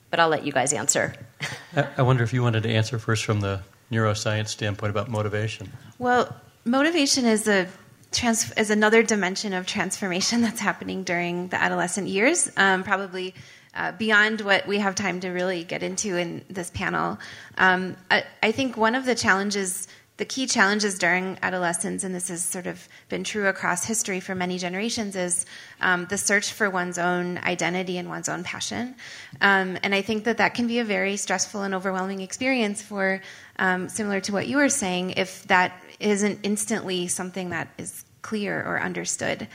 But 0.09 0.19
I'll 0.19 0.29
let 0.29 0.45
you 0.45 0.51
guys 0.51 0.71
answer. 0.71 1.13
I 1.97 2.01
wonder 2.01 2.23
if 2.23 2.33
you 2.33 2.41
wanted 2.41 2.63
to 2.63 2.69
answer 2.69 2.99
first 2.99 3.25
from 3.25 3.41
the 3.41 3.61
neuroscience 3.91 4.49
standpoint 4.49 4.91
about 4.91 5.09
motivation. 5.09 5.71
Well, 5.97 6.33
motivation 6.63 7.25
is 7.25 7.47
a 7.47 7.67
trans- 8.11 8.51
is 8.53 8.69
another 8.69 9.03
dimension 9.03 9.53
of 9.53 9.65
transformation 9.65 10.41
that's 10.43 10.59
happening 10.59 11.03
during 11.03 11.49
the 11.49 11.61
adolescent 11.61 12.07
years. 12.07 12.49
Um, 12.55 12.83
probably 12.83 13.33
uh, 13.75 13.91
beyond 13.93 14.41
what 14.41 14.67
we 14.67 14.79
have 14.79 14.95
time 14.95 15.19
to 15.21 15.29
really 15.29 15.63
get 15.63 15.83
into 15.83 16.17
in 16.17 16.43
this 16.49 16.69
panel. 16.71 17.19
Um, 17.57 17.95
I, 18.11 18.23
I, 18.41 18.51
think 18.51 18.77
one 18.77 18.95
of 18.95 19.05
the 19.05 19.15
challenges, 19.15 19.87
the 20.17 20.25
key 20.25 20.45
challenges 20.45 20.99
during 20.99 21.37
adolescence, 21.41 22.03
and 22.03 22.13
this 22.13 22.27
has 22.27 22.43
sort 22.43 22.67
of 22.67 22.87
been 23.09 23.23
true 23.23 23.47
across 23.47 23.83
history 23.83 24.19
for 24.19 24.35
many 24.35 24.57
generations, 24.59 25.15
is 25.15 25.45
um, 25.81 26.05
the 26.09 26.17
search 26.17 26.53
for 26.53 26.69
one's 26.69 26.97
own 26.97 27.39
identity 27.39 27.97
and 27.97 28.09
one's 28.09 28.29
own 28.29 28.43
passion. 28.43 28.95
Um, 29.41 29.77
and 29.81 29.95
I 29.95 30.01
think 30.01 30.25
that 30.25 30.37
that 30.37 30.53
can 30.53 30.67
be 30.67 30.79
a 30.79 30.85
very 30.85 31.17
stressful 31.17 31.63
and 31.63 31.73
overwhelming 31.73 32.21
experience 32.21 32.81
for, 32.81 33.21
um, 33.57 33.89
similar 33.89 34.19
to 34.21 34.33
what 34.33 34.47
you 34.47 34.57
were 34.57 34.69
saying, 34.69 35.11
if 35.11 35.43
that 35.47 35.73
isn't 35.99 36.39
instantly 36.43 37.07
something 37.07 37.49
that 37.49 37.69
is 37.77 38.05
clear 38.21 38.61
or 38.61 38.79
understood. 38.79 39.47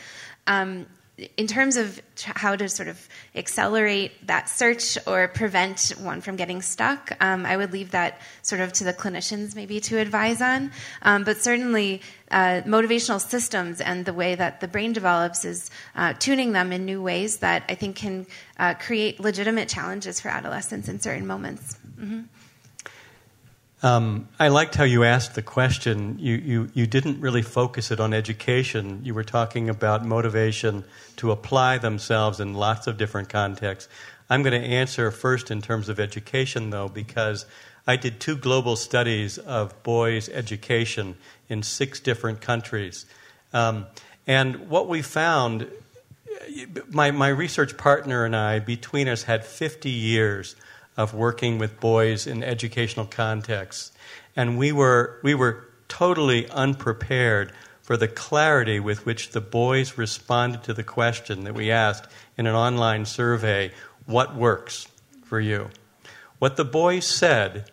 Um, 0.47 0.87
in 1.37 1.47
terms 1.49 1.77
of 1.77 2.01
how 2.17 2.55
to 2.55 2.69
sort 2.69 2.89
of 2.89 3.09
accelerate 3.35 4.13
that 4.27 4.49
search 4.49 4.97
or 5.07 5.27
prevent 5.27 5.93
one 5.99 6.21
from 6.21 6.37
getting 6.37 6.63
stuck, 6.63 7.17
um, 7.21 7.45
I 7.45 7.57
would 7.57 7.73
leave 7.73 7.91
that 7.91 8.21
sort 8.43 8.61
of 8.61 8.73
to 8.75 8.85
the 8.85 8.93
clinicians 8.93 9.57
maybe 9.57 9.81
to 9.81 9.99
advise 9.99 10.41
on. 10.41 10.71
Um, 11.03 11.25
but 11.25 11.39
certainly, 11.39 12.03
uh, 12.31 12.63
motivational 12.67 13.21
systems 13.21 13.81
and 13.81 14.05
the 14.05 14.13
way 14.13 14.35
that 14.37 14.61
the 14.61 14.69
brain 14.69 14.93
develops 14.93 15.45
is 15.45 15.71
uh, 15.97 16.13
tuning 16.15 16.53
them 16.53 16.73
in 16.73 16.85
new 16.85 17.03
ways 17.03 17.39
that 17.39 17.65
I 17.69 17.75
think 17.75 17.97
can 17.97 18.27
uh, 18.59 18.75
create 18.75 19.19
legitimate 19.19 19.69
challenges 19.69 20.21
for 20.21 20.29
adolescents 20.29 20.89
in 20.89 21.01
certain 21.01 21.27
moments. 21.27 21.77
Mm-hmm. 21.99 22.21
Um, 23.81 24.29
I 24.41 24.49
liked 24.49 24.75
how 24.75 24.85
you 24.85 25.05
asked 25.05 25.37
the 25.37 25.43
question. 25.43 26.19
You, 26.19 26.35
you, 26.35 26.71
you 26.75 26.87
didn't 26.87 27.21
really 27.21 27.43
focus 27.43 27.93
it 27.93 28.01
on 28.01 28.13
education. 28.13 29.03
You 29.05 29.15
were 29.15 29.23
talking 29.23 29.69
about 29.69 30.05
motivation 30.05 30.85
to 31.17 31.31
apply 31.31 31.79
themselves 31.79 32.41
in 32.41 32.55
lots 32.55 32.89
of 32.89 32.97
different 32.97 33.29
contexts. 33.29 33.89
I'm 34.29 34.43
going 34.43 34.61
to 34.61 34.69
answer 34.69 35.11
first 35.13 35.53
in 35.53 35.63
terms 35.63 35.89
of 35.89 36.01
education, 36.01 36.71
though, 36.71 36.89
because 36.89 37.47
I 37.87 37.95
did 37.97 38.19
two 38.19 38.37
global 38.37 38.75
studies 38.75 39.39
of 39.39 39.81
boys' 39.85 40.29
education 40.29 41.17
in 41.49 41.63
six 41.63 42.01
different 42.01 42.41
countries. 42.41 43.07
Um, 43.53 43.87
and 44.27 44.69
what 44.69 44.89
we 44.89 45.03
found, 45.03 45.69
my, 46.91 47.13
my 47.13 47.29
research 47.29 47.77
partner 47.77 48.25
and 48.25 48.35
I, 48.35 48.59
between 48.59 49.09
us, 49.09 49.23
had 49.23 49.45
50 49.45 49.89
years 49.89 50.57
of 50.99 51.15
working 51.15 51.59
with 51.59 51.79
boys 51.79 52.27
in 52.27 52.43
educational 52.43 53.07
contexts. 53.07 53.93
And 54.35 54.59
we 54.59 54.73
were, 54.73 55.21
we 55.23 55.33
were 55.33 55.69
totally 55.87 56.51
unprepared 56.51 57.53
for 57.81 57.97
the 57.97 58.09
clarity 58.09 58.81
with 58.81 59.07
which 59.07 59.31
the 59.31 59.41
boys 59.41 59.97
responded 59.97 60.65
to 60.65 60.75
the 60.75 60.83
question 60.83 61.45
that 61.45 61.55
we 61.55 61.71
asked 61.71 62.11
in 62.37 62.49
an 62.49 62.55
online 62.55 63.07
survey 63.07 63.71
what 64.07 64.35
works 64.35 64.89
for 65.23 65.39
you? 65.39 65.71
What 66.41 66.57
the 66.57 66.65
boys 66.65 67.07
said 67.07 67.71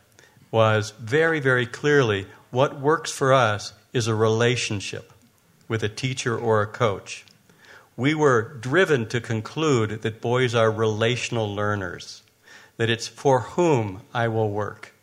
was 0.52 0.92
very, 1.00 1.40
very 1.40 1.66
clearly 1.66 2.28
what 2.52 2.80
works 2.80 3.12
for 3.12 3.34
us 3.34 3.74
is 3.92 4.08
a 4.08 4.16
relationship 4.16 5.12
with 5.68 5.82
a 5.82 5.90
teacher 5.90 6.38
or 6.38 6.62
a 6.62 6.68
coach. 6.68 7.26
We 7.98 8.14
were 8.14 8.42
driven 8.60 9.08
to 9.10 9.20
conclude 9.20 10.04
that 10.04 10.22
boys 10.22 10.54
are 10.54 10.72
relational 10.72 11.54
learners 11.54 12.22
that 12.78 12.90
it's 12.90 13.08
for 13.08 13.42
whom 13.42 14.02
I 14.14 14.28
will 14.28 14.50
work. 14.50 14.94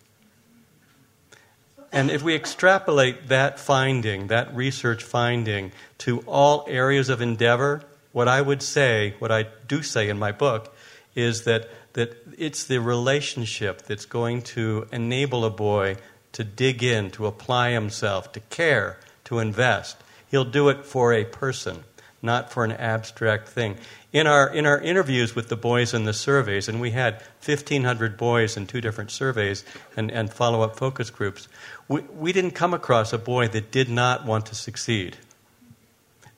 And 1.92 2.10
if 2.10 2.22
we 2.22 2.34
extrapolate 2.34 3.28
that 3.28 3.60
finding, 3.60 4.28
that 4.28 4.54
research 4.56 5.02
finding, 5.02 5.72
to 5.98 6.20
all 6.20 6.64
areas 6.66 7.10
of 7.10 7.20
endeavor, 7.20 7.82
what 8.12 8.28
I 8.28 8.40
would 8.40 8.62
say, 8.62 9.14
what 9.18 9.30
I 9.30 9.46
do 9.68 9.82
say 9.82 10.08
in 10.08 10.18
my 10.18 10.32
book, 10.32 10.74
is 11.14 11.44
that, 11.44 11.68
that 11.92 12.16
it's 12.38 12.64
the 12.64 12.80
relationship 12.80 13.82
that's 13.82 14.06
going 14.06 14.40
to 14.42 14.88
enable 14.90 15.44
a 15.44 15.50
boy 15.50 15.96
to 16.32 16.44
dig 16.44 16.82
in, 16.82 17.10
to 17.10 17.26
apply 17.26 17.72
himself, 17.72 18.32
to 18.32 18.40
care, 18.40 18.98
to 19.24 19.38
invest. 19.38 19.96
He'll 20.30 20.46
do 20.46 20.70
it 20.70 20.86
for 20.86 21.12
a 21.12 21.24
person, 21.24 21.84
not 22.22 22.52
for 22.52 22.64
an 22.64 22.72
abstract 22.72 23.48
thing 23.48 23.76
in 24.12 24.26
our, 24.26 24.48
in 24.48 24.66
our 24.66 24.78
interviews 24.78 25.34
with 25.34 25.48
the 25.48 25.56
boys 25.56 25.94
in 25.94 26.04
the 26.04 26.12
surveys, 26.12 26.68
and 26.68 26.80
we 26.80 26.90
had 26.90 27.14
1,500 27.44 28.16
boys 28.16 28.56
in 28.56 28.66
two 28.66 28.80
different 28.80 29.10
surveys 29.10 29.64
and, 29.96 30.10
and 30.10 30.32
follow 30.32 30.60
up 30.62 30.76
focus 30.76 31.08
groups, 31.08 31.48
we, 31.88 32.02
we 32.02 32.32
didn't 32.32 32.50
come 32.50 32.74
across 32.74 33.12
a 33.12 33.18
boy 33.18 33.48
that 33.48 33.70
did 33.70 33.88
not 33.88 34.26
want 34.26 34.46
to 34.46 34.54
succeed. 34.54 35.16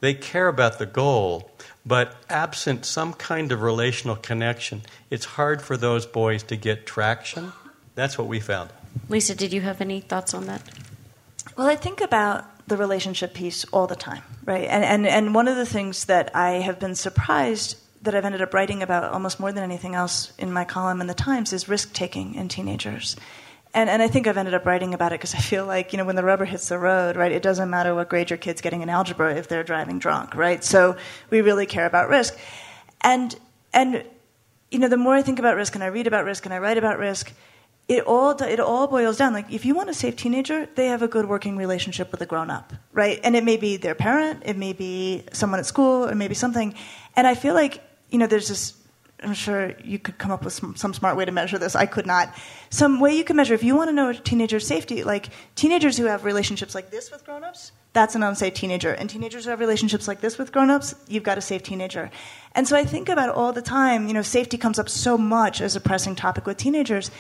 They 0.01 0.14
care 0.14 0.49
about 0.49 0.78
the 0.78 0.87
goal, 0.87 1.51
but 1.85 2.14
absent 2.28 2.85
some 2.85 3.12
kind 3.12 3.51
of 3.51 3.61
relational 3.61 4.16
connection, 4.16 4.82
it's 5.11 5.24
hard 5.24 5.61
for 5.61 5.76
those 5.76 6.07
boys 6.07 6.45
to 6.45 6.57
get 6.57 6.87
traction. 6.87 7.53
That's 7.97 8.16
what 8.16 8.28
we 8.28 8.39
found. 8.39 8.70
Lisa, 9.09 9.35
did 9.35 9.53
you 9.53 9.61
have 9.62 9.80
any 9.80 10.01
thoughts 10.01 10.35
on 10.35 10.47
that? 10.47 10.62
Well, 11.57 11.66
I 11.66 11.74
think 11.74 12.01
about 12.01 12.45
the 12.67 12.77
relationship 12.77 13.35
piece 13.35 13.65
all 13.67 13.87
the 13.87 13.97
time, 13.97 14.23
right? 14.45 14.67
And, 14.69 14.85
and, 14.85 15.07
and 15.07 15.35
one 15.35 15.49
of 15.49 15.57
the 15.57 15.67
things 15.67 16.07
that 16.07 16.35
I 16.35 16.53
have 16.53 16.79
been 16.79 16.95
surprised 16.95 17.77
that 18.03 18.15
I've 18.15 18.25
ended 18.25 18.43
up 18.43 18.55
writing 18.55 18.83
about 18.83 19.05
almost 19.05 19.41
more 19.41 19.53
than 19.53 19.65
anything 19.65 19.95
else 19.95 20.33
in 20.39 20.53
my 20.53 20.65
column 20.65 21.01
in 21.01 21.07
the 21.07 21.15
Times 21.15 21.53
is 21.53 21.69
risk 21.69 21.93
taking 21.93 22.35
in 22.35 22.49
teenagers. 22.49 23.17
And, 23.73 23.91
and 23.91 24.01
I 24.01 24.09
think 24.09 24.27
I've 24.27 24.37
ended 24.37 24.55
up 24.55 24.67
writing 24.67 24.95
about 24.95 25.12
it 25.12 25.19
because 25.19 25.35
I 25.35 25.39
feel 25.39 25.67
like, 25.67 25.93
you 25.93 25.97
know, 25.97 26.05
when 26.05 26.15
the 26.15 26.23
rubber 26.23 26.45
hits 26.45 26.69
the 26.69 26.79
road, 26.79 27.17
right, 27.17 27.33
it 27.33 27.43
doesn't 27.43 27.69
matter 27.69 27.95
what 27.95 28.09
grade 28.09 28.31
your 28.31 28.37
kid's 28.37 28.61
getting 28.61 28.83
in 28.83 28.89
algebra 28.89 29.35
if 29.35 29.49
they're 29.49 29.65
driving 29.65 29.99
drunk, 29.99 30.35
right? 30.35 30.62
So 30.62 30.97
we 31.31 31.41
really 31.41 31.67
care 31.67 31.87
about 31.87 32.09
risk. 32.09 32.39
And, 33.01 33.35
and, 33.73 34.05
you 34.71 34.79
know, 34.79 34.89
the 34.89 34.97
more 34.97 35.15
I 35.15 35.23
think 35.23 35.39
about 35.39 35.57
risk 35.57 35.75
and 35.75 35.83
I 35.83 35.89
read 35.89 36.07
about 36.07 36.25
risk 36.25 36.45
and 36.45 36.55
I 36.55 36.59
write 36.59 36.79
about 36.79 36.99
risk, 36.99 37.33
it 37.87 38.05
all 38.07 38.30
it 38.43 38.61
all 38.61 38.87
boils 38.87 39.18
down 39.18 39.32
like 39.32 39.51
if 39.53 39.64
you 39.64 39.74
want 39.74 39.91
a 39.91 39.95
safe 39.95 40.16
teenager 40.16 40.66
they 40.74 40.87
have 40.87 41.03
a 41.03 41.09
good 41.09 41.28
working 41.28 41.57
relationship 41.57 42.11
with 42.11 42.20
a 42.22 42.26
grown 42.26 42.51
up 42.51 42.72
right 42.93 43.20
and 43.22 43.37
it 43.37 43.45
may 43.45 43.57
be 43.57 43.76
their 43.76 43.95
parent 43.95 44.43
it 44.47 44.57
may 44.57 44.72
be 44.72 45.22
someone 45.32 45.61
at 45.61 45.66
school 45.66 46.09
or 46.09 46.14
maybe 46.14 46.35
something 46.35 46.74
and 47.14 47.26
i 47.26 47.35
feel 47.35 47.55
like 47.55 47.82
you 48.11 48.18
know 48.18 48.26
there's 48.26 48.49
this 48.49 48.74
I'm 49.24 49.35
sure 49.35 49.74
you 49.82 49.99
could 49.99 50.18
come 50.18 50.30
up 50.30 50.45
with 50.45 50.53
some, 50.53 50.76
some 50.76 50.93
smart 50.93 51.16
way 51.16 51.24
to 51.24 51.32
measure 51.32 51.59
this. 51.59 51.74
I 51.74 51.87
could 51.87 52.07
not. 52.07 52.35
Some 52.70 53.01
way 53.01 53.16
you 53.16 53.24
can 53.24 53.37
measure, 53.37 53.55
if 53.55 53.64
you 53.64 53.74
want 53.74 53.89
to 53.89 53.95
know 53.95 54.11
a 54.11 54.14
teenager's 54.14 54.66
safety, 54.66 55.03
like 55.03 55.28
teenagers 55.55 55.97
who 55.97 56.05
have 56.05 56.24
relationships 56.24 56.74
like 56.74 56.91
this 56.91 57.11
with 57.11 57.24
grown-ups, 57.24 57.72
that's 57.93 58.14
an 58.14 58.22
unsafe 58.22 58.55
teenager. 58.55 58.93
And 58.93 59.09
teenagers 59.09 59.45
who 59.45 59.51
have 59.51 59.61
relationships 59.61 60.07
like 60.07 60.20
this 60.20 60.37
with 60.37 60.53
grown-ups, 60.53 60.95
you've 61.09 61.22
got 61.22 61.39
a 61.39 61.41
safe 61.41 61.62
teenager. 61.62 62.11
And 62.55 62.68
so 62.68 62.76
I 62.76 62.85
think 62.85 63.09
about 63.09 63.30
all 63.30 63.53
the 63.53 63.62
time. 63.62 64.09
You 64.09 64.14
know, 64.14 64.22
safety 64.22 64.59
comes 64.59 64.78
up 64.78 64.89
so 64.89 65.16
much 65.16 65.61
as 65.61 65.74
a 65.74 65.80
pressing 65.80 66.16
topic 66.16 66.47
with 66.47 66.57
teenagers. 66.57 67.11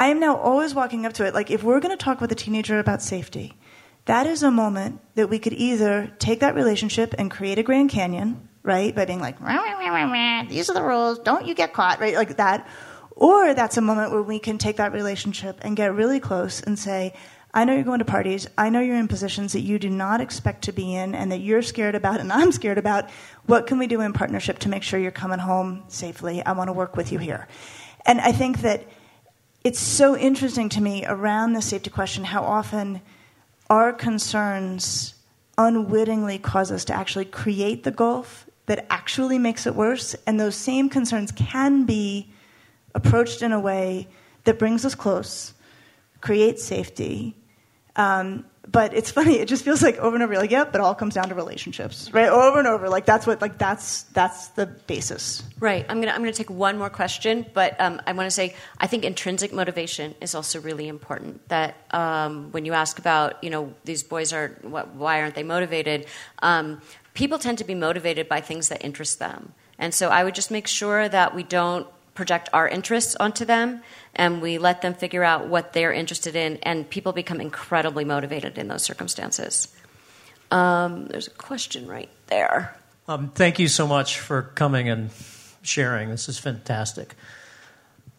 I 0.00 0.06
am 0.06 0.18
now 0.18 0.34
always 0.34 0.74
walking 0.74 1.04
up 1.04 1.12
to 1.14 1.26
it. 1.26 1.34
Like, 1.34 1.50
if 1.50 1.62
we're 1.62 1.78
going 1.78 1.94
to 1.94 2.02
talk 2.02 2.22
with 2.22 2.32
a 2.32 2.34
teenager 2.34 2.78
about 2.78 3.02
safety, 3.02 3.52
that 4.06 4.26
is 4.26 4.42
a 4.42 4.50
moment 4.50 4.98
that 5.14 5.28
we 5.28 5.38
could 5.38 5.52
either 5.52 6.10
take 6.18 6.40
that 6.40 6.54
relationship 6.54 7.14
and 7.18 7.30
create 7.30 7.58
a 7.58 7.62
Grand 7.62 7.90
Canyon, 7.90 8.48
right, 8.62 8.94
by 8.94 9.04
being 9.04 9.20
like, 9.20 9.38
rah, 9.42 9.56
rah, 9.56 10.06
rah, 10.06 10.44
these 10.48 10.70
are 10.70 10.72
the 10.72 10.82
rules, 10.82 11.18
don't 11.18 11.46
you 11.46 11.54
get 11.54 11.74
caught, 11.74 12.00
right, 12.00 12.14
like 12.14 12.38
that. 12.38 12.66
Or 13.10 13.52
that's 13.52 13.76
a 13.76 13.82
moment 13.82 14.10
where 14.10 14.22
we 14.22 14.38
can 14.38 14.56
take 14.56 14.78
that 14.78 14.94
relationship 14.94 15.58
and 15.60 15.76
get 15.76 15.94
really 15.94 16.18
close 16.18 16.62
and 16.62 16.78
say, 16.78 17.12
I 17.52 17.66
know 17.66 17.74
you're 17.74 17.84
going 17.84 17.98
to 17.98 18.06
parties. 18.06 18.46
I 18.56 18.70
know 18.70 18.80
you're 18.80 18.96
in 18.96 19.06
positions 19.06 19.52
that 19.52 19.60
you 19.60 19.78
do 19.78 19.90
not 19.90 20.22
expect 20.22 20.64
to 20.64 20.72
be 20.72 20.94
in 20.94 21.14
and 21.14 21.30
that 21.30 21.40
you're 21.40 21.60
scared 21.60 21.94
about 21.94 22.20
and 22.20 22.32
I'm 22.40 22.52
scared 22.52 22.78
about. 22.78 23.10
What 23.44 23.66
can 23.66 23.78
we 23.78 23.86
do 23.86 24.00
in 24.00 24.14
partnership 24.14 24.60
to 24.60 24.70
make 24.70 24.82
sure 24.82 24.98
you're 24.98 25.10
coming 25.10 25.40
home 25.40 25.84
safely? 25.88 26.42
I 26.42 26.52
want 26.52 26.68
to 26.68 26.72
work 26.72 26.96
with 26.96 27.12
you 27.12 27.18
here. 27.18 27.48
And 28.06 28.18
I 28.18 28.32
think 28.32 28.62
that 28.62 28.86
it's 29.62 29.78
so 29.78 30.16
interesting 30.16 30.68
to 30.70 30.80
me 30.80 31.04
around 31.06 31.52
the 31.52 31.62
safety 31.62 31.90
question 31.90 32.24
how 32.24 32.42
often 32.42 33.00
our 33.68 33.92
concerns 33.92 35.14
unwittingly 35.58 36.38
cause 36.38 36.72
us 36.72 36.84
to 36.86 36.94
actually 36.94 37.26
create 37.26 37.84
the 37.84 37.90
gulf 37.90 38.46
that 38.66 38.86
actually 38.88 39.38
makes 39.38 39.66
it 39.66 39.74
worse. 39.74 40.14
And 40.26 40.40
those 40.40 40.56
same 40.56 40.88
concerns 40.88 41.32
can 41.32 41.84
be 41.84 42.32
approached 42.94 43.42
in 43.42 43.52
a 43.52 43.60
way 43.60 44.08
that 44.44 44.58
brings 44.58 44.84
us 44.84 44.94
close, 44.94 45.52
creates 46.20 46.64
safety, 46.64 47.36
um, 47.96 48.44
but 48.70 48.94
it's 48.94 49.10
funny. 49.18 49.38
It 49.38 49.48
just 49.48 49.64
feels 49.64 49.82
like 49.82 49.96
over 49.98 50.16
and 50.16 50.22
over, 50.22 50.36
like, 50.36 50.50
yep, 50.50 50.74
it 50.74 50.80
all 50.80 50.94
comes 50.94 51.14
down 51.14 51.28
to 51.28 51.34
relationships, 51.34 52.12
right? 52.12 52.28
Over 52.28 52.58
and 52.58 52.68
over, 52.68 52.88
like 52.88 53.06
that's 53.06 53.26
what, 53.26 53.40
like 53.40 53.58
that's 53.58 54.02
that's 54.04 54.48
the 54.48 54.66
basis. 54.66 55.42
Right. 55.58 55.84
I'm 55.88 56.00
gonna 56.00 56.12
I'm 56.12 56.20
gonna 56.20 56.32
take 56.32 56.50
one 56.50 56.78
more 56.78 56.90
question, 56.90 57.46
but 57.52 57.80
um, 57.80 58.00
I 58.06 58.12
want 58.12 58.26
to 58.26 58.30
say 58.30 58.54
I 58.78 58.86
think 58.86 59.04
intrinsic 59.04 59.52
motivation 59.52 60.14
is 60.20 60.34
also 60.34 60.60
really 60.60 60.88
important. 60.88 61.48
That 61.48 61.76
um, 61.90 62.52
when 62.52 62.64
you 62.64 62.72
ask 62.72 62.98
about, 62.98 63.42
you 63.42 63.50
know, 63.50 63.74
these 63.84 64.02
boys 64.02 64.32
are 64.32 64.56
what, 64.62 64.94
why 64.94 65.20
aren't 65.22 65.34
they 65.34 65.42
motivated? 65.42 66.06
Um, 66.42 66.80
people 67.14 67.38
tend 67.38 67.58
to 67.58 67.64
be 67.64 67.74
motivated 67.74 68.28
by 68.28 68.40
things 68.40 68.68
that 68.68 68.84
interest 68.84 69.18
them, 69.18 69.52
and 69.78 69.92
so 69.92 70.08
I 70.08 70.24
would 70.24 70.34
just 70.34 70.50
make 70.50 70.66
sure 70.66 71.08
that 71.08 71.34
we 71.34 71.42
don't 71.42 71.86
project 72.20 72.50
our 72.52 72.68
interests 72.68 73.16
onto 73.16 73.46
them 73.46 73.80
and 74.14 74.42
we 74.42 74.58
let 74.58 74.82
them 74.82 74.92
figure 74.92 75.24
out 75.24 75.46
what 75.46 75.72
they're 75.72 75.92
interested 75.92 76.36
in, 76.36 76.58
and 76.64 76.88
people 76.90 77.12
become 77.12 77.40
incredibly 77.40 78.04
motivated 78.04 78.58
in 78.58 78.68
those 78.68 78.82
circumstances. 78.82 79.74
Um, 80.50 81.06
there's 81.06 81.28
a 81.28 81.30
question 81.30 81.86
right 81.86 82.10
there. 82.26 82.76
Um, 83.08 83.30
thank 83.30 83.58
you 83.58 83.68
so 83.68 83.86
much 83.86 84.20
for 84.20 84.42
coming 84.42 84.90
and 84.90 85.08
sharing. 85.62 86.10
This 86.10 86.28
is 86.28 86.38
fantastic. 86.38 87.14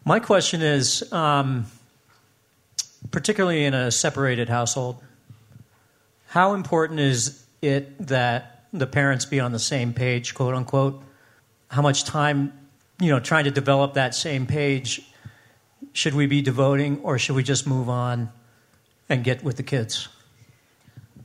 My 0.04 0.18
question 0.18 0.62
is 0.62 1.12
um, 1.12 1.66
particularly 3.12 3.64
in 3.64 3.74
a 3.74 3.92
separated 3.92 4.48
household, 4.48 5.00
how 6.26 6.54
important 6.54 6.98
is 6.98 7.44
it 7.60 8.08
that 8.08 8.64
the 8.72 8.88
parents 8.88 9.26
be 9.26 9.38
on 9.38 9.52
the 9.52 9.60
same 9.60 9.94
page, 9.94 10.34
quote 10.34 10.54
unquote? 10.54 11.00
How 11.68 11.82
much 11.82 12.02
time, 12.02 12.52
you 13.02 13.10
know, 13.10 13.20
trying 13.20 13.44
to 13.44 13.50
develop 13.50 13.94
that 13.94 14.14
same 14.14 14.46
page 14.46 15.02
should 15.92 16.14
we 16.14 16.26
be 16.26 16.40
devoting, 16.40 17.00
or 17.00 17.18
should 17.18 17.36
we 17.36 17.42
just 17.42 17.66
move 17.66 17.88
on 17.88 18.30
and 19.08 19.24
get 19.24 19.42
with 19.42 19.56
the 19.56 19.62
kids? 19.62 20.08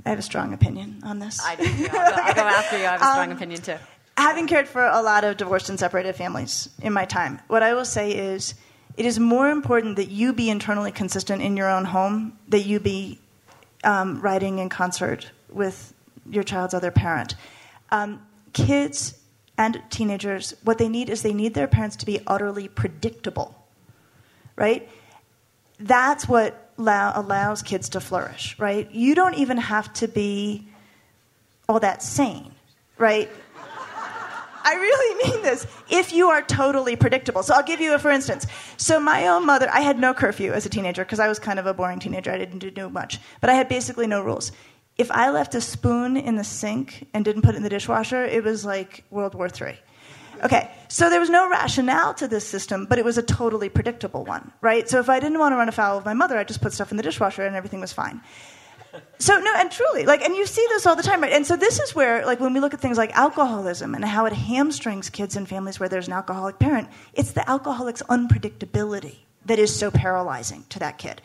I 0.05 0.09
have 0.09 0.19
a 0.19 0.23
strong 0.23 0.53
opinion 0.53 1.01
on 1.03 1.19
this. 1.19 1.39
I 1.43 1.55
do. 1.55 1.63
I'll, 1.63 2.11
go, 2.11 2.21
I'll 2.21 2.33
go 2.33 2.41
after 2.41 2.77
you. 2.77 2.85
I 2.85 2.91
have 2.91 3.01
a 3.01 3.05
strong 3.05 3.31
um, 3.31 3.37
opinion 3.37 3.61
too. 3.61 3.77
Having 4.17 4.47
cared 4.47 4.67
for 4.67 4.83
a 4.83 5.01
lot 5.01 5.23
of 5.23 5.37
divorced 5.37 5.69
and 5.69 5.79
separated 5.79 6.15
families 6.15 6.69
in 6.81 6.91
my 6.91 7.05
time, 7.05 7.39
what 7.47 7.61
I 7.61 7.73
will 7.73 7.85
say 7.85 8.11
is 8.11 8.55
it 8.95 9.05
is 9.05 9.19
more 9.19 9.49
important 9.49 9.97
that 9.97 10.09
you 10.09 10.33
be 10.33 10.49
internally 10.49 10.91
consistent 10.91 11.41
in 11.41 11.55
your 11.55 11.69
own 11.69 11.85
home, 11.85 12.37
that 12.47 12.61
you 12.61 12.79
be 12.79 13.19
um, 13.83 14.19
writing 14.21 14.57
in 14.59 14.69
concert 14.69 15.29
with 15.49 15.93
your 16.29 16.43
child's 16.43 16.73
other 16.73 16.89
parent. 16.89 17.35
Um, 17.91 18.25
kids 18.53 19.13
and 19.57 19.81
teenagers, 19.89 20.53
what 20.63 20.77
they 20.77 20.89
need 20.89 21.09
is 21.09 21.21
they 21.21 21.33
need 21.33 21.53
their 21.53 21.67
parents 21.67 21.95
to 21.97 22.05
be 22.05 22.19
utterly 22.27 22.67
predictable 22.67 23.67
right? 24.57 24.89
That's 25.79 26.27
what 26.27 26.71
allow, 26.77 27.13
allows 27.15 27.61
kids 27.61 27.89
to 27.89 28.01
flourish, 28.01 28.59
right? 28.59 28.91
You 28.91 29.15
don't 29.15 29.35
even 29.35 29.57
have 29.57 29.93
to 29.93 30.07
be 30.09 30.67
all 31.69 31.79
that 31.79 32.03
sane, 32.03 32.51
right? 32.97 33.29
I 34.63 34.73
really 34.73 35.29
mean 35.31 35.43
this. 35.43 35.65
If 35.89 36.11
you 36.11 36.27
are 36.27 36.41
totally 36.41 36.97
predictable. 36.97 37.41
So 37.43 37.53
I'll 37.53 37.63
give 37.63 37.79
you 37.79 37.93
a 37.93 37.99
for 37.99 38.11
instance. 38.11 38.45
So 38.75 38.99
my 38.99 39.27
own 39.27 39.45
mother, 39.45 39.69
I 39.71 39.79
had 39.79 39.97
no 39.97 40.13
curfew 40.13 40.51
as 40.51 40.65
a 40.65 40.69
teenager 40.69 41.05
because 41.05 41.19
I 41.19 41.29
was 41.29 41.39
kind 41.39 41.57
of 41.59 41.67
a 41.67 41.73
boring 41.73 41.99
teenager. 41.99 42.31
I 42.31 42.37
didn't 42.37 42.59
do 42.73 42.89
much. 42.89 43.19
But 43.39 43.49
I 43.49 43.53
had 43.53 43.69
basically 43.69 44.07
no 44.07 44.21
rules. 44.21 44.51
If 44.97 45.11
I 45.11 45.29
left 45.29 45.53
a 45.55 45.61
spoon 45.61 46.17
in 46.17 46.35
the 46.35 46.43
sink 46.43 47.07
and 47.13 47.23
didn't 47.23 47.43
put 47.43 47.53
it 47.53 47.57
in 47.57 47.63
the 47.63 47.69
dishwasher, 47.69 48.25
it 48.25 48.43
was 48.43 48.65
like 48.65 49.03
World 49.11 49.35
War 49.35 49.47
III. 49.47 49.77
Okay, 50.43 50.69
so 50.87 51.09
there 51.09 51.19
was 51.19 51.29
no 51.29 51.49
rationale 51.49 52.13
to 52.15 52.27
this 52.27 52.45
system, 52.47 52.85
but 52.85 52.99
it 52.99 53.05
was 53.05 53.17
a 53.17 53.23
totally 53.23 53.69
predictable 53.69 54.23
one, 54.23 54.51
right? 54.61 54.87
So 54.87 54.99
if 54.99 55.09
I 55.09 55.19
didn't 55.19 55.39
want 55.39 55.53
to 55.53 55.57
run 55.57 55.69
afoul 55.69 55.97
of 55.97 56.05
my 56.05 56.13
mother, 56.13 56.37
I 56.37 56.43
just 56.43 56.61
put 56.61 56.73
stuff 56.73 56.91
in 56.91 56.97
the 56.97 57.03
dishwasher 57.03 57.45
and 57.45 57.55
everything 57.55 57.79
was 57.79 57.93
fine. 57.93 58.21
So 59.19 59.39
no, 59.39 59.53
and 59.55 59.71
truly, 59.71 60.05
like, 60.05 60.21
and 60.21 60.35
you 60.35 60.45
see 60.45 60.65
this 60.69 60.85
all 60.85 60.95
the 60.95 61.03
time, 61.03 61.21
right? 61.21 61.33
And 61.33 61.45
so 61.45 61.55
this 61.55 61.79
is 61.79 61.95
where, 61.95 62.25
like, 62.25 62.39
when 62.39 62.53
we 62.53 62.59
look 62.59 62.73
at 62.73 62.79
things 62.79 62.97
like 62.97 63.15
alcoholism 63.17 63.95
and 63.95 64.05
how 64.05 64.25
it 64.25 64.33
hamstrings 64.33 65.09
kids 65.09 65.35
and 65.35 65.47
families 65.47 65.79
where 65.79 65.89
there's 65.89 66.07
an 66.07 66.13
alcoholic 66.13 66.59
parent, 66.59 66.87
it's 67.13 67.31
the 67.31 67.47
alcoholic's 67.49 68.03
unpredictability 68.03 69.15
that 69.45 69.59
is 69.59 69.75
so 69.75 69.91
paralyzing 69.91 70.65
to 70.69 70.79
that 70.79 70.97
kid. 70.97 71.21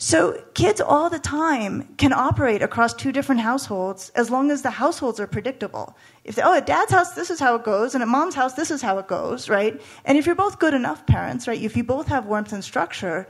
So 0.00 0.44
kids 0.54 0.80
all 0.80 1.10
the 1.10 1.18
time 1.18 1.92
can 1.98 2.12
operate 2.12 2.62
across 2.62 2.94
two 2.94 3.10
different 3.10 3.40
households 3.40 4.10
as 4.10 4.30
long 4.30 4.52
as 4.52 4.62
the 4.62 4.70
households 4.70 5.18
are 5.18 5.26
predictable. 5.26 5.96
If 6.22 6.36
they, 6.36 6.42
oh, 6.42 6.54
at 6.54 6.66
dad's 6.66 6.92
house 6.92 7.14
this 7.14 7.30
is 7.30 7.40
how 7.40 7.56
it 7.56 7.64
goes, 7.64 7.94
and 7.94 8.02
at 8.02 8.08
mom's 8.08 8.36
house 8.36 8.54
this 8.54 8.70
is 8.70 8.80
how 8.80 8.98
it 8.98 9.08
goes, 9.08 9.48
right? 9.48 9.80
And 10.04 10.16
if 10.16 10.24
you're 10.24 10.36
both 10.36 10.60
good 10.60 10.72
enough 10.72 11.04
parents, 11.04 11.48
right, 11.48 11.60
if 11.60 11.76
you 11.76 11.82
both 11.82 12.06
have 12.06 12.26
warmth 12.26 12.52
and 12.52 12.62
structure, 12.62 13.26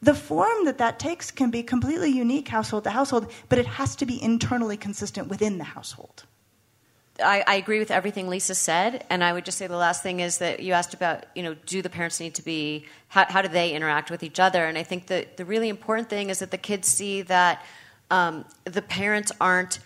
the 0.00 0.14
form 0.14 0.64
that 0.64 0.78
that 0.78 0.98
takes 0.98 1.30
can 1.30 1.50
be 1.50 1.62
completely 1.62 2.10
unique 2.10 2.48
household 2.48 2.84
to 2.84 2.90
household, 2.90 3.30
but 3.50 3.58
it 3.58 3.66
has 3.66 3.94
to 3.96 4.06
be 4.06 4.20
internally 4.22 4.78
consistent 4.78 5.28
within 5.28 5.58
the 5.58 5.64
household. 5.64 6.24
I, 7.20 7.44
I, 7.46 7.54
agree 7.56 7.78
with 7.78 7.90
everything 7.90 8.28
Lisa 8.28 8.54
said, 8.54 9.04
and 9.10 9.22
I 9.22 9.32
would 9.32 9.44
just 9.44 9.58
say 9.58 9.66
the 9.66 9.76
last 9.76 10.02
thing 10.02 10.20
is 10.20 10.38
that 10.38 10.60
you 10.60 10.72
asked 10.72 10.94
about, 10.94 11.26
you 11.34 11.42
know, 11.42 11.54
do 11.66 11.82
the 11.82 11.90
parents 11.90 12.18
need 12.20 12.34
to 12.36 12.42
be, 12.42 12.86
how, 13.08 13.26
how 13.28 13.42
do 13.42 13.48
they 13.48 13.72
interact 13.72 14.10
with 14.10 14.22
each 14.22 14.40
other? 14.40 14.64
And 14.64 14.78
I 14.78 14.82
think 14.82 15.08
that 15.08 15.36
the 15.36 15.44
really 15.44 15.68
important 15.68 16.08
thing 16.08 16.30
is 16.30 16.38
that 16.38 16.50
the 16.50 16.58
kids 16.58 16.88
see 16.88 17.22
that 17.22 17.64
um, 18.10 18.44
the 18.64 18.82
parents 18.82 19.30
aren't 19.40 19.78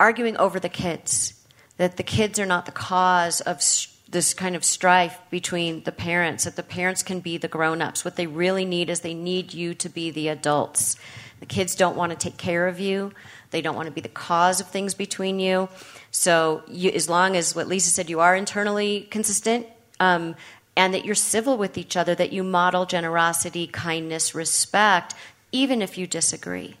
arguing 0.00 0.36
over 0.36 0.58
the 0.58 0.68
kids, 0.68 1.44
that 1.76 1.96
the 1.96 2.02
kids 2.02 2.38
are 2.38 2.46
not 2.46 2.66
the 2.66 2.72
cause 2.72 3.40
of 3.40 3.62
this 4.08 4.34
kind 4.34 4.56
of 4.56 4.64
strife 4.64 5.18
between 5.30 5.82
the 5.84 5.92
parents, 5.92 6.44
that 6.44 6.56
the 6.56 6.62
parents 6.62 7.02
can 7.02 7.20
be 7.20 7.36
the 7.36 7.48
grown 7.48 7.82
ups. 7.82 8.04
What 8.04 8.16
they 8.16 8.26
really 8.26 8.64
need 8.64 8.90
is 8.90 9.00
they 9.00 9.14
need 9.14 9.54
you 9.54 9.74
to 9.74 9.88
be 9.88 10.10
the 10.10 10.28
adults. 10.28 10.96
The 11.40 11.46
kids 11.46 11.74
don't 11.74 11.96
want 11.96 12.10
to 12.10 12.16
take 12.16 12.36
care 12.36 12.68
of 12.68 12.80
you, 12.80 13.12
they 13.54 13.62
don't 13.62 13.76
want 13.76 13.86
to 13.86 13.92
be 13.92 14.00
the 14.00 14.08
cause 14.08 14.60
of 14.60 14.66
things 14.66 14.94
between 14.94 15.38
you. 15.38 15.68
So, 16.10 16.64
you, 16.66 16.90
as 16.90 17.08
long 17.08 17.36
as 17.36 17.54
what 17.54 17.68
Lisa 17.68 17.88
said, 17.88 18.10
you 18.10 18.18
are 18.18 18.34
internally 18.34 19.06
consistent 19.12 19.68
um, 20.00 20.34
and 20.76 20.92
that 20.92 21.04
you're 21.04 21.14
civil 21.14 21.56
with 21.56 21.78
each 21.78 21.96
other, 21.96 22.16
that 22.16 22.32
you 22.32 22.42
model 22.42 22.84
generosity, 22.84 23.68
kindness, 23.68 24.34
respect, 24.34 25.14
even 25.52 25.82
if 25.82 25.96
you 25.96 26.08
disagree. 26.08 26.74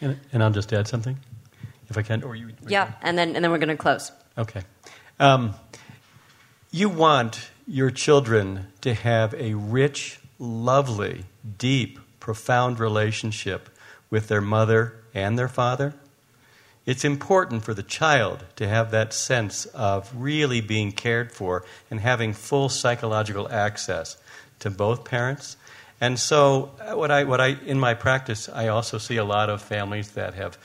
And, 0.00 0.20
and 0.32 0.40
I'll 0.40 0.52
just 0.52 0.72
add 0.72 0.86
something, 0.86 1.18
if 1.90 1.98
I 1.98 2.02
can. 2.02 2.22
Or 2.22 2.36
you? 2.36 2.52
Yeah, 2.68 2.92
and 3.02 3.18
then 3.18 3.34
and 3.34 3.44
then 3.44 3.50
we're 3.50 3.58
going 3.58 3.76
to 3.76 3.76
close. 3.76 4.12
Okay. 4.38 4.62
Um, 5.18 5.54
you 6.70 6.88
want 6.88 7.50
your 7.66 7.90
children 7.90 8.68
to 8.82 8.94
have 8.94 9.34
a 9.34 9.54
rich, 9.54 10.20
lovely, 10.38 11.24
deep, 11.58 11.98
profound 12.20 12.78
relationship 12.78 13.68
with 14.10 14.28
their 14.28 14.40
mother 14.40 14.94
and 15.22 15.38
their 15.38 15.48
father 15.48 15.94
it's 16.88 17.04
important 17.04 17.64
for 17.64 17.74
the 17.74 17.82
child 17.82 18.46
to 18.56 18.66
have 18.66 18.92
that 18.92 19.12
sense 19.12 19.66
of 19.66 20.10
really 20.16 20.62
being 20.62 20.90
cared 20.90 21.30
for 21.30 21.66
and 21.90 22.00
having 22.00 22.32
full 22.32 22.70
psychological 22.70 23.46
access 23.52 24.16
to 24.60 24.70
both 24.70 25.04
parents. 25.04 25.58
And 26.00 26.18
so, 26.18 26.70
uh, 26.80 26.96
what 26.96 27.10
I, 27.10 27.24
what 27.24 27.42
I, 27.42 27.58
in 27.66 27.78
my 27.78 27.92
practice, 27.92 28.48
I 28.48 28.68
also 28.68 28.96
see 28.96 29.18
a 29.18 29.24
lot 29.24 29.50
of 29.50 29.60
families 29.60 30.12
that 30.12 30.32
have 30.32 30.56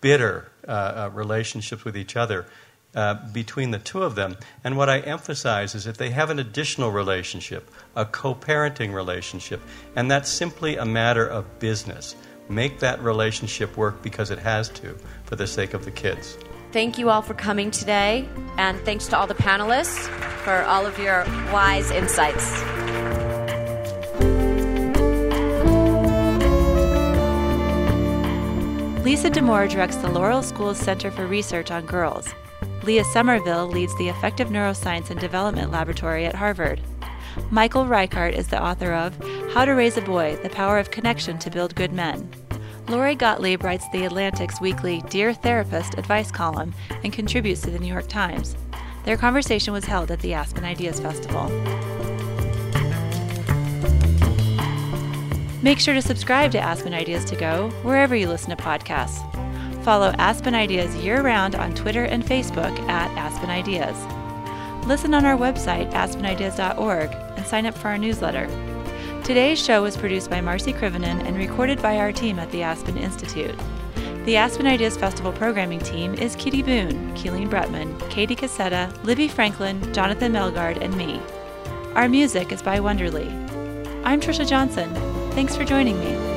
bitter 0.00 0.48
uh, 0.68 0.70
uh, 0.70 1.10
relationships 1.12 1.84
with 1.84 1.96
each 1.96 2.14
other. 2.14 2.46
uh, 2.94 3.14
between 3.32 3.72
the 3.72 3.78
two 3.78 4.04
of 4.04 4.14
them. 4.14 4.36
And 4.62 4.76
what 4.76 4.88
I 4.88 5.00
emphasize 5.00 5.74
is 5.74 5.88
if 5.88 5.96
they 5.96 6.10
have 6.10 6.30
an 6.30 6.38
additional 6.38 6.92
relationship, 6.92 7.68
a 7.96 8.04
co 8.04 8.36
parenting 8.36 8.94
relationship, 8.94 9.60
and 9.96 10.08
that's 10.08 10.30
simply 10.30 10.76
a 10.76 10.84
matter 10.84 11.26
of 11.26 11.58
business, 11.58 12.14
make 12.48 12.80
that 12.80 13.02
relationship 13.02 13.76
work 13.76 14.02
because 14.02 14.30
it 14.30 14.38
has 14.38 14.68
to 14.70 14.96
for 15.24 15.36
the 15.36 15.46
sake 15.46 15.74
of 15.74 15.84
the 15.84 15.90
kids. 15.90 16.36
Thank 16.72 16.98
you 16.98 17.08
all 17.08 17.22
for 17.22 17.34
coming 17.34 17.70
today, 17.70 18.28
and 18.58 18.80
thanks 18.80 19.06
to 19.08 19.16
all 19.16 19.26
the 19.26 19.34
panelists 19.34 20.08
for 20.44 20.62
all 20.64 20.86
of 20.86 20.98
your 20.98 21.24
wise 21.52 21.90
insights. 21.90 22.52
Lisa 29.04 29.30
Damour 29.30 29.68
directs 29.68 29.96
the 29.96 30.10
Laurel 30.10 30.42
School's 30.42 30.78
Center 30.78 31.10
for 31.10 31.26
Research 31.26 31.70
on 31.70 31.86
Girls. 31.86 32.34
Leah 32.82 33.04
Somerville 33.04 33.68
leads 33.68 33.96
the 33.96 34.08
Affective 34.08 34.48
Neuroscience 34.48 35.10
and 35.10 35.20
Development 35.20 35.70
Laboratory 35.70 36.26
at 36.26 36.34
Harvard. 36.34 36.80
Michael 37.50 37.86
Reichert 37.86 38.34
is 38.34 38.48
the 38.48 38.62
author 38.62 38.92
of 38.92 39.16
How 39.52 39.64
to 39.64 39.72
Raise 39.72 39.96
a 39.96 40.02
Boy 40.02 40.36
The 40.42 40.50
Power 40.50 40.78
of 40.78 40.90
Connection 40.90 41.38
to 41.38 41.50
Build 41.50 41.74
Good 41.74 41.92
Men. 41.92 42.30
Lori 42.88 43.14
Gottlieb 43.14 43.64
writes 43.64 43.88
the 43.90 44.04
Atlantic's 44.04 44.60
weekly 44.60 45.02
Dear 45.08 45.32
Therapist 45.32 45.96
advice 45.96 46.30
column 46.30 46.74
and 47.02 47.12
contributes 47.12 47.62
to 47.62 47.70
the 47.70 47.78
New 47.78 47.92
York 47.92 48.08
Times. 48.08 48.56
Their 49.04 49.16
conversation 49.16 49.72
was 49.72 49.84
held 49.84 50.10
at 50.10 50.20
the 50.20 50.34
Aspen 50.34 50.64
Ideas 50.64 51.00
Festival. 51.00 51.48
Make 55.62 55.78
sure 55.78 55.94
to 55.94 56.02
subscribe 56.02 56.52
to 56.52 56.60
Aspen 56.60 56.92
Ideas 56.92 57.24
to 57.26 57.36
Go 57.36 57.70
wherever 57.82 58.14
you 58.14 58.28
listen 58.28 58.54
to 58.54 58.62
podcasts. 58.62 59.22
Follow 59.82 60.14
Aspen 60.18 60.54
Ideas 60.54 60.94
year 60.96 61.22
round 61.22 61.54
on 61.54 61.74
Twitter 61.74 62.04
and 62.04 62.22
Facebook 62.24 62.78
at 62.88 63.10
Aspen 63.16 63.48
Ideas. 63.48 63.96
Listen 64.86 65.14
on 65.14 65.24
our 65.24 65.36
website, 65.36 65.90
aspenideas.org, 65.92 67.23
and 67.44 67.50
sign 67.50 67.66
up 67.66 67.76
for 67.76 67.88
our 67.88 67.98
newsletter. 67.98 68.46
Today's 69.22 69.62
show 69.62 69.82
was 69.82 69.96
produced 69.96 70.30
by 70.30 70.40
Marci 70.40 70.72
Krivonen 70.72 71.24
and 71.26 71.36
recorded 71.36 71.80
by 71.82 71.98
our 71.98 72.12
team 72.12 72.38
at 72.38 72.50
the 72.50 72.62
Aspen 72.62 72.96
Institute. 72.96 73.54
The 74.24 74.36
Aspen 74.36 74.66
Ideas 74.66 74.96
Festival 74.96 75.32
programming 75.32 75.80
team 75.80 76.14
is 76.14 76.36
Kitty 76.36 76.62
Boone, 76.62 77.14
Keeleen 77.14 77.50
Bretman, 77.50 77.98
Katie 78.10 78.36
Cassetta, 78.36 78.90
Libby 79.04 79.28
Franklin, 79.28 79.92
Jonathan 79.92 80.32
Melgard, 80.32 80.80
and 80.80 80.96
me. 80.96 81.20
Our 81.94 82.08
music 82.08 82.50
is 82.50 82.62
by 82.62 82.80
Wonderly. 82.80 83.28
I'm 84.04 84.20
Trisha 84.20 84.48
Johnson. 84.48 84.92
Thanks 85.32 85.54
for 85.54 85.64
joining 85.64 85.98
me. 86.00 86.33